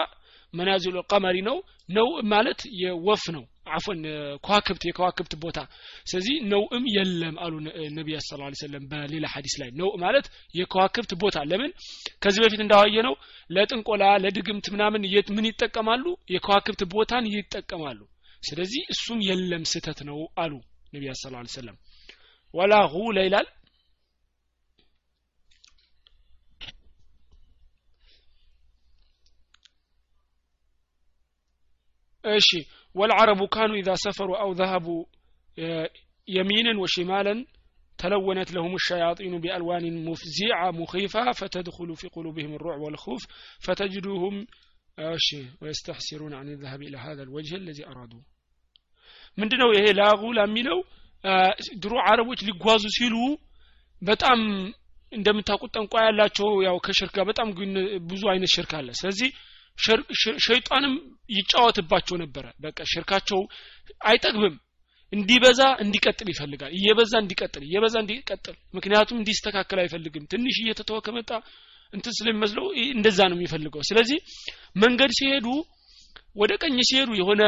መናዚሉ 0.55 0.97
ቀመሪ 1.11 1.37
ነው። 1.49 1.57
ነው 1.89 2.09
ማለት 2.33 2.61
የወፍ 2.81 3.25
ነው። 3.35 3.43
አፎን 3.69 4.01
ከዋክብት 4.45 4.83
የከዋክብት 4.87 5.33
ቦታ። 5.43 5.59
ስለዚህ 6.07 6.35
ነውእም 6.53 6.85
የለም 6.95 7.37
አሉ 7.45 7.53
ነቢያ 7.99 8.17
ስ 8.21 8.31
ሰለም 8.61 8.85
በሌላ 8.91 9.25
ሀዲስ 9.35 9.55
ላይ። 9.61 9.71
ነው 9.81 9.91
ማለት 10.03 10.27
የከዋክብት 10.55 11.13
ቦታ። 11.23 11.37
ለምን? 11.51 11.71
ከዚህ 12.23 12.41
በፊት 12.45 12.61
እንዳዋየ 12.65 12.97
ነው 13.09 13.15
ለጥንቆላ 13.51 14.05
ለድግምት 14.25 14.69
ምናምን 14.75 15.03
ምን 15.37 15.49
ይጠቀማሉ? 15.51 16.05
የከዋክብት 16.35 16.83
ቦታን 16.95 17.27
ይጠቀማሉ። 17.35 18.01
ስለዚህ 18.43 18.83
እሱም 18.95 19.21
የለም 19.29 19.63
ስተት 19.73 20.01
ነው 20.09 20.19
አሉ 20.37 20.53
ነቢያ 20.93 21.13
ስ 21.15 21.25
ሰለም 21.57 21.77
ወላ 22.55 22.75
ጉለ 22.93 23.19
ይላል 23.27 23.47
እሺ 32.24 32.50
ወልዓረቡ 32.96 33.42
ካኑ 33.56 33.72
ኢዛ 33.82 33.90
ሰፈሩ 34.06 34.30
አው 34.44 34.52
ዘሀቡ 34.62 34.88
يمينا 36.28 36.74
وشمالا 36.82 37.36
تلونت 38.00 38.50
لهم 38.56 38.74
الشياطين 38.76 39.34
بألوان 39.44 39.86
مفزعة 40.10 40.68
مخيفة 40.72 41.32
فتدخل 41.32 41.90
في 41.96 42.08
قلوبهم 42.08 42.52
الرعب 42.56 42.82
والخوف 42.82 43.22
فتجدوهم 43.66 44.36
ويستحسرون 45.62 46.34
عن 46.34 46.48
الذهاب 46.50 46.82
إلى 46.82 46.98
هذا 46.98 47.22
الوجه 47.24 47.56
الذي 47.56 47.84
أرادوا 47.94 48.24
ምንድነው 49.40 49.70
ይሄ 49.76 49.86
ላጉ 50.00 50.22
ለሚለው 50.38 50.80
ድሮ 51.84 51.94
አረቦች 52.10 52.40
ሊጓዙ 52.48 52.84
ሲሉ 52.96 53.16
በጣም 54.02 54.40
እንደምታውቁት 55.12 55.72
ጠንቋ 55.78 55.94
ያላቸው 56.06 56.50
ያው 56.68 56.78
ከሽርክ 56.86 57.14
ጋር 57.18 57.26
በጣም 57.30 57.48
ብዙ 58.10 58.24
አይነት 58.32 58.52
ሽርክ 58.56 58.72
አለ 58.80 58.90
ስለዚህ 59.02 59.30
ሸይጣንም 60.47 60.95
ይጫወትባቸው 61.31 62.17
ነበረ። 62.23 62.47
በቃ 62.61 62.79
ሽርካቸው 62.93 63.41
አይጠግብም። 64.07 64.55
እንዲበዛ 65.13 65.61
እንዲቀጥል 65.83 66.29
ይፈልጋል። 66.33 66.73
እየበዛ 66.79 67.13
እንዲቀጥል 67.23 67.63
እየበዛ 67.67 67.95
እንዲቀጥል። 68.03 68.57
ምክንያቱም 68.77 69.19
እንዲስተካከል 69.21 69.79
አይፈልግም። 69.83 70.25
ትንሽ 70.33 70.57
እየተተወ 70.63 70.99
ከመጣ 71.07 71.31
እንትን 71.93 72.13
ስለሚመስለው 72.19 72.67
እንደዛ 72.95 73.19
ነው 73.31 73.37
የሚፈልገው። 73.39 73.83
ስለዚህ 73.89 74.19
መንገድ 74.77 75.11
ሲሄዱ 75.19 75.47
ወደ 76.37 76.53
ቀኝ 76.63 76.79
ሲሄዱ 76.89 77.11
የሆነ 77.21 77.43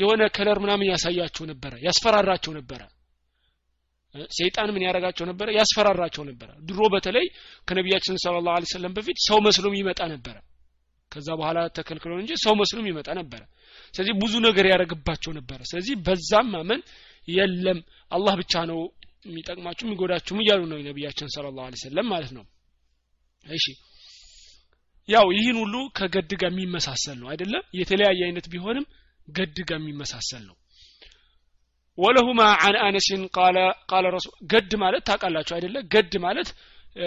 የሆነ 0.00 0.22
ከለር 0.36 0.58
ምናምን 0.64 0.90
ያሳያቸው 0.92 1.44
ነበረ 1.50 1.72
ያስፈራራቸው 1.86 2.52
ነበረ። 2.58 2.82
ሰይጣን 4.30 4.70
ምን 4.74 4.82
ያደረጋቸው 4.86 5.24
ነበረ? 5.28 5.46
ያስፈራራቸው 5.58 6.22
ነበረ። 6.30 6.48
ድሮ 6.68 6.80
በተለይ 6.94 7.26
ከነቢያችን 7.68 8.18
ስለ 8.22 8.34
ላሁ 8.46 8.56
በፊት 8.96 9.18
ሰው 9.28 9.38
መስሎም 9.46 9.74
ይመጣ 9.80 10.00
ነበረ 10.14 10.36
ከዛ 11.12 11.28
በኋላ 11.40 11.58
ተከልክሎ 11.76 12.12
እንጂ 12.20 12.32
ሰው 12.44 12.54
መስሎም 12.60 12.86
ይመጣ 12.90 13.08
ነበረ። 13.20 13.42
ስለዚህ 13.94 14.14
ብዙ 14.22 14.34
ነገር 14.46 14.66
ያደረግባቸው 14.72 15.32
ነበረ። 15.38 15.60
ስለዚህ 15.70 15.94
በዛም 16.06 16.48
ማመን 16.54 16.80
የለም 17.28 17.78
አላህ 18.12 18.34
ብቻ 18.40 18.62
ነው 18.70 18.78
የሚጠቅማችሁ 19.26 19.84
የሚጎዳችሁም 19.86 20.40
እያሉ 20.42 20.62
ነው 20.70 20.78
ነቢያችን 20.88 21.28
ስለ 21.34 21.46
ላሁ 21.58 21.76
ሰለም 21.84 22.06
ማለት 22.12 22.32
ነው። 22.38 22.44
እሺ 23.46 23.66
ያው 25.08 25.26
ይህን 25.36 25.56
ሁሉ 25.62 25.76
ከገድ 25.98 26.32
ጋር 26.40 26.50
የሚመሳሰል 26.52 27.16
ነው 27.22 27.28
አይደለም 27.32 27.62
የተለያየ 27.78 28.20
አይነት 28.28 28.46
ቢሆንም 28.52 28.84
ገድ 29.28 29.56
ጋር 29.68 29.78
የሚመሳሰል 29.80 30.42
ነው። 30.48 30.56
ወለሁማ 31.98 32.42
አን 32.64 32.76
አነስን 32.84 33.22
ቃለ 33.90 34.04
ረሱል 34.14 34.34
ገድ 34.52 34.72
ማለት 34.82 35.02
ታውቃላችሁ 35.08 35.54
አይደለ? 35.56 35.76
ገድ 35.94 36.14
ማለት 36.26 36.48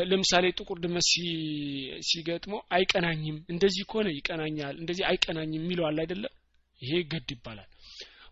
ለምሳሌ 0.06 0.46
ጥቁር 0.58 0.78
ድመት 0.84 1.06
ሲገጥሞ 2.08 2.54
አይቀናኝም 2.76 3.38
እንደዚህ 3.54 3.84
ከሆነ 3.90 4.08
ይቀናኛል 4.18 4.76
እንደዚህ 4.82 5.04
አይቀናኝም 5.10 5.60
የሚለው 5.60 5.86
አለ 5.90 5.98
አይደለ? 6.04 6.24
ይሄ 6.82 6.94
ገድ 7.12 7.30
ይባላል። 7.36 7.68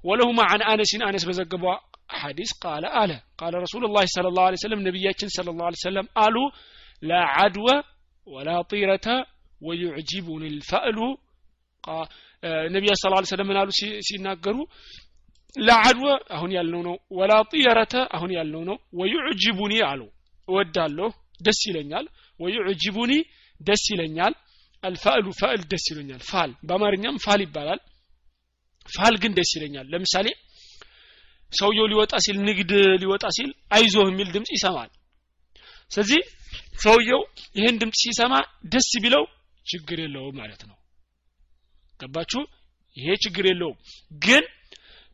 ወለሁማ 0.04 0.40
አን 0.54 0.62
አነስን 0.72 1.02
አነስ 1.08 1.24
በዘገበው 1.30 1.76
ሐዲስ 2.18 2.52
ቃለ 2.64 2.86
አለ። 3.02 3.12
ቃለ 3.40 3.54
ረሱሉ 3.66 3.84
ላ 3.96 4.02
ስለ 4.14 4.28
ላሁ 4.38 4.56
ሰለም 4.64 4.82
ነቢያችን 4.88 5.30
ስለ 5.36 5.48
ላሁ 5.60 5.78
ሰለም 5.86 6.08
አሉ 6.24 6.36
ላ 7.04 7.22
ዓድወ 7.38 7.68
ወላ 8.28 8.50
ጢረተ 8.72 9.08
ወዩዕጂቡኒ 9.62 10.44
ልፈእሉ 10.56 11.00
ነቢያ 12.76 12.92
ስ 12.96 13.12
ላ 13.12 13.22
ሰለም 13.32 13.50
አሉ? 13.56 13.70
ሲናገሩ 14.08 14.58
ለዓድወ 15.56 16.06
አሁን 16.36 16.52
ያልነው 16.58 16.82
ነው 16.88 16.96
ወላ 17.18 17.34
ጢየረተ 17.52 17.96
አሁን 18.16 18.32
ያልነው 18.38 18.62
ነው 18.70 18.78
ወዩዕጅቡኒ 19.00 19.74
አሉ። 19.90 20.02
እወዳለሁ 20.48 21.10
ደስ 21.42 21.60
ይለኛል። 21.70 22.06
ወዩዕጅቡኒ 22.40 23.12
ደስ 23.62 23.84
ይለኛል። 23.94 24.34
አልፋእሉ 24.84 25.28
ፈእል 25.40 25.62
ደስ 25.72 25.86
ይለኛል። 25.92 26.22
ፋል 26.30 26.52
በአማርኛም 26.68 27.18
ፋል 27.26 27.42
ይባላል። 27.46 27.82
ፋል 28.90 29.16
ግን 29.22 29.32
ደስ 29.34 29.52
ይለኛል። 29.58 29.86
ለምሳሌ 29.94 30.28
ሰውየው 31.54 31.88
ሊወጣ 31.92 32.14
ሲል 32.26 32.38
ንግድ 32.48 32.72
ሊወጣ 33.02 33.26
ሲል 33.38 33.50
አይዞህ 33.72 34.06
የሚል 34.06 34.30
ድምፅ 34.36 34.50
ይሰማል። 34.56 34.90
ስለዚህ 35.92 36.22
ሰውየው 36.84 37.22
ይህን 37.58 37.76
ድምፅ 37.82 37.98
ሲሰማ 38.04 38.34
ደስ 38.74 38.90
ቢለው 39.04 39.24
ችግር 39.66 39.98
የለውም 40.04 40.36
ማለት 40.42 40.62
ነው። 40.70 40.78
ገባችሁ? 42.00 42.42
ይሄ 42.98 43.10
ችግር 43.24 43.46
የለውም። 43.50 43.78
ግን 44.22 44.44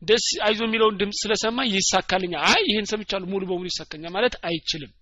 ደስ 0.02 0.26
አይዞ 0.46 0.60
የሚለውን 0.66 0.96
ድምፅ 1.00 1.16
ስለሰማ 1.22 1.58
ይሳካልኛል። 1.72 2.42
አይ 2.50 2.60
ይህን 2.70 2.86
ሰምቻለሁ 2.92 3.28
ሙሉ 3.32 3.42
በሙሉ 3.48 3.66
ይሳካኛል 3.70 4.12
ማለት 4.16 4.34
አይችልም 4.48 4.92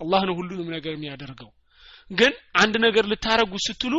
አላህ 0.00 0.22
ነው 0.28 0.34
ሁሉንም 0.38 0.68
ነገር 0.76 0.92
የሚያደርገው። 0.94 1.50
ግን 2.10 2.32
አንድ 2.62 2.74
ነገር 2.86 3.04
ልታረጉ 3.12 3.52
ስትሉ 3.66 3.94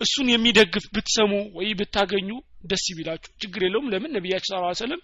እሱን 0.00 0.28
የሚደግፍ 0.30 0.84
ብትሰሙ 0.94 1.32
ወይ 1.56 1.68
ብታገኙ 1.80 2.30
ደስ 2.70 2.84
ቢላችሁ። 2.96 3.30
ችግር 3.42 3.62
የለውም። 3.66 3.90
ለምን? 3.92 4.10
ነቢያችን 4.16 4.52
ስ 4.52 4.82
ሰለም 4.82 5.00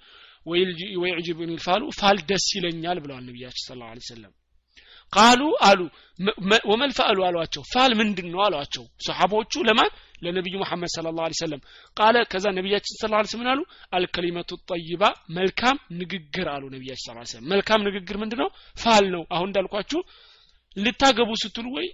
ወይ 0.46 0.60
ዕጅብን 1.18 1.50
ልፋሉ 1.56 1.82
ፋል 1.98 2.18
ደስ 2.30 2.46
ይለኛል 2.56 2.98
ብለዋል 3.04 3.24
ነቢያችን 3.28 3.64
ስለ 3.66 3.78
ላ 3.82 3.88
ሰለም 4.08 4.32
ቃሉ 5.12 5.40
አሉ 5.68 5.80
ወመልፈአሉ 6.70 7.18
አሏቸው። 7.28 7.62
ፋል 7.72 7.92
ምንድን 8.00 8.28
ነው 8.32 8.40
አሏቸው። 8.46 8.84
ሰሓቦቹ 9.06 9.52
ለማን? 9.68 9.90
ለነቢዩ 10.24 10.54
መሐመድ 10.62 10.90
ስለ 10.94 11.06
ላ 11.18 11.28
ሰለም 11.40 11.60
ቃለ 11.96 12.16
ከዛ 12.32 12.46
ነቢያችን 12.58 12.98
ስለ 13.00 13.10
ላ 13.14 13.22
ስምን 13.32 13.48
አሉ? 13.52 13.60
አልከሊመቱ 13.92 14.50
ጠይባ 14.70 15.02
መልካም 15.38 15.76
ንግግር 16.00 16.48
አሉ 16.54 16.64
ነቢያችን 16.74 17.04
ስለ 17.08 17.24
ሰለም 17.32 17.48
መልካም 17.52 17.80
ንግግር 17.88 18.16
ምንድ 18.22 18.34
ነው 18.42 18.48
ፋል 18.76 19.06
ነው። 19.14 19.24
አሁን 19.34 19.48
እንዳልኳችሁ 19.50 20.00
ልታገቡ 20.76 21.30
ስትሉ 21.42 21.66
ወይ 21.76 21.86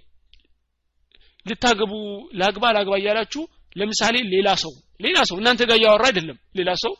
ልታገቡ 1.45 1.93
ላግባ 2.41 2.63
ላግባ 2.77 2.93
እያላችሁ 3.01 3.43
ለምሳሌ 3.75 4.15
ሌላ 4.33 4.49
ሰው 4.63 4.73
ሌላ 4.99 5.17
ሰው 5.29 5.35
እናንተ 5.41 5.61
ጋር 5.69 5.77
እያወራ 5.79 6.03
አይደለም። 6.09 6.37
ሌላ 6.59 6.71
ሰው 6.83 6.93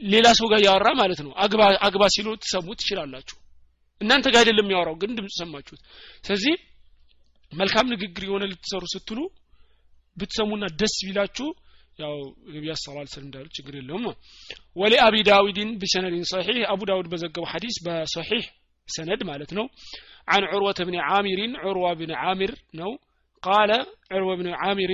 ሌላ 0.00 0.26
ሰው 0.38 0.46
ጋር 0.52 0.58
እያወራ 0.62 0.88
ማለት 1.00 1.20
ነው። 1.26 1.32
አግባ 1.44 1.62
አግባ 1.86 2.02
ሲሉ 2.14 2.28
ትሰሙ 2.42 2.66
ትችላላችሁ። 2.80 3.36
እናንተ 4.00 4.26
ጋር 4.32 4.40
አይደለም 4.42 4.64
የሚያወራው 4.64 4.96
ግን 5.02 5.10
ድምፅ 5.18 5.34
ሰማችሁት። 5.40 5.80
ስለዚህ 6.26 6.54
መልካም 7.52 7.86
ንግግር 7.92 8.22
የሆነ 8.26 8.44
ልትሰሩ 8.52 8.84
ስትሉ 8.94 9.18
ብትሰሙና 10.16 10.64
ደስ 10.80 10.94
ቢላችሁ 11.06 11.48
ያው 11.98 12.14
ነቢያ 12.54 12.74
ስ 12.76 12.86
ላ 12.88 13.00
እንዳሉ 13.22 13.46
ችግር 13.56 13.74
የለውም። 13.78 14.04
ወሊ 14.76 14.94
አቢ 15.06 15.16
ዳዊድን 15.28 15.70
ቢሰነድን 15.80 16.24
ሰሒሕ። 16.32 16.58
አቡ 16.72 16.80
ዳውድ 16.90 17.06
በዘገቡ 17.12 17.44
ሐዲስ 17.52 17.76
በሰሒሕ 17.86 18.44
سند 18.96 19.20
ማለት 19.30 19.50
نو. 19.52 19.64
عن 20.28 20.42
عروة 20.44 20.78
بن 20.78 20.96
عامر 20.96 21.40
عروة 21.58 21.92
بن 21.94 22.10
عامر 22.12 22.50
نو. 22.74 22.98
قال 23.42 23.70
عروة 24.12 24.36
بن 24.36 24.48
عامر 24.60 24.90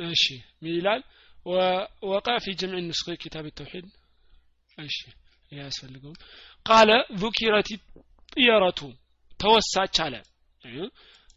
إيش 0.00 0.24
ميلال 0.62 1.02
ووقع 1.44 2.38
في 2.38 2.50
جمع 2.50 2.78
النسخ 2.78 3.10
كتاب 3.10 3.46
التوحيد. 3.46 3.84
እሺ 4.78 4.98
ያስፈልገው 5.52 6.12
قال 6.64 6.88
ذكرت 7.12 7.68
الطيرة 7.72 8.80
توسعت 9.38 10.00
على. 10.00 10.22
إيه؟ 10.66 10.90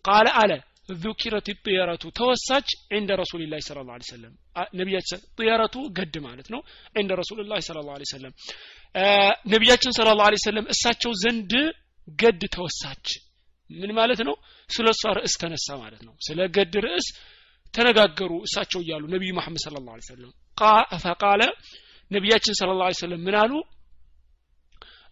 قال 0.03 0.27
على 0.27 0.63
ذكرت 0.91 1.49
الطيرة 1.49 1.95
توسج 1.95 2.67
عند 2.91 3.11
رسول 3.11 3.41
الله 3.41 3.59
صلى 3.59 3.81
الله 3.81 3.93
عليه 3.93 4.09
وسلم. 4.11 4.33
آه، 4.57 4.69
نبي 4.73 4.97
الطيرة 5.13 5.75
قد 5.97 6.17
مالت 6.17 6.51
نو. 6.51 6.59
عند 6.97 7.11
رسول 7.21 7.39
الله 7.41 7.59
صلى 7.59 7.79
الله 7.79 7.95
عليه 7.97 8.09
وسلم. 8.11 8.33
ነቢያችን 9.53 9.95
ስለ 9.97 10.09
ላሁ 10.19 10.39
ሰለም 10.45 10.65
እሳቸው 10.73 11.11
ዘንድ 11.21 11.51
ገድ 12.17 12.41
ተወሳች። 12.55 13.07
ምን 13.69 13.91
ማለት 13.97 14.19
ነው? 14.27 14.35
ስለ 14.69 14.87
እሷ 14.95 15.03
ርዕስ 15.17 15.33
ተነሳ 15.41 15.67
ማለት 15.81 16.01
ነው። 16.07 16.13
ስለ 16.25 16.39
ገድ 16.55 16.73
ርዕስ 16.85 17.07
ተነጋገሩ 17.73 18.31
እሳቸው 18.47 18.79
እያሉ 18.83 19.03
ነቢዩ 19.13 19.31
መሐመድ 19.37 19.61
ስለ 19.65 19.75
ላሁ 19.85 19.95
ሰለም 20.09 20.31
ፈቃለ 21.03 21.41
ነቢያችን 22.11 22.57
ስለ 22.59 22.69
ላሁ 22.79 22.91
ሰለም 23.01 23.21
ምን 23.27 23.35
አሉ? 23.41 23.51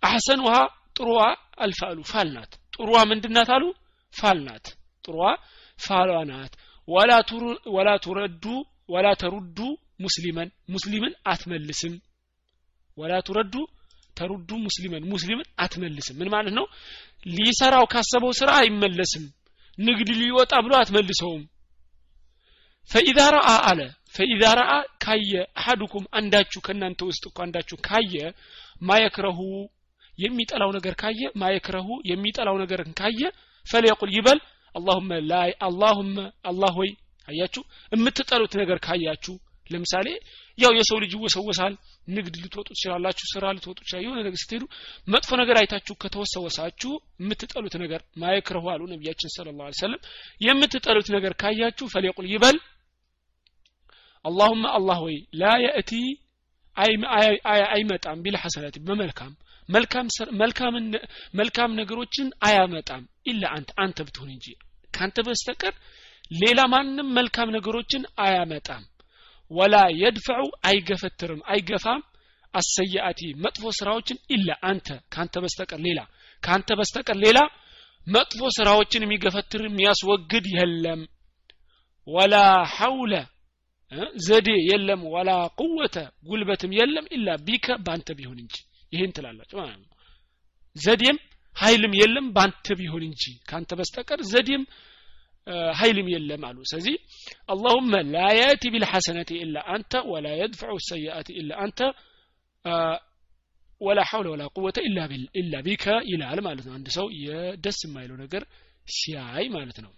አሐሰንውሃ 0.04 0.56
ጥሩዋ 0.98 1.20
አልፋሉ 1.64 2.00
ፋል 2.12 2.30
ናት። 2.36 2.52
ጥሩዋ 2.76 2.98
ምንድናት 3.12 3.50
አሉ? 3.56 3.64
ፋል 4.14 4.40
ናት። 4.48 4.66
ጥሩዋ 5.04 5.26
ፋሏ 5.80 6.12
ናት። 6.32 6.54
ወላ 6.88 7.92
ትረዱ 8.04 8.46
ወላ 8.90 9.08
ተሩዱ 9.22 9.58
ሙስሊመን 10.04 10.50
ሙስሊምን 10.74 11.14
አትመልስም። 11.26 11.94
ወላ 12.98 13.14
ቱረዱ 13.28 13.54
ተሩዱ 14.18 14.50
ሙስሊመን 14.66 15.04
ሙስሊምን 15.12 15.48
አትመልስም። 15.60 16.16
ምን 16.20 16.30
ማለት 16.34 16.54
ነው? 16.54 16.66
ሊሰራው 17.36 17.86
ካሰበው 17.94 18.32
ስራ 18.40 18.50
አይመለስም። 18.62 19.26
ንግድ 19.78 20.10
ሊወጣ 20.20 20.54
ብሎ 20.66 20.74
አትመልሰውም። 20.80 21.44
ፈኢዛ 22.90 23.20
ረአ 23.36 23.50
አለ። 23.70 23.80
ፈኢዛ 24.16 24.44
ረአ 24.60 24.72
ካየ 25.04 25.32
አሐዱኩም 25.60 26.06
አንዳችሁ 26.20 26.60
ከእናንተ 26.66 27.02
ውስጥ 27.10 27.24
እኮ 27.30 27.38
አንዳችሁ 27.46 27.78
ካየ 27.88 28.14
ማየክረሁ 28.82 29.40
የሚጠላው 30.18 30.72
ነገር 30.78 30.94
ካየ 31.02 31.22
ማየክረሁ 31.42 31.88
የሚጠላው 32.10 32.56
ነገር 32.64 32.82
ካየ 33.00 33.22
ፈሊየቁል 33.66 34.12
ይበል። 34.18 34.40
አላሁመ 34.76 35.12
ላይ 35.32 35.50
አላሁመ 35.68 36.16
አላህ 36.50 36.72
ሆይ 36.80 36.90
አያችሁ። 37.28 37.64
የምትጠሉት 37.92 38.54
ነገር 38.62 38.78
ካያችሁ 38.86 39.36
ለምሳሌ 39.72 40.08
ያው 40.58 40.72
የሰው 40.78 40.98
ልጅ 41.04 41.12
ይወሰወሳል 41.16 41.74
ንግድ 42.08 42.34
ልትወጡ 42.42 42.68
ትችላላችሁ 42.72 43.26
ስራ 43.34 43.44
ልትወጡ 43.56 43.78
ትችላል 43.82 44.04
የሆነ 44.06 44.18
ነገር 44.22 44.40
ስትሄዱ 44.42 44.64
መጥፎ 45.08 45.30
ነገር 45.42 45.58
አይታችሁ 45.62 45.96
ከተወሰወሳችሁ 46.04 46.92
የምትጠሉት 47.22 47.76
ነገር 47.84 48.02
ማየክረሁ 48.24 48.66
አሉ 48.74 48.82
ነቢያችን 48.94 49.34
ስለ 49.36 49.48
ላ 49.60 49.70
ሰለም 49.82 50.02
የምትጠሉት 50.42 51.10
ነገር 51.16 51.36
ካያችሁ 51.42 51.88
ፈሊቁል 51.94 52.28
ይበል። 52.34 52.60
አላሁመ 54.26 54.64
አላህ 54.78 55.00
ወይ 55.06 55.18
ላ 55.42 55.54
የእቲ 55.64 55.94
አይመጣም 57.72 58.20
ቢልሐሰናት 58.26 58.76
በመልካም 58.88 59.32
መልካም 61.34 61.72
ነገሮችን 61.80 62.28
አያመጣም 62.48 63.04
ኢላ 63.26 63.44
አንተ 63.56 63.72
አንተ 63.84 63.98
ብትሆን 64.08 64.30
እንጂ 64.36 64.48
ካንተ 64.92 65.18
በስተቀር 65.28 65.74
ሌላ 66.32 66.60
ማንም 66.74 67.08
መልካም 67.18 67.50
ነገሮችን 67.56 68.04
አያመጣም 68.26 68.84
ወላ 69.52 69.76
የድፈዑ 70.02 70.40
አይገፈትርም 70.68 71.42
አይገፋም። 71.52 72.02
አሰያአቲ 72.54 73.22
መጥፎ 73.44 73.64
ስራዎችን 73.78 74.18
ኢላ 74.36 74.50
አንተ 74.70 74.88
ካንተ 75.14 75.36
በስተቀር 75.44 75.80
ሌላ። 75.86 76.00
ካንተ 76.44 76.70
በስተቀር 76.80 77.18
ሌላ 77.24 77.40
መጥፎ 78.08 78.42
ስራዎችን 78.58 79.04
የሚገፈትር 79.06 79.62
የሚያስወግድ 79.66 80.46
የለም። 80.56 81.02
ወላ 82.08 82.36
ሐውለ 82.76 83.14
ዘዴ 84.26 84.50
የለም። 84.70 85.02
ወላ 85.14 85.30
ቁወተ 85.60 85.96
ጉልበትም 86.28 86.72
የለም 86.78 87.08
ኢላ 87.16 87.30
ቢከ 87.48 87.78
ባንተ 87.88 88.10
ቢሆን 88.20 88.38
እንጂ። 88.44 88.56
ይህን 88.92 89.12
ትላላችሁ 89.16 89.58
ማለት 89.62 89.88
ዘዴም 90.76 91.18
ኃይልም 91.56 91.94
የለም 92.00 92.28
ባንተ 92.36 92.76
ቢሆን 92.80 93.04
እንጂ። 93.08 93.24
ካንተ 93.50 93.72
በስተቀር 93.80 94.20
ዘዴም 94.30 94.64
ኃይልም 95.79 96.07
የለም 96.13 96.43
አሉ 96.49 96.59
ስለዚህ 96.71 96.95
አላሁመ 97.53 97.99
ላ 98.15 98.23
ያእቲ 98.39 98.65
ቢልሐሰነቲ 98.75 99.31
ኢላ 99.43 99.59
አንተ 99.75 99.93
ወላ 100.13 100.27
የድፈዑ 100.41 100.77
ሰይአቲ 100.89 101.29
ኢላ 101.41 101.53
አንተ 101.65 101.81
ወላ 103.81 104.01
ሐውለ 104.11 104.27
ወላ 104.35 104.43
ቁወተ 104.57 104.79
ኢላ 105.41 105.55
ቢከ 105.67 105.85
ይላል 106.11 106.39
ማለት 106.47 106.65
ነው 106.69 106.75
አንድ 106.79 106.89
ሰው 106.97 107.07
የደስ 107.25 107.79
የማይለው 107.87 108.17
ነገር 108.25 108.43
ሲያይ 108.87 109.47
ማለት 109.57 109.79
ነው 109.85 109.93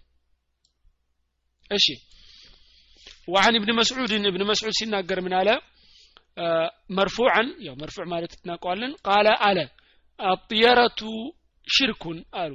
እሺ 1.71 1.87
وعن 3.27 3.53
ابن 3.55 3.69
مسعود 3.79 4.11
ابن 4.31 4.41
مسعود 4.51 4.73
ሲናገር 4.79 5.19
ምን 5.25 5.33
አለ 5.39 5.49
مرفوعا 6.97 7.43
ያው 7.67 7.75
مرفوع 7.81 8.05
ማለት 8.13 8.31
እናውቀዋለን 8.37 8.91
ቃለ 9.07 9.27
አለ 9.47 9.57
አጥየረቱ 10.19 11.01
ሽርኩን 11.67 12.19
አሉ 12.41 12.53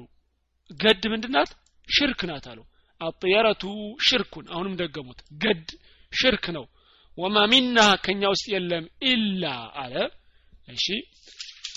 ገድ 0.70 1.02
ምንድናት 1.12 1.50
ሽርክ 1.88 2.20
ናት 2.30 2.44
አሉ 2.52 2.60
አጥየረቱ 3.01 3.63
ሽርኩን። 4.07 4.45
አሁንም 4.53 4.75
ደገሙት። 4.81 5.19
ገድ 5.43 5.67
ሽርክ 6.11 6.45
ነው። 6.57 6.65
ወማ 7.17 7.37
ሚና 7.51 7.77
ከኛ 8.03 8.21
ውስጥ 8.33 8.45
የለም 8.53 8.83
ኢላ 9.09 9.43
አለ። 9.81 9.95
እሺ 10.67 10.85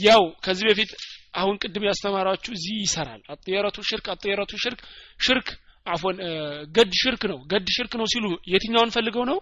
ያው 0.06 0.22
ከዚህ 0.44 0.66
በፊት 0.70 0.90
አሁን 1.34 1.54
ቅድም 1.62 1.84
ያስተማራችሁ 1.88 2.52
እዚህ 2.56 2.74
ይሰራል። 2.82 3.22
አጥየረቱ 3.34 3.78
ሽርክ 3.88 4.06
አጥየረቱ 4.14 4.52
ሽርክ 4.64 4.80
ሽርክ 5.20 5.48
አፎን 5.86 6.18
ገድ 6.76 6.92
ሽርክ 7.00 7.22
ነው። 7.30 7.38
ገድ 7.52 7.66
ሽርክ 7.76 7.92
ነው 8.00 8.06
ሲሉ 8.12 8.24
የትኛውን 8.52 8.92
ፈልገው 8.96 9.24
ነው? 9.30 9.38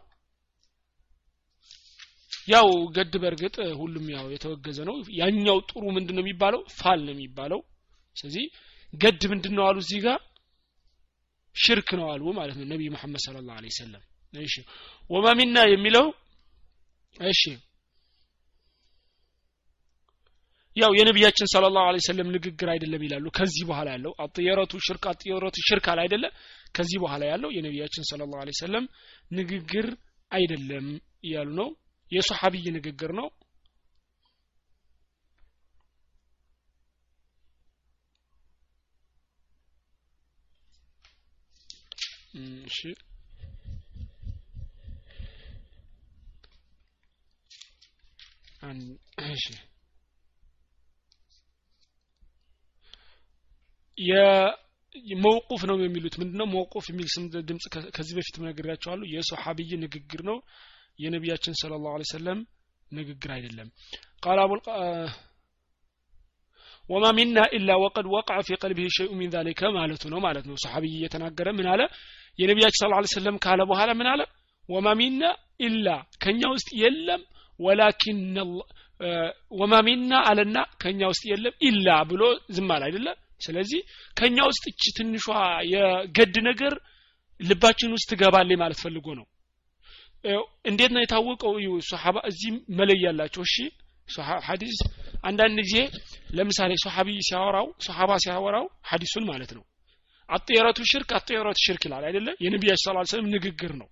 ያው 2.49 2.69
ገድ 2.97 3.15
በእርግጥ 3.23 3.57
ሁሉም 3.81 4.07
ያው 4.15 4.27
የተወገዘ 4.35 4.79
ነው። 4.89 4.97
ያኛው 5.19 5.59
ጥሩ 5.69 5.83
ምንድን 5.97 6.15
ነው 6.17 6.23
የሚባለው? 6.25 6.61
ፋል 6.79 7.01
ነው 7.07 7.13
የሚባለው። 7.15 7.61
ስለዚህ 8.17 8.45
ገድ 8.93 9.23
ምንድን 9.33 9.55
ነው 9.57 9.65
አሉ 9.69 9.79
እዚህ 9.85 9.99
ጋር 10.07 10.19
ሽርክ 11.57 11.89
ነው 11.99 12.07
አሉ 12.13 12.25
ማለት 12.39 12.57
ነው 12.61 12.67
ነቢይ 12.73 12.89
መሐመድ 12.95 13.21
ስለ 13.25 13.37
ላሁ 13.49 13.73
ሰለም 13.79 14.03
እሺ 14.35 14.55
ወማሚና 15.11 15.59
የሚለው 15.73 16.07
እሺ 17.17 17.43
ያው 20.77 20.93
የነቢያችን 20.99 21.49
ስለ 21.53 21.65
ላሁ 21.77 22.01
ሰለም 22.07 22.29
ንግግር 22.35 22.69
አይደለም 22.75 23.03
ይላሉ። 23.07 23.27
ከዚህ 23.39 23.65
በኋላ 23.71 23.89
ያለው 23.95 24.13
አጥየረቱ 24.25 24.73
ሽርክ 24.87 25.05
አጥየረቱ 25.13 25.57
ሽርክ 25.69 25.87
አለ 25.93 25.99
አይደለ? 26.05 26.25
ከዚህ 26.77 26.99
በኋላ 27.03 27.23
ያለው 27.33 27.51
የነቢያችን 27.57 28.05
ስለ 28.11 28.21
ላሁ 28.33 28.53
ሰለም 28.63 28.85
ንግግር 29.31 29.87
አይደለም 30.31 30.87
እያሉ 31.25 31.49
ነው። 31.61 31.69
የሶሐቢይ 32.13 32.67
ንግግር 32.77 33.11
ነው 33.19 33.27
እሺ። 42.35 42.79
እሺ። 49.27 49.45
የመውቁፍ 55.07 55.63
ነው 55.69 55.77
የሚሉት። 55.81 56.15
ምንድነው 56.21 56.47
መውቁፍ 56.53 56.85
የሚል 56.91 57.09
ስም 57.15 57.25
ድምጽ 57.49 57.65
ከዚህ 57.97 58.15
በፊት 58.19 58.37
ነግሬያቸዋለሁ። 58.45 59.07
የሶሐቢይ 59.13 59.73
ንግግር 59.83 60.23
ነው። 60.31 60.39
የነቢያችን 60.99 61.55
ስለ 61.61 61.73
ላሁ 61.85 62.07
ሰለም 62.13 62.39
ንግግር 62.91 63.31
አይደለም። 63.35 63.69
ቃል 64.25 64.39
አቡል 64.43 64.61
ወማ 66.91 67.07
ሚና 67.17 67.39
ኢላ 67.57 67.71
ወቀድ 67.83 68.07
ወቅዐ 68.13 68.37
ፊ 68.47 68.57
ቀልቢህ 68.63 68.89
ሸይኡ 68.97 69.11
ሚን 69.19 69.31
ዛሊከ 69.35 69.61
ማለቱ 69.77 70.03
ነው 70.13 70.21
ማለት 70.25 70.45
ነው። 70.49 70.57
ሰሓቢይ 70.63 70.95
እየተናገረ 70.97 71.49
ምን 71.59 71.67
አለ 71.73 71.83
የነቢያችን 72.39 72.81
ስለ 72.83 73.09
ሰለም 73.15 73.37
ካለ 73.45 73.61
በኋላ 73.71 73.91
ምን 73.99 74.09
አለ? 74.13 74.21
ወማ 74.69 74.89
ሚና 75.01 75.23
ኢላ 75.61 75.87
ከኛ 76.23 76.41
ውስጥ 76.55 76.69
የለም። 76.83 77.23
ወላኪን 77.61 78.21
ወማ 79.61 79.75
ሚና 79.87 80.13
አለና 80.29 80.57
ከኛ 80.83 81.01
ውስጥ 81.13 81.25
የለም 81.31 81.55
ኢላ 81.69 81.89
ብሎ 82.11 82.23
ዝም 82.57 82.71
አለ 82.75 82.83
አይደለም 82.89 83.17
ስለዚህ 83.41 83.81
ከኛ 84.17 84.39
ውስጥ 84.51 84.65
እቺ 84.71 84.83
ትንሿ 84.97 85.25
የገድ 85.73 86.35
ነገር 86.49 86.75
ልባችን 87.41 87.95
ውስጥ 87.97 88.09
ትገባለች 88.13 88.59
ማለት 88.63 88.79
ፈልጎ 88.85 89.07
ነው። 89.19 89.27
እንዴት 90.71 90.91
ነው 90.95 91.01
የታወቀው? 91.03 91.55
ሶሓባ 91.91 92.17
እዚህ 92.31 92.51
መለይ 92.79 93.05
እሺ 93.45 93.55
ሀዲስ 94.47 94.79
አንዳንድ 95.25 95.59
ጊዜ 95.63 95.77
ለምሳሌ 96.37 96.73
ሶሓቢ 96.85 97.09
ሲያወራው 97.29 97.67
ሶሓባ 97.87 98.11
ሲያወራው 98.25 98.67
ሀዲሱን 98.91 99.25
ማለት 99.31 99.51
ነው 99.57 99.63
አጥየረቱ 100.31 100.79
ሽርክ 100.91 101.11
አጥየረቱ 101.19 101.59
ሽርክ 101.65 101.83
ይላል 101.87 102.05
አይደለ? 102.09 102.29
የነቢያችን 102.45 102.85
ስለ 102.85 103.05
ስለም 103.11 103.27
ንግግር 103.35 103.73
ነው። 103.81 103.89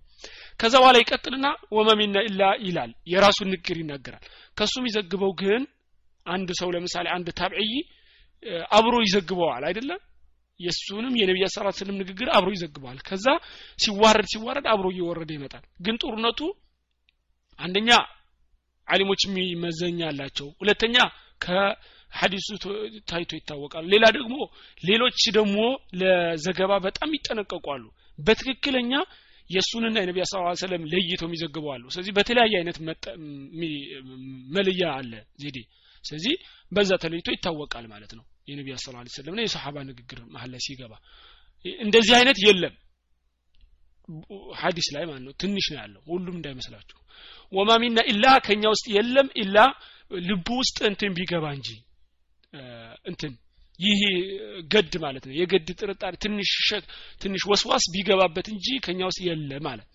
ከዛ 0.59 0.73
በኋላ 0.81 0.97
ይቀጥልና 1.01 1.47
ወመሚና 1.75 2.17
ኢላ 2.27 2.41
ይላል። 2.65 2.91
የራሱን 3.11 3.49
ንግግር 3.53 3.77
ይናገራል። 3.81 4.23
ከሱ 4.57 4.73
የሚዘግበው 4.81 5.31
ግን 5.41 5.61
አንድ 6.25 6.49
ሰው 6.59 6.69
ለምሳሌ 6.75 7.05
አንድ 7.15 7.27
ታብዕይ 7.39 7.71
አብሮ 8.71 8.95
ይዘግበዋል 9.05 9.63
አይደለም 9.69 9.99
የእሱንም 10.59 11.13
የነቢያ 11.19 11.45
ሰላት 11.53 11.75
ስለም 11.79 11.97
ንግግር 12.01 12.27
አብሮ 12.37 12.49
ይዘግበዋል። 12.55 12.97
ከዛ 13.07 13.25
ሲዋረድ 13.79 14.27
ሲዋረድ 14.33 14.65
አብሮ 14.73 14.87
እየወረደ 14.93 15.31
ይመጣል። 15.37 15.63
ግን 15.85 15.95
ጦርነቱ 16.03 16.39
አንደኛ 17.59 17.89
አሊሞች 18.87 19.21
መዘኛ 19.63 19.99
አላቸው። 20.11 20.47
ሁለተኛ 20.61 20.95
ከሀዲሱ 22.11 22.47
ታይቶ 23.09 23.31
ይታወቃል። 23.35 23.85
ሌላ 23.93 24.05
ደግሞ 24.15 24.35
ሌሎች 24.83 25.19
ደግሞ 25.29 25.57
ለዘገባ 26.01 26.71
በጣም 26.85 27.09
ይጠነቀቋሉ 27.17 27.83
በትክክለኛ 28.19 28.93
የእሱንና 29.49 29.95
የነቢያ 30.01 30.23
ስ 30.25 30.33
ሰለም 30.61 30.83
ለይተው 30.91 31.27
የሚዘግበዋሉ 31.27 31.83
ስለዚህ 31.93 32.13
በተለያየ 32.17 32.53
አይነት 32.59 32.77
መልያ 34.55 34.81
አለ 34.97 35.13
ዜዴ። 35.39 35.57
ስለዚህ 36.03 36.33
በዛ 36.71 36.91
ተለይቶ 37.03 37.27
ይታወቃል 37.35 37.85
ማለት 37.87 38.11
ነው። 38.17 38.25
የነቢያ 38.47 38.75
ስ 38.79 38.93
ላ 38.93 39.01
ሰለም 39.15 39.35
ና 39.35 39.41
የሰሓባ 39.45 39.77
ንግግር 39.89 40.19
መሀል 40.33 40.49
ላይ 40.53 40.61
ሲገባ። 40.65 40.93
እንደዚህ 41.79 42.13
አይነት 42.19 42.37
የለም። 42.45 42.75
ሀዲስ 44.59 44.87
ላይ 44.95 45.03
ማለት 45.09 45.23
ነው። 45.25 45.33
ትንሽ 45.41 45.65
ነው 45.73 45.79
ያለው። 45.81 46.01
ሁሉም 46.11 46.35
እንዳይመስላችሁ። 46.37 46.97
ወማ 47.53 47.71
ሚና 47.83 47.99
ኢላ 48.11 48.25
ከኛ 48.45 48.63
ውስጥ 48.73 48.87
የለም 48.95 49.27
ኢላ 49.43 49.57
ልቡ 50.27 50.47
ውስጥ 50.61 50.77
እንትን 50.89 51.11
ቢገባ 51.17 51.45
እንጂ 51.57 51.69
እንትን 53.05 53.33
ይህ 53.79 53.99
ገድ 54.71 54.93
ማለት 55.03 55.23
ነው። 55.27 55.33
የገድ 55.39 55.67
ጥርጣሬ 55.79 56.13
ትንሽ 56.23 56.51
ትንሽ 57.21 57.43
ወስዋስ 57.51 57.83
ቢገባበት 57.93 58.47
እንጂ 58.53 58.67
ከኛ 58.85 58.99
ውስጥ 59.09 59.21
የለ 59.27 59.51
ማለት 59.67 59.87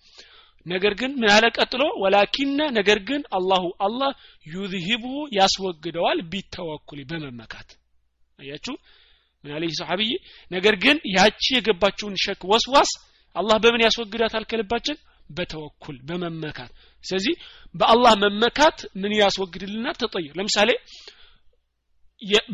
ነገር 0.65 0.93
ግን 0.99 1.11
ምን 1.19 1.29
አለ 1.29 1.45
ቀጥሎ? 1.57 1.81
ወላኪነ 2.03 2.59
ነገር 2.77 2.99
ግን 3.09 3.21
አላሁ 3.37 3.63
አላህ 3.85 4.11
ዩዝሂቡ 4.45 5.03
ያስወግደዋል 5.37 6.19
ቢተወኩል 6.31 6.99
በመመካት 7.09 7.69
አያችሁ? 8.39 8.75
ምን 9.43 9.51
አለ 9.55 9.63
ሰሐቢይ? 9.79 10.11
ነገር 10.51 10.75
ግን 10.83 10.97
ያቺ 11.17 11.43
የገባችውን 11.55 12.15
ሸክ 12.23 12.41
ወስዋስ 12.51 12.91
አላህ 13.35 13.57
በምን 13.63 13.83
ያስወግዳታል 13.87 14.43
ከልባችን? 14.49 14.97
በተወኩል 15.29 15.97
በመመካት። 16.07 16.71
ስለዚህ 17.03 17.33
በአላህ 17.75 18.13
መመካት 18.23 18.77
ምን 19.01 19.11
ያስወግድልናል? 19.21 19.95
ተጠይር 20.01 20.33
ለምሳሌ 20.39 20.69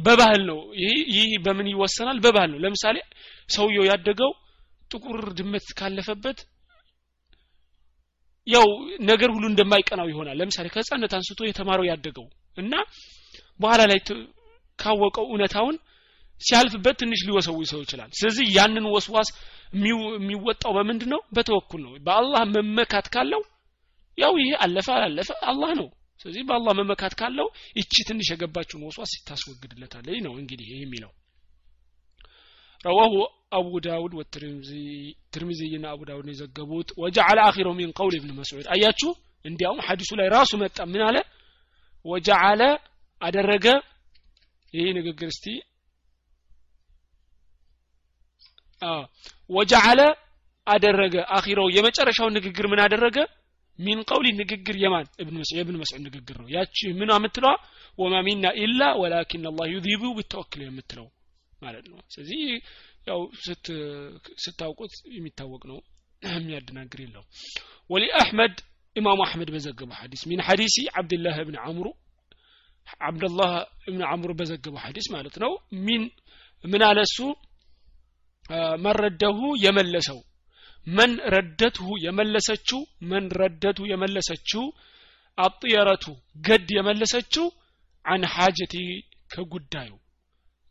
በባህል 0.06 0.42
ነው። 0.50 0.60
ይህ 1.16 1.30
በምን 1.46 1.68
ይወሰናል? 1.72 2.18
በባህል 2.24 2.50
ነው። 2.54 2.60
ለምሳሌ 2.64 2.98
ሰውየው 3.50 3.86
ያደገው 3.92 4.32
ጥቁር 4.92 5.20
ድመት 5.38 5.68
ካለፈበት 5.80 6.40
ያው 8.48 8.68
ነገር 9.10 9.30
ሁሉ 9.36 9.46
እንደማይቀናው 9.50 10.08
ይሆናል። 10.12 10.38
ለምሳሌ 10.42 10.68
ከህፃነት 10.74 11.12
አንስቶ 11.18 11.40
የተማረው 11.48 11.86
ያደገው 11.90 12.26
እና 12.58 12.74
በኋላ 13.60 13.82
ላይ 13.92 14.00
ካወቀው 14.80 15.26
እውነታውን 15.30 15.76
ሲያልፍበት 16.42 16.96
ትንሽ 17.02 17.20
ሊወሰውሰው 17.28 17.80
ይችላል። 17.84 18.10
ስለዚህ 18.20 18.46
ያንን 18.56 18.86
ወስዋስ 18.94 19.30
የሚወጣው 20.20 20.72
በምንድን 20.78 21.10
ነው 21.14 21.22
በተወኩል 21.36 21.82
ነው። 21.86 21.92
በአላህ 22.08 22.42
መመካት 22.56 23.08
ካለው 23.14 23.42
ያው 24.18 24.34
ይሄ 24.42 24.50
አለፈ 24.64 24.88
አላለፈ 24.98 25.30
አላህ 25.52 25.72
ነው 25.80 25.88
ስለዚህ 26.22 26.44
በአላህ 26.48 26.74
መመካት 26.80 27.14
ካለው 27.20 27.48
እቺ 27.82 27.94
ትንሽ 28.10 28.28
የገባችውን 28.32 28.86
ወስዋስ 28.88 29.14
ታስወግድለታል 29.28 30.06
ይህ 30.12 30.22
ነው 30.26 30.34
እንግዲህ 30.42 30.68
ይህ 30.72 30.82
የሚለው። 30.84 31.12
ረዋሁ 32.86 33.14
አቡ 33.58 33.72
ዳውድ 33.86 34.14
ወትርሚዝይና 34.20 35.86
አቡ 35.92 36.02
ዳውድ 36.10 36.28
የዘገቡት። 36.32 36.90
ወጃዓለ 37.02 37.40
አኺሩ 37.48 37.68
ሚን 37.80 37.90
ቀውል 37.98 38.16
ብን 38.24 38.32
መስዑድ። 38.38 38.68
አያችሁ? 38.74 39.10
እንዲያውም 39.46 39.80
ሐዲሱ 39.88 40.12
ላይ 40.20 40.28
ራሱ 40.36 40.52
መጣ። 40.64 40.78
ምን 40.92 41.02
አለ? 41.08 41.18
ወጃዓለ 42.06 42.62
አደረገ። 43.22 43.66
ይህ 44.74 44.88
ንግግር 44.98 45.30
እስቲ 45.34 45.46
ወጃዓለ 49.50 50.02
አደረገ። 50.68 51.16
አኺረው 51.36 51.68
የመጨረሻውን 51.76 52.36
ንግግር 52.38 52.66
ምን 52.72 52.80
አደረገ? 52.86 53.18
من 53.80 54.00
قول 54.10 54.28
ንግግር 54.40 54.76
የማን? 54.82 55.06
የ 55.54 55.66
ابن 55.66 55.78
መስዑድ 55.82 56.02
ንግግር 56.08 56.36
ነው። 56.42 56.48
ያቺ 56.56 56.78
ምን 57.00 57.12
የምትለዋ 57.14 57.54
وما 58.00 58.16
منا 58.28 58.46
إلا 58.60 58.82
ولكن 59.02 59.46
الله 59.50 59.66
يذهبه 59.74 60.04
بالتوكل 60.18 60.62
የምትለው 60.66 61.08
ማለት 61.62 61.86
ነው። 61.92 62.00
ስለዚህ 62.14 62.42
ያው 63.08 63.20
ስታውቁት 64.44 64.94
የሚታወቅ 65.16 65.64
ነው። 65.72 65.80
የሚያደናግር 66.34 67.00
የለው 67.04 67.24
ولأحمد 67.90 68.56
ኢማሙ 68.96 69.20
አሕመድ 69.26 69.50
በዘገበው 69.54 69.98
ሐዲስ 70.00 70.22
من 70.30 70.42
حديث 70.48 70.76
عبد 70.94 71.16
الله 71.16 71.38
بن 71.48 71.58
عمرو 71.64 71.88
ዓብድላህ 73.02 73.52
ብን 73.88 74.04
አምሩ 74.10 74.32
በዘገበው 74.40 74.82
ሐዲስ 74.86 75.08
ማለት 75.16 75.36
ነው። 75.44 75.52
من 75.86 76.04
ምን 76.64 76.84
አለ 76.88 77.00
እሱ? 77.08 77.18
መን 78.84 78.96
ረደሁ 79.02 79.40
የመለሰው 79.64 80.20
መን 80.88 81.12
ረደትሁ 81.34 81.88
የመለሰችው? 82.06 82.80
መን 83.04 83.26
ረደቱ 83.40 83.80
የመለሰችው? 83.92 84.64
አጥየረቱ 85.38 86.06
ገድ 86.48 86.70
የመለሰችው 86.78 87.46
አን 88.06 88.24
ሐጀቲ 88.34 88.76
ከጉዳዩ። 89.34 89.92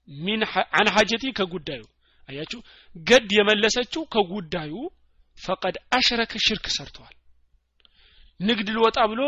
ሚን 0.08 0.40
አን 0.78 0.88
ሐጀቲ 0.94 1.24
ከጉዳዩ። 1.38 1.82
አያችሁ? 2.28 2.60
ገድ 3.04 3.30
የመለሰችው 3.38 4.02
ከጉዳዩ 4.14 4.72
ፈቀድ 5.38 5.76
አሽረከ 5.96 6.32
ሽርክ 6.46 6.66
ሰርተዋል። 6.76 7.14
ንግድ 8.40 8.68
ልወጣ 8.74 8.98
ብሎ 9.12 9.22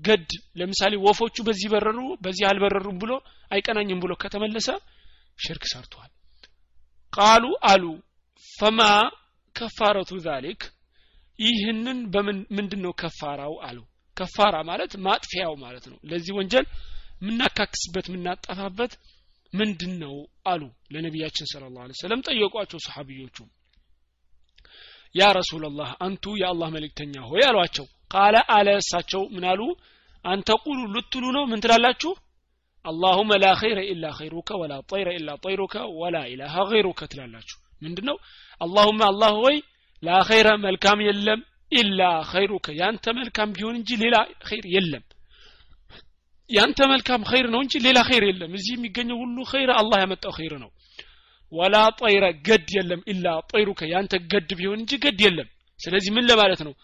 ገድ 0.00 0.30
ለምሳሌ 0.58 0.92
ወፎቹ 1.04 1.36
በዚህ 1.46 1.68
በረሩ 1.72 1.98
በዚህ 2.24 2.44
አልበረሩም 2.50 2.96
ብሎ 3.02 3.12
አይቀናኝም 3.50 4.00
ብሎ 4.04 4.12
ከተመለሰ 4.22 4.68
ሽርክ 5.38 5.64
ሰርተዋል። 5.72 6.10
ቃሉ 7.12 7.44
አሉ 7.70 7.84
ፈማ 8.48 8.80
ከፋረቱ 9.56 10.12
ዛሊክ 10.24 10.62
ይህንን 11.38 11.98
በምን 12.14 12.38
ምንድን 12.56 12.80
ነው 12.84 12.92
ከፋራው 13.00 13.54
አሉ። 13.66 13.78
ከፋራ 14.16 14.56
ማለት 14.68 14.92
ማጥፊያው 15.06 15.54
ማለት 15.62 15.84
ነው። 15.90 15.98
ለዚህ 16.10 16.32
ወንጀል 16.38 16.66
የምናካክስበት 17.22 18.06
የምናጠፋበት 18.10 18.92
ምንድን 19.52 19.92
ነው 20.02 20.14
አሉ 20.46 20.62
ለነቢያችን 20.92 21.48
ስለ 21.50 21.64
ላሁ 21.74 21.96
ሰለም 22.00 22.20
ጠየቋቸው 22.28 22.78
ሰሓቢዮቹ 22.86 23.36
ያ 25.14 25.24
ረሱላላህ 25.38 25.88
አንቱ 26.06 26.24
የአላህ 26.40 26.68
መልእክተኛ 26.76 27.14
ሆይ 27.30 27.42
አሏቸው። 27.48 27.86
ቃለ 28.10 28.36
አለ 28.56 28.68
እሳቸው 28.80 29.22
ምን 29.34 29.44
አሉ? 29.50 29.60
አንተ 30.24 30.48
ቁሉ 30.64 30.78
ልትሉ 30.94 31.24
ነው? 31.36 31.44
ምን 31.50 31.62
ትላላችሁ? 31.64 32.12
አላሁመ 32.84 33.30
ላ 33.42 33.46
ኸይረ 33.60 33.80
ኢላ 33.90 34.04
ኸይሩከ 34.18 34.50
ወላ 34.60 34.74
ጠይረ 34.90 35.08
ኢላ 35.18 35.30
ጠይሩከ 35.44 35.74
ወላ 36.00 36.16
ኢላሃ 36.32 36.54
ገይሩከ 36.70 37.00
ትላላችሁ። 37.12 37.58
ምንድነው 37.82 38.16
አላሁመ 38.62 39.00
አላህ 39.10 39.32
ወይ 39.44 39.56
ላ 40.02 40.18
ኸይረ 40.28 40.48
መልካም 40.64 41.00
የለም 41.08 41.40
ኢላ 41.72 42.00
ኸይሩከ 42.30 42.68
ያንተ 42.80 43.04
መልካም 43.18 43.50
ቢሆን 43.56 43.74
እንጂ 43.80 43.90
ሌላ 44.02 44.16
ኸይር 44.48 44.66
የለም 44.74 45.04
ያንተ 46.50 46.78
መልካም 46.92 47.22
ኸይር 47.30 47.46
ነው 47.54 47.60
እንጂ 47.64 47.74
ሌላ 47.86 47.98
ኸይር 48.08 48.24
የለም 48.28 48.50
እዚህ 48.58 48.72
የሚገኘው 48.76 49.18
ሁሉ 49.22 49.38
ኸይር 49.52 49.70
አላህ 49.80 49.98
ያመጣው 50.02 50.32
ኸይር 50.38 50.54
ነው 50.64 50.70
ወላ 51.52 51.76
ጠይረ 52.00 52.24
ገድ 52.48 52.68
የለም 52.76 53.00
ኢላ 53.12 53.26
ጠይሩከ 53.52 53.82
ያንተ 53.94 54.20
ገድ 54.32 54.50
ቢሆን 54.58 54.78
እንጂ 54.82 54.92
ገድ 55.04 55.20
የለም 55.26 55.48
ስለዚህ 55.80 56.10
ምን 56.16 56.26
ለማለት 56.30 56.60
ነው 56.66 56.74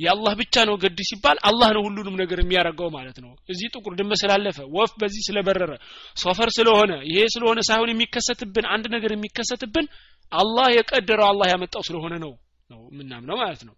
የአላህ 0.00 0.32
ብቻ 0.38 0.64
ነው 0.68 0.74
ገድ 0.82 0.98
ሲባል 1.08 1.38
አላህ 1.48 1.68
ነው 1.76 1.82
ሁሉንም 1.86 2.16
ነገር 2.22 2.38
የሚያደርገው 2.40 2.88
ማለት 2.94 3.18
ነው። 3.24 3.30
እዚህ 3.52 3.68
ጥቁር 3.74 3.92
ድመት 3.98 4.18
ስላለፈ 4.22 4.58
ወፍ 4.76 4.92
በዚህ 5.00 5.22
ስለበረረ 5.26 5.72
ሶፈር 6.16 6.50
ስለሆነ 6.56 6.92
ይሄ 7.10 7.18
ስለሆነ 7.34 7.60
ሳይሆን 7.68 7.92
የሚከሰትብን 7.92 8.66
አንድ 8.74 8.86
ነገር 8.94 9.12
የሚከሰትብን 9.14 9.86
አላህ 10.32 10.68
የቀደረው 10.76 11.26
አላህ 11.30 11.48
ያመጣው 11.52 11.82
ስለሆነ 11.88 12.14
ነው 12.24 12.32
ነው 12.70 12.80
የምናምነው 12.92 13.38
ማለት 13.42 13.62
ነው። 13.68 13.74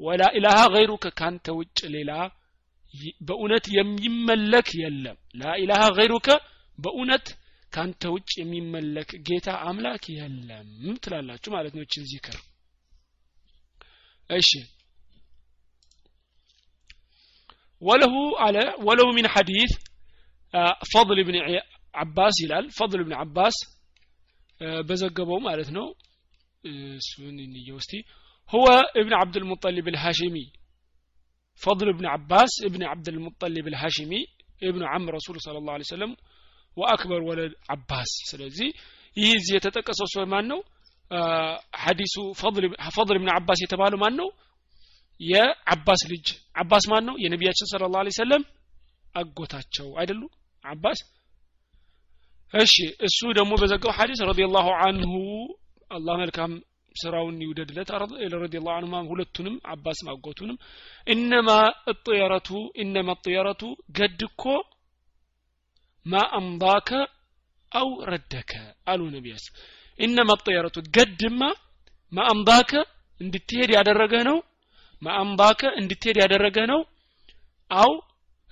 ወላ 0.00 0.22
ኢላሃ 0.38 0.58
ገይሩከ 0.74 1.06
ካንተ 1.20 1.46
ውጭ 1.58 1.78
ሌላ 1.94 2.10
በእውነት 3.28 3.66
የሚመለክ 3.76 4.68
የለም። 4.82 5.16
ላኢላሃ 5.40 5.82
ገይሩከ 5.96 6.28
በእውነት 6.78 7.26
ካንተ 7.72 8.02
ውጭ 8.14 8.30
የሚመለክ 8.40 9.10
ጌታ 9.28 9.48
አምላክ 9.68 10.04
የለም 10.14 10.68
ትላላችሁ 11.04 11.50
ማለት 11.56 11.72
ነው 11.76 11.82
እችን 11.86 12.04
ዚክር። 12.10 12.36
እሺ 14.30 14.50
وله 17.80 18.14
على 18.38 18.74
وله 18.78 19.12
من 19.12 19.28
حديث 19.28 19.70
آه، 20.54 20.76
فضل 20.94 21.24
بن 21.24 21.36
عباس 21.94 22.34
ይላል። 22.44 22.68
فضل 22.70 23.04
بن 23.04 23.12
عباس 23.12 23.54
آه، 24.62 24.80
በዘገበው 24.80 25.38
ማለት 25.38 25.68
ነው። 25.70 25.86
እሱን 26.64 27.36
هو 28.54 28.66
ابن 28.96 29.12
عبد 29.12 29.36
المطلب 29.36 29.88
الهاشمي. 29.88 30.46
فضل 31.54 31.92
بن 31.92 32.06
عباس 32.06 32.52
ابن 32.64 32.82
عبد 32.84 33.08
المطلب 33.08 33.68
الهاشمي 33.68 34.22
ابن 34.62 34.82
عم 34.84 35.10
رسول 35.10 35.40
صلى 35.40 35.58
الله 35.58 35.72
عليه 35.72 35.84
وسلم 35.84 36.16
وأكبر 36.76 37.22
ولد 37.22 37.52
عباس. 37.70 38.10
ስለዚህ 38.30 38.68
يزي 39.16 39.36
እዚህ 39.38 39.54
የተጠቀሰው 39.56 40.06
ሰው 40.14 40.24
ማን 40.32 40.50
فضل 40.50 40.60
ሐዲሱ 41.84 42.14
ፈضል 42.96 43.16
ብን 43.22 43.30
አባስ 43.38 43.58
የአባስ 45.20 46.02
ልጅ። 46.10 46.26
አባስ 46.56 46.84
ማን 46.90 47.04
ነው? 47.08 47.14
የነቢያችን 47.22 47.68
ስለ 47.70 47.84
ላ 47.94 48.02
ሰለም 48.18 48.42
አጎታቸው። 49.14 49.88
አይደሉ? 50.00 50.22
አባስ። 50.64 50.98
እሺ 52.54 52.74
እሱ 53.06 53.18
ደግሞ 53.38 53.52
በዘጋው 53.60 53.92
ሐዲስ 53.98 54.20
ረዲየላሁ 54.28 54.66
አንሁ 54.86 55.12
አላህ 55.90 56.14
መልካም 56.22 56.52
ስራውን 56.96 57.36
ይውደድለት 57.44 57.88
ረዲየላሁ 58.36 58.74
አንሁ 58.76 59.08
ሁለቱንም 59.10 59.56
አባስ 59.72 59.98
አጎቱንም። 60.12 60.58
እነማ 61.06 61.48
እጥየረቱ 61.92 62.48
እነማ 62.82 63.08
እጥየረቱ 63.18 63.62
ገድ 63.98 64.20
እኮ 64.28 64.44
ማ 66.06 66.22
አምባከ 66.38 66.90
አው 67.72 67.88
ረደከ 68.10 68.52
አሉ 68.86 69.00
ነቢያስ። 69.14 69.44
እነማ 69.98 70.30
እጥየረቱ 70.38 70.78
ገድማ 70.96 71.40
ማ 72.12 72.26
አምባከ 72.32 72.72
እንድትሄድ 73.20 73.70
ያደረገ 73.76 74.14
ነው 74.28 74.38
ማአምባከ 75.02 75.60
እንድትሄድ 75.80 76.16
ያደረገ 76.22 76.58
ነው? 76.72 76.80
አው 77.70 77.92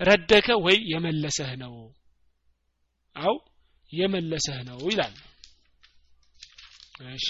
ረደከ 0.01 0.49
ወይ 0.65 0.77
የመለሰህ 0.93 1.51
ነው? 1.63 1.75
አው 3.17 3.35
የመለሰህ 3.93 4.59
ነው 4.69 4.79
ይላል። 4.89 5.15
እሺ። 7.11 7.27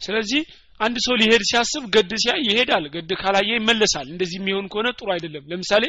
ስለዚህ 0.00 0.42
አንድ 0.80 0.96
ሰው 1.06 1.14
ሊሄድ 1.20 1.42
ሲያስብ 1.48 1.84
ገድ 1.94 2.12
ሲያይ 2.22 2.40
ይሄዳል 2.48 2.84
ገድ 2.94 3.10
ካላየ 3.20 3.50
ይመለሳል። 3.58 4.06
እንደዚህ 4.12 4.38
የሚሆን 4.40 4.66
ከሆነ 4.72 4.88
ጥሩ 4.98 5.08
አይደለም። 5.14 5.44
ለምሳሌ 5.50 5.84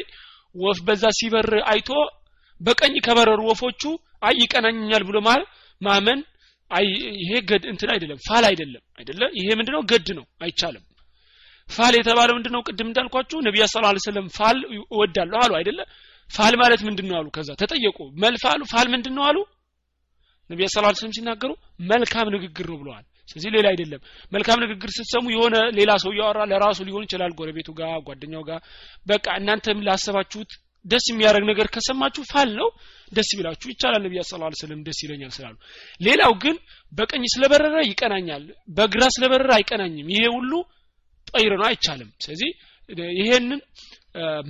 ወፍ 0.54 0.78
በዛ 0.86 1.04
ሲበር 1.18 1.48
አይቶ 1.72 1.90
በቀኝ 2.60 2.94
ከበረሩ 3.06 3.40
ወፎቹ 3.50 3.82
አይ 4.22 4.34
ይቀናኛል 4.42 5.02
ብሎ 5.08 5.18
ማለት 5.28 5.48
ማመን 5.80 6.20
አይ 6.70 6.84
ይሄ 7.22 7.32
ገድ 7.50 7.64
እንትን 7.72 7.90
አይደለም 7.94 8.18
فأل 8.26 8.44
አይደለም። 8.50 8.82
አይደለ? 8.98 9.22
ይሄ 9.38 9.48
ምንድነው? 9.58 9.82
ገድ 9.90 10.08
ነው 10.18 10.24
አይቻልም። 10.44 10.84
فأل 11.68 11.94
የተባለው 11.98 12.34
ምንድነው? 12.38 12.60
ቅድም 12.68 12.88
እንዳልኳችሁ 12.90 13.38
ነቢያ 13.48 13.64
صلى 13.66 13.82
الله 13.84 13.90
وسلم 14.06 14.26
فأل 14.38 14.58
እወዳለሁ 14.92 15.38
አሉ 15.44 15.52
አይደለ? 15.60 15.80
فأل 16.30 16.54
ማለት 16.62 16.80
ምንድን 16.88 17.06
ነው 17.10 17.16
አሉ? 17.20 17.26
ከዛ 17.36 17.48
ተጠየቁ። 17.62 17.98
ما 18.24 18.31
الفأل 18.31 18.60
فأل 18.72 18.86
ምንድን 18.94 19.14
ነው 19.18 19.24
አሉ 19.28 19.38
ነቢያ 20.50 20.66
ስ 20.68 20.76
ስለም 20.98 21.12
ሲናገሩ 21.16 21.50
መልካም 21.90 22.26
ንግግር 22.34 22.66
ነው 22.72 22.78
ብለዋል 22.82 23.04
ስለዚህ 23.28 23.50
ሌላ 23.54 23.66
አይደለም። 23.72 24.00
መልካም 24.32 24.60
ንግግር 24.64 24.90
ስትሰሙ 24.90 25.24
የሆነ 25.34 25.56
ሌላ 25.78 25.90
ሰው 26.02 26.10
እያወራ 26.14 26.40
ለራሱ 26.50 26.78
ሊሆን 26.88 27.04
ይችላል 27.06 27.32
ጎረቤቱ 27.38 27.70
ጋር 27.80 27.94
ጓደኛው 28.08 28.42
ጋር። 28.48 28.60
በቃ 29.06 29.26
እናንተም 29.40 29.84
ላሰባችሁት 29.88 30.52
ደስ 30.84 31.04
የሚያደርግ 31.10 31.44
ነገር 31.50 31.66
ከሰማችሁ 31.74 32.22
ፋል 32.30 32.50
ነው። 32.60 32.68
ደስ 33.12 33.30
ቢላችሁ 33.38 33.68
ይቻላል። 33.72 34.02
ነቢያ 34.06 34.22
ስ 34.24 34.32
ደስ 34.86 34.98
ይለኛል 35.04 35.32
ስላሉ። 35.36 35.54
ሌላው 36.00 36.32
ግን 36.44 36.56
በቀኝ 36.92 37.24
ስለበረረ 37.34 37.76
ይቀናኛል 37.90 38.44
በግራ 38.76 39.02
ስለበረረ 39.16 39.50
አይቀናኝም። 39.58 40.08
ይሄ 40.14 40.22
ሁሉ 40.36 40.52
ጠይር 41.26 41.52
ነው 41.60 41.66
አይቻልም። 41.68 42.10
ስለዚህ 42.24 42.50
ይሄንን 43.18 43.60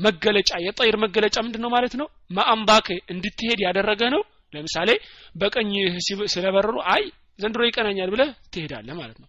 መገለጫ 0.05 0.51
የጠይር 0.64 0.97
መገለጫ 1.05 1.37
ምንድን 1.45 1.62
ነው 1.64 1.70
ማለት 1.70 1.95
ነው? 2.01 2.07
ማአምባክ 2.31 2.87
እንድትሄድ 3.12 3.61
ያደረገ 3.66 4.03
ነው። 4.14 4.23
ለምሳሌ 4.53 4.91
በቀኝ 5.37 5.70
ስለበረሩ 6.33 6.77
አይ 6.95 7.03
ዘንድሮ 7.39 7.62
ይቀናኛል 7.68 8.11
ብለ 8.14 8.22
ትሄዳለ 8.53 8.89
ማለት 9.01 9.18
ነው። 9.22 9.28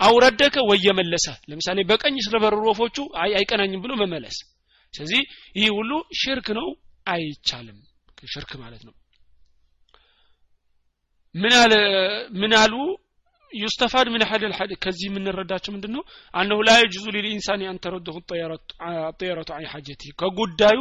أو 0.00 0.22
ردك 0.22 0.56
ወየመለሰ። 0.70 1.26
ለምሳሌ 1.50 1.78
በቀኝ 1.90 2.16
ስለበረሩ 2.26 2.62
ወፎቹ 2.70 2.96
አይቀናኝም 3.34 3.82
ብሎ 3.84 3.92
መመለስ። 4.02 4.36
ስለዚህ 4.94 5.20
ይህ 5.56 5.68
ሁሉ 5.76 5.90
ሽርክ 6.20 6.48
ነው 6.58 6.68
አይቻልም። 7.06 7.78
ሽርክ 8.32 8.52
ማለት 8.62 8.82
ነው። 8.88 8.94
ምን 12.34 12.52
አሉ? 12.56 12.74
يستفاد 13.52 14.06
من 14.12 14.22
هذا 14.28 14.42
الحديث 14.50 14.72
ከዚህ 14.82 15.06
የምንረዳቸው 15.08 15.70
ምንድን 15.74 15.92
ነው 15.96 16.02
أنه 16.34 16.58
لا 16.66 16.76
يجوز 16.78 17.04
للإنسان 17.14 17.62
أن 17.70 17.85
ترده 17.85 18.14
الطيرة 19.18 19.50
عن 19.56 19.66
حاجته 19.72 20.02
ከጉዳዩ 20.20 20.78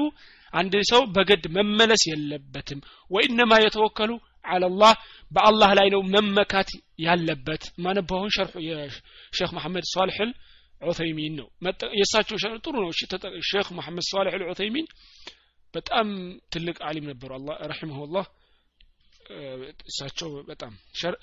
አንድ 0.53 0.73
ሰው 0.91 1.01
በገድ 1.15 1.43
መመለስ 1.57 2.03
የለበትም። 2.09 2.79
وإنما 3.11 3.59
يتوكل 3.63 4.11
على 4.45 4.69
الله 4.69 4.93
በአላህ 5.31 5.71
ላይ 5.79 5.87
ነው 5.89 6.01
መመካት 6.13 6.69
ያለበት 6.99 7.63
ማነባሁን 7.77 8.33
شرح 8.35 8.55
የሼክ 8.67 9.51
መሐመድ 9.57 9.85
ሷልሕል 9.93 10.31
ዑተይሚን 10.81 11.33
ነው 11.39 11.47
የእሳቸው 11.93 12.37
شرح 12.43 12.53
ጥሩ 12.65 12.75
ነው 12.83 12.91
ሼክ 13.49 13.67
መሐመድ 13.79 14.05
ሷልሕል 14.09 14.43
ዑተይሚን 14.47 14.87
በጣም 15.73 16.07
ትልቅ 16.53 16.77
عالم 16.87 17.05
ነበሩ 17.11 17.31
رحمه 17.71 18.02
الله 18.02 18.25
እሳቸው 19.89 20.29
በጣም 20.49 20.73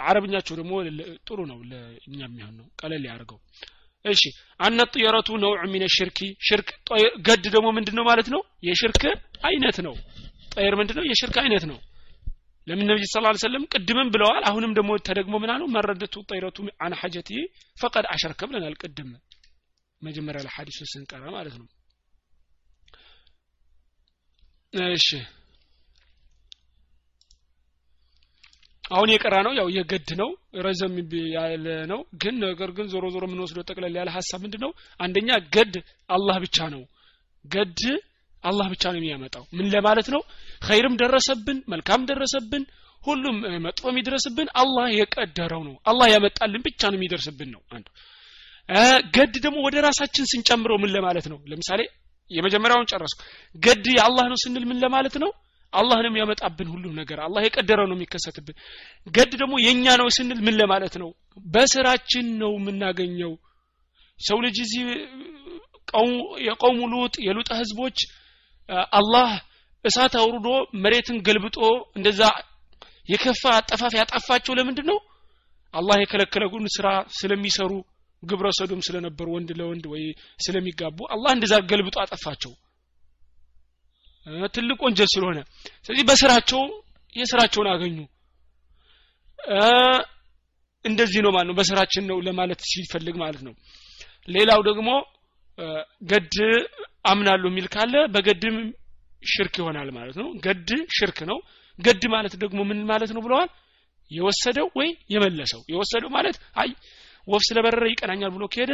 አረብኛቸው 0.06 0.54
ደግሞ 0.60 0.72
ጥሩ 1.28 1.38
ነው 1.50 1.58
ለእኛ 1.70 2.20
የሚሆን 2.24 2.54
ነው 2.60 2.66
ቀለል 2.80 3.02
ያደርገው 3.08 3.38
እሺ 4.04 4.22
አነ 4.60 4.80
ጥየረቱ 4.92 5.28
ነውዕ 5.42 5.62
ሚነ 5.72 5.84
ሽርኪ። 5.94 6.18
ሽርክ 6.48 6.68
ገድ 7.26 7.44
ደግሞ 7.54 7.68
ምንድን 7.76 7.96
ነው 7.98 8.04
ማለት 8.04 8.28
ነው? 8.34 8.40
የሽርክ 8.62 9.02
አይነት 9.42 9.78
ነው። 9.86 9.94
ጠየር 10.54 10.74
ምንድን 10.80 10.96
ነው 10.98 11.04
የሽርክ 11.10 11.36
አይነት 11.42 11.64
ነው። 11.70 11.78
ለምን 12.68 12.86
ነብይ 12.90 13.06
ሰለላሁ 13.06 13.30
ዐለይሂ 13.30 13.42
ወሰለም 13.42 13.64
ቅድምም 13.72 14.08
ብለዋል 14.14 14.42
አሁንም 14.48 14.72
ደግሞ 14.78 14.90
ተደግሞ 15.06 15.34
ምን 15.42 15.50
አሉ? 15.54 15.62
መረደቱ 15.76 16.14
ጠይረቱ 16.30 16.56
አን 16.84 16.94
ሐጀቲ 17.00 17.30
ፈቀድ 17.76 18.06
አሸርከ 18.12 18.40
ብለናል 18.48 18.74
ቅድም። 18.82 19.10
መጀመሪያ 20.02 20.40
ላይ 20.44 20.52
ሐዲሱ 20.56 20.78
ስንቀራ 20.90 21.24
ማለት 21.36 21.54
ነው። 21.60 21.66
እሺ። 24.92 25.08
አሁን 28.90 29.08
የቀራ 29.12 29.34
ነው 29.46 29.52
ያው 29.58 29.66
የገድ 29.76 30.10
ነው 30.20 30.30
ረዘም 30.66 30.94
ያለ 31.34 31.66
ነው። 31.90 32.00
ግን 32.22 32.34
ነገር 32.44 32.70
ግን 32.76 32.86
ዞሮ 32.92 33.04
ዞሮ 33.14 33.24
የምንወስደው 33.28 33.64
ጠቅለል 33.70 33.96
ያለ 33.98 34.10
ሀሳብ 34.16 34.40
ምንድን 34.44 34.62
ነው 34.64 34.70
አንደኛ 35.00 35.30
ገድ 35.56 35.74
አላህ 36.10 36.36
ብቻ 36.44 36.68
ነው። 36.74 36.82
ገድ 37.44 37.80
አላህ 38.44 38.66
ብቻ 38.74 38.84
ነው 38.92 38.98
የሚያመጣው 39.00 39.44
ምን 39.58 39.66
ለማለት 39.74 40.08
ነው 40.14 40.20
ኸይርም 40.68 40.94
ደረሰብን 41.02 41.58
መልካም 41.72 42.02
ደረሰብን 42.10 42.64
ሁሉም 43.02 43.36
መጥፎ 43.64 43.84
የሚደርስብን 43.90 44.48
አላህ 44.62 44.86
የቀደረው 44.98 45.62
ነው 45.68 45.74
አላህ 45.90 46.06
ያመጣልን 46.14 46.62
ብቻ 46.66 46.80
ነው 46.90 46.98
የሚደርስብን 46.98 47.50
ነው 47.54 47.60
አንዱ 47.76 47.86
ገድ 49.16 49.34
ደግሞ 49.44 49.58
ወደ 49.66 49.76
ራሳችን 49.86 50.28
ስንጨምረው 50.32 50.78
ምን 50.82 50.90
ለማለት 50.96 51.26
ነው 51.32 51.38
ለምሳሌ 51.52 51.82
የመጀመሪያውን 52.30 52.88
ጨረስኩ 52.92 53.20
ገድ 53.56 53.86
የአላህ 53.96 54.24
ነው 54.32 54.38
ስንል 54.42 54.64
ምን 54.70 54.80
ለማለት 54.84 55.14
ነው 55.22 55.30
አላህ 55.72 55.98
ነው 56.02 56.10
የሚያመጣብን 56.10 56.68
ሁሉም 56.74 56.92
ነገር 56.98 57.18
አላህ 57.26 57.40
የቀደረው 57.44 57.86
ነው 57.90 57.96
የሚከሰትብን 57.96 58.56
ገድ 59.06 59.32
ደግሞ 59.42 59.54
የኛ 59.66 59.94
ነው 60.00 60.08
ስንል 60.16 60.40
ምን 60.46 60.54
ለማለት 60.60 60.94
ነው 61.02 61.10
በስራችን 61.46 62.26
ነው 62.42 62.52
የምናገኘው 62.58 63.32
ሰው 64.18 64.38
ልጅ 64.46 64.56
እዚህ 64.66 64.84
የቀውሙ 66.46 66.80
ሉጥ 66.94 67.14
የሉጥ 67.26 67.48
ህዝቦች 67.60 67.98
አላህ 68.98 69.28
እሳት 69.84 70.14
አውርዶ 70.20 70.48
መሬትን 70.84 71.18
ገልብጦ 71.28 71.58
እንደዛ 71.98 72.22
የከፋ 73.08 73.42
አጠፋፍ 73.58 73.92
ያጠፋቸው 73.98 74.56
ለምንድን 74.58 74.86
ነው 74.90 74.98
አላህ 75.74 75.96
የከለከለጉን 76.00 76.66
ስራ 76.76 76.88
ስለሚሰሩ 77.18 77.72
ግብረ 78.22 78.46
ሰዶም 78.58 78.80
ስለነበሩ 78.86 79.26
ወንድ 79.34 79.50
ለወንድ 79.58 79.84
ወይ 79.92 80.04
ስለሚጋቡ 80.44 80.98
አላህ 81.14 81.30
እንደዛ 81.36 81.54
ገልብጦ 81.70 81.96
አጠፋቸው። 82.04 82.52
ትልቅ 84.54 84.78
ወንጀል 84.86 85.08
ስለሆነ። 85.12 85.38
ስለዚህ 85.84 86.04
በስራቸው 86.08 86.62
የስራቸውን 87.16 87.68
አገኙ። 87.72 87.98
እንደዚህ 90.84 91.20
ነው 91.24 91.32
ማለት 91.36 91.48
ነው። 91.50 91.56
በስራችን 91.58 92.04
ነው 92.10 92.18
ለማለት 92.26 92.60
ሲፈልግ 92.70 93.16
ማለት 93.22 93.42
ነው። 93.46 93.54
ሌላው 94.28 94.60
ደግሞ 94.68 94.88
ገድ 96.10 96.34
አምናለሁ 97.08 97.48
የሚል 97.50 97.66
ካለ 97.74 97.94
በገድም 98.14 98.56
ሽርክ 99.24 99.54
ይሆናል 99.60 99.88
ማለት 99.96 100.16
ነው። 100.20 100.28
ገድ 100.44 100.68
ሽርክ 100.96 101.18
ነው። 101.30 101.38
ገድ 101.78 102.02
ማለት 102.14 102.34
ደግሞ 102.42 102.60
ምን 102.70 102.78
ማለት 102.90 103.10
ነው 103.16 103.22
ብለዋል? 103.26 103.48
የወሰደው 104.10 104.66
ወይ 104.78 104.88
የመለሰው? 105.14 105.60
የወሰደው 105.72 106.10
ማለት 106.16 106.36
አይ 106.56 106.70
ወፍ 107.28 107.42
ስለበረረ 107.48 107.84
ይቀናኛል 107.90 108.30
ብሎ 108.36 108.44
ከሄደ 108.52 108.72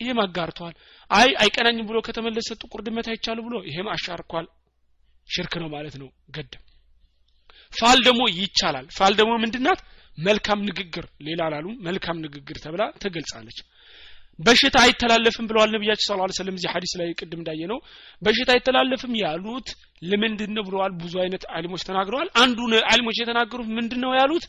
ይሄም 0.00 0.18
አጋርቷል። 0.24 0.74
አይ 1.10 1.28
አይቀናኝም 1.42 1.86
ብሎ 1.88 1.96
ከተመለሰ 2.06 2.48
ጥቁር 2.60 2.80
ድመት 2.86 3.06
አይቻሉ 3.12 3.38
ብሎ 3.46 3.54
ይሄም 3.68 3.88
አሻርኳል። 3.94 4.46
ሽርክ 5.28 5.54
ነው 5.62 5.68
ማለት 5.74 5.94
ነው 6.02 6.08
ገድ። 6.36 6.52
ፋል 7.72 7.98
ደግሞ 8.06 8.22
ይቻላል። 8.38 8.86
ፋል 8.96 9.12
ደግሞ 9.20 9.32
ምንድናት 9.42 9.80
መልካም 10.18 10.60
ንግግር። 10.68 11.04
ሌላ 11.26 11.40
አላሉም። 11.48 11.76
መልካም 11.86 12.16
ንግግር 12.24 12.56
ተብላ 12.64 12.82
ተገልጻለች 13.02 13.58
በሽታ 14.38 14.76
አይተላለፍም 14.84 15.46
ብለዋል 15.48 15.70
ነቢያችን 15.74 16.06
ስለ 16.06 16.16
ላ 16.20 16.34
ስለም 16.36 16.56
እዚህ 16.58 16.70
ሀዲስ 16.74 16.92
ላይ 17.00 17.08
ቅድም 17.18 17.40
እንዳየ 17.40 17.62
ነው 17.72 17.78
በሽታ 18.22 18.48
አይተላለፍም 18.54 19.12
ያሉት 19.20 19.68
ለምንድን 20.02 20.52
ነው 20.56 20.62
ብለዋል። 20.68 20.92
ብዙ 21.02 21.14
አይነት 21.24 21.42
አሊሞች 21.56 21.82
ተናግረዋል። 21.88 22.28
አንዱ 22.42 22.58
አሊሞች 22.92 23.16
የተናገሩት 23.20 23.68
ምንድን 23.76 24.00
ነው 24.04 24.12
ያሉት? 24.20 24.44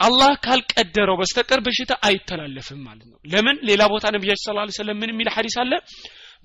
አላህ 0.00 0.32
ካልቀደረው 0.44 1.16
በስተቀር 1.20 1.60
በሽታ 1.66 1.92
አይተላለፍም 2.08 2.80
ማለት 2.86 3.06
ነው። 3.10 3.18
ለምን? 3.24 3.56
ሌላ 3.68 3.82
ቦታ 3.92 4.06
ነቢያችን 4.16 4.44
ስለ 4.44 4.56
ላ 4.58 4.66
ስለም 4.78 4.98
ምን 5.02 5.12
የሚል 5.12 5.28
ሀዲስ 5.34 5.56
አለ? 5.62 5.72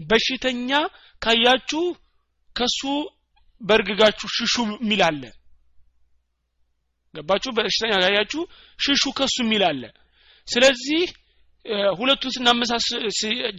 በሽተኛ 0.04 0.70
ካያችሁ 1.22 1.84
ከሱ 2.56 2.82
በእርግጋችሁ 3.62 4.28
ሽሹ 4.38 4.56
የሚል 4.76 5.02
አለ። 5.10 5.24
ገባችሁ? 7.14 7.50
በሽተኛ 7.58 7.94
ካያችሁ 8.04 8.42
ሽሹ 8.80 9.04
ከሱ 9.20 9.36
የሚል 9.46 9.64
አለ። 9.70 9.84
ስለዚህ 10.48 11.04
ሁለቱን 12.00 12.34
ስናመሳስ 12.36 12.86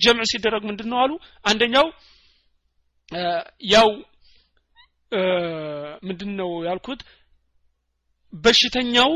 ጀምዕ 0.02 0.26
ሲደረግ 0.32 0.62
ምንድን 0.70 0.88
ነው 0.92 0.98
አሉ? 1.04 1.12
አንደኛው 1.44 1.86
ያው 3.72 3.88
ምንድን 6.02 6.30
ነው 6.40 6.50
ያልኩት? 6.68 7.00
በሽተኛው 8.32 9.10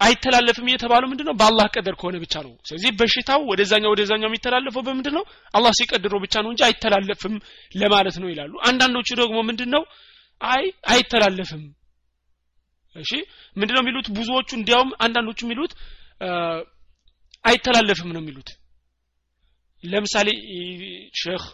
አይተላለፍም 0.00 0.68
የተባለው 0.70 1.08
ምንድን 1.10 1.26
ነው 1.28 1.34
በአላህ 1.40 1.66
ቀደር 1.74 1.94
ከሆነ 2.00 2.16
ብቻ 2.22 2.34
ነው። 2.46 2.52
ስለዚህ 2.68 2.90
በሽታው 3.00 3.40
ወደዛኛው 3.50 3.92
ወደዛኛው 3.94 4.28
የሚተላለፈው 4.30 4.82
በምንድን 4.86 5.14
ነው 5.18 5.24
አላህ 5.54 5.72
ሲቀድረው 5.78 6.20
ብቻ 6.24 6.34
ነው 6.44 6.50
እንጂ 6.52 6.62
አይተላለፍም 6.68 7.34
ለማለት 7.74 8.16
ነው 8.22 8.28
ይላሉ። 8.32 8.52
አንዳንዶቹ 8.68 9.08
ደግሞ 9.22 9.38
ምንድን 9.48 9.70
ነው 9.74 9.82
አይ 10.40 10.64
አይተላለፍም። 10.88 11.64
እሺ? 12.96 13.10
ምንድነው 13.56 13.82
የሚሉት? 13.82 14.06
ብዙዎቹ 14.16 14.48
እንዲያውም 14.58 14.90
አንዳንዶቹ 15.04 15.38
የሚሉት 15.44 15.72
አይተላለፍም 17.44 18.10
ነው 18.14 18.20
የሚሉት። 18.22 18.50
ለምሳሌ 19.84 20.28
ሼክ 21.20 21.44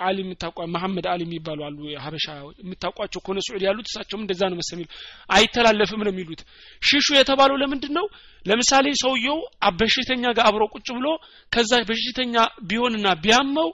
አሊ 0.00 0.16
የምታቋ 0.22 0.56
መሐመድ 0.72 1.06
አሊ 1.12 1.20
የሚባሉ 1.26 1.60
አሉ 1.66 1.78
ሀበሻ 2.02 2.26
የምታውቋቸው 2.60 3.20
ከሆነ 3.24 3.38
ስዑድ 3.46 3.62
ያሉት 3.66 3.86
እሳቸውም 3.90 4.22
እንደዛ 4.24 4.42
ነው 4.50 4.56
የሚሉ 4.64 4.88
አይተላለፍም 5.30 6.02
ነው 6.06 6.12
የሚሉት። 6.12 6.40
ሽሹ 6.82 7.06
የተባለው 7.18 7.56
ለምንድን 7.62 7.92
ነው 7.98 8.06
ለምሳሌ 8.46 8.86
ሰውየው 9.02 9.38
በሽተኛ 9.80 10.24
ጋር 10.36 10.44
አብሮ 10.50 10.64
ቁጭ 10.74 10.88
ብሎ 10.98 11.06
ከዛ 11.52 11.80
በሽተኛ 11.90 12.34
ቢሆንና 12.68 13.06
ቢያመው 13.24 13.70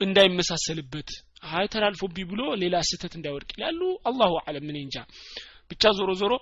እንዳይመሳሰልበት 0.00 1.08
አይ 1.52 1.66
ተላልፎብኝ 1.72 2.24
ብሎ 2.30 2.42
ሌላ 2.62 2.76
ስህተት 2.88 3.12
እንዳይወድቅ 3.18 3.50
ይላሉ። 3.56 3.80
አላሁ 4.08 4.32
አለም 4.44 4.64
ምን 4.68 4.78
እንጃ። 4.82 4.96
ብቻ 5.70 5.82
ዞሮ 5.98 6.10
ዞሮ 6.20 6.32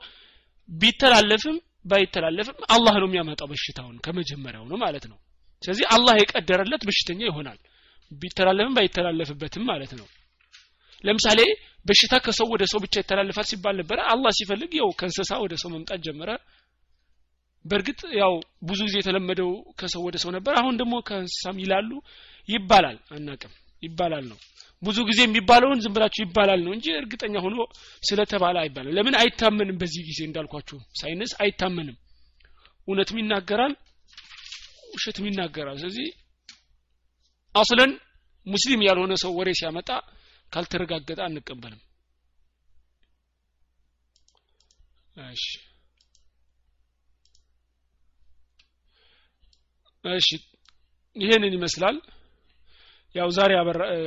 ቢተላለፍም 0.69 1.57
ባይተላለፍም 1.87 2.59
አላህ 2.75 2.95
ነው 3.01 3.09
የሚያመጣው 3.09 3.49
በሽታውን 3.51 3.97
ከመጀመሪያው 4.05 4.65
ነው 4.71 4.79
ማለት 4.85 5.05
ነው። 5.11 5.19
ስለዚህ 5.63 5.87
አላህ 5.91 6.15
የቀደረለት 6.19 6.83
በሽተኛ 6.89 7.21
ይሆናል። 7.29 7.59
ቢተላለፍም 8.13 8.75
ባይተላለፍበትም 8.77 9.65
ማለት 9.71 9.93
ነው። 10.01 10.07
ለምሳሌ 11.05 11.41
በሽታ 11.87 12.15
ከሰው 12.25 12.47
ወደ 12.55 12.65
ሰው 12.73 12.79
ብቻ 12.85 12.95
ይተላለፋል 13.03 13.47
ሲባል 13.51 13.75
ነበረ። 13.81 13.99
አላህ 14.13 14.31
ሲፈልግ 14.39 14.71
ያው 14.81 14.89
ከእንስሳ 15.01 15.33
ወደ 15.45 15.55
ሰው 15.63 15.71
መምጣት 15.75 16.01
ጀመረ። 16.07 16.31
በእርግጥ 17.65 18.01
ያው 18.21 18.33
ብዙ 18.63 18.81
ጊዜ 18.89 18.97
የተለመደው 19.01 19.51
ከሰው 19.81 20.03
ወደ 20.09 20.17
ሰው 20.25 20.31
ነበር። 20.37 20.55
አሁን 20.61 20.75
ደግሞ 20.81 20.95
ከእንስሳም 21.09 21.57
ይላሉ። 21.65 21.91
ይባላል 22.49 22.99
አናቅም። 23.11 23.55
ይባላል 23.83 24.25
ነው 24.31 24.39
ብዙ 24.83 24.99
ጊዜ 25.09 25.21
የሚባለውን 25.25 25.79
ዝም 25.85 25.93
ብላችሁ 25.95 26.23
ይባላል 26.25 26.61
ነው 26.65 26.73
እንጂ 26.77 26.87
እርግጠኛ 26.99 27.35
ሆኖ 27.45 27.57
ስለተባለ 28.03 28.57
አይባልም። 28.63 28.95
ለምን 28.97 29.15
አይታመንም 29.21 29.77
በዚህ 29.81 30.03
ጊዜ 30.09 30.21
እንዳልኳችሁ? 30.27 30.79
ሳይንስ 31.01 31.33
አይታመንም። 31.43 31.97
እውነትም 32.89 33.19
ይናገራል 33.21 33.73
ውሸትም 34.93 35.25
ይናገራል። 35.29 35.79
ስለዚህ 35.81 36.09
አስለን 37.55 37.93
ሙስሊም 38.47 38.81
ያልሆነ 38.87 39.13
ሰው 39.23 39.33
ወሬ 39.39 39.49
ሲያመጣ 39.61 39.89
ካልተረጋገጠ 40.53 41.21
አንቀበልም። 41.27 41.81
እሺ 45.31 45.45
እሺ። 50.05 50.29
ይሄንን 51.17 51.55
ይመስላል 51.57 51.97
ያው 53.16 53.30
ዛሬ 53.38 53.52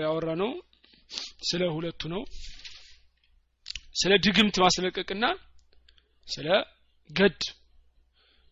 ያወራ 0.05 0.29
ነው 0.43 0.51
ስለ 1.49 1.63
ሁለቱ 1.77 2.03
ነው 2.15 2.23
ስለ 4.01 4.13
ድግምት 4.25 4.57
ማስለቀቅና 4.65 5.25
ስለ 6.27 6.49
ገድ 7.11 7.43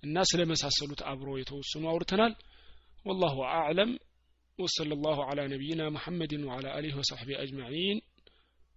እና 0.03 0.17
ስለ 0.31 0.41
መሳሰሉት 0.53 1.01
አብሮ 1.13 1.31
የተወሰኑ 1.43 1.85
አውርተናል 1.93 2.35
والله 3.07 3.35
أعلم 3.59 3.91
وصلى 4.59 4.93
الله 4.99 5.19
على 5.29 5.43
نبينا 5.55 5.85
محمد 5.97 6.33
وعلى 6.49 6.69
آله 6.79 6.93
وصحبه 7.01 7.35
أجمعين 7.45 7.97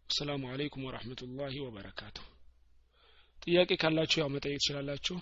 السلام 0.10 0.42
عليكم 0.54 0.80
ورحمة 0.88 1.20
الله 1.28 1.54
وبركاته 1.66 2.24
ጥያቄ 3.38 3.70
ካላችሁ 3.82 4.18
ያው 4.22 4.30
መጠየቅ 4.36 4.60
ትችላላችሁ 4.62 5.16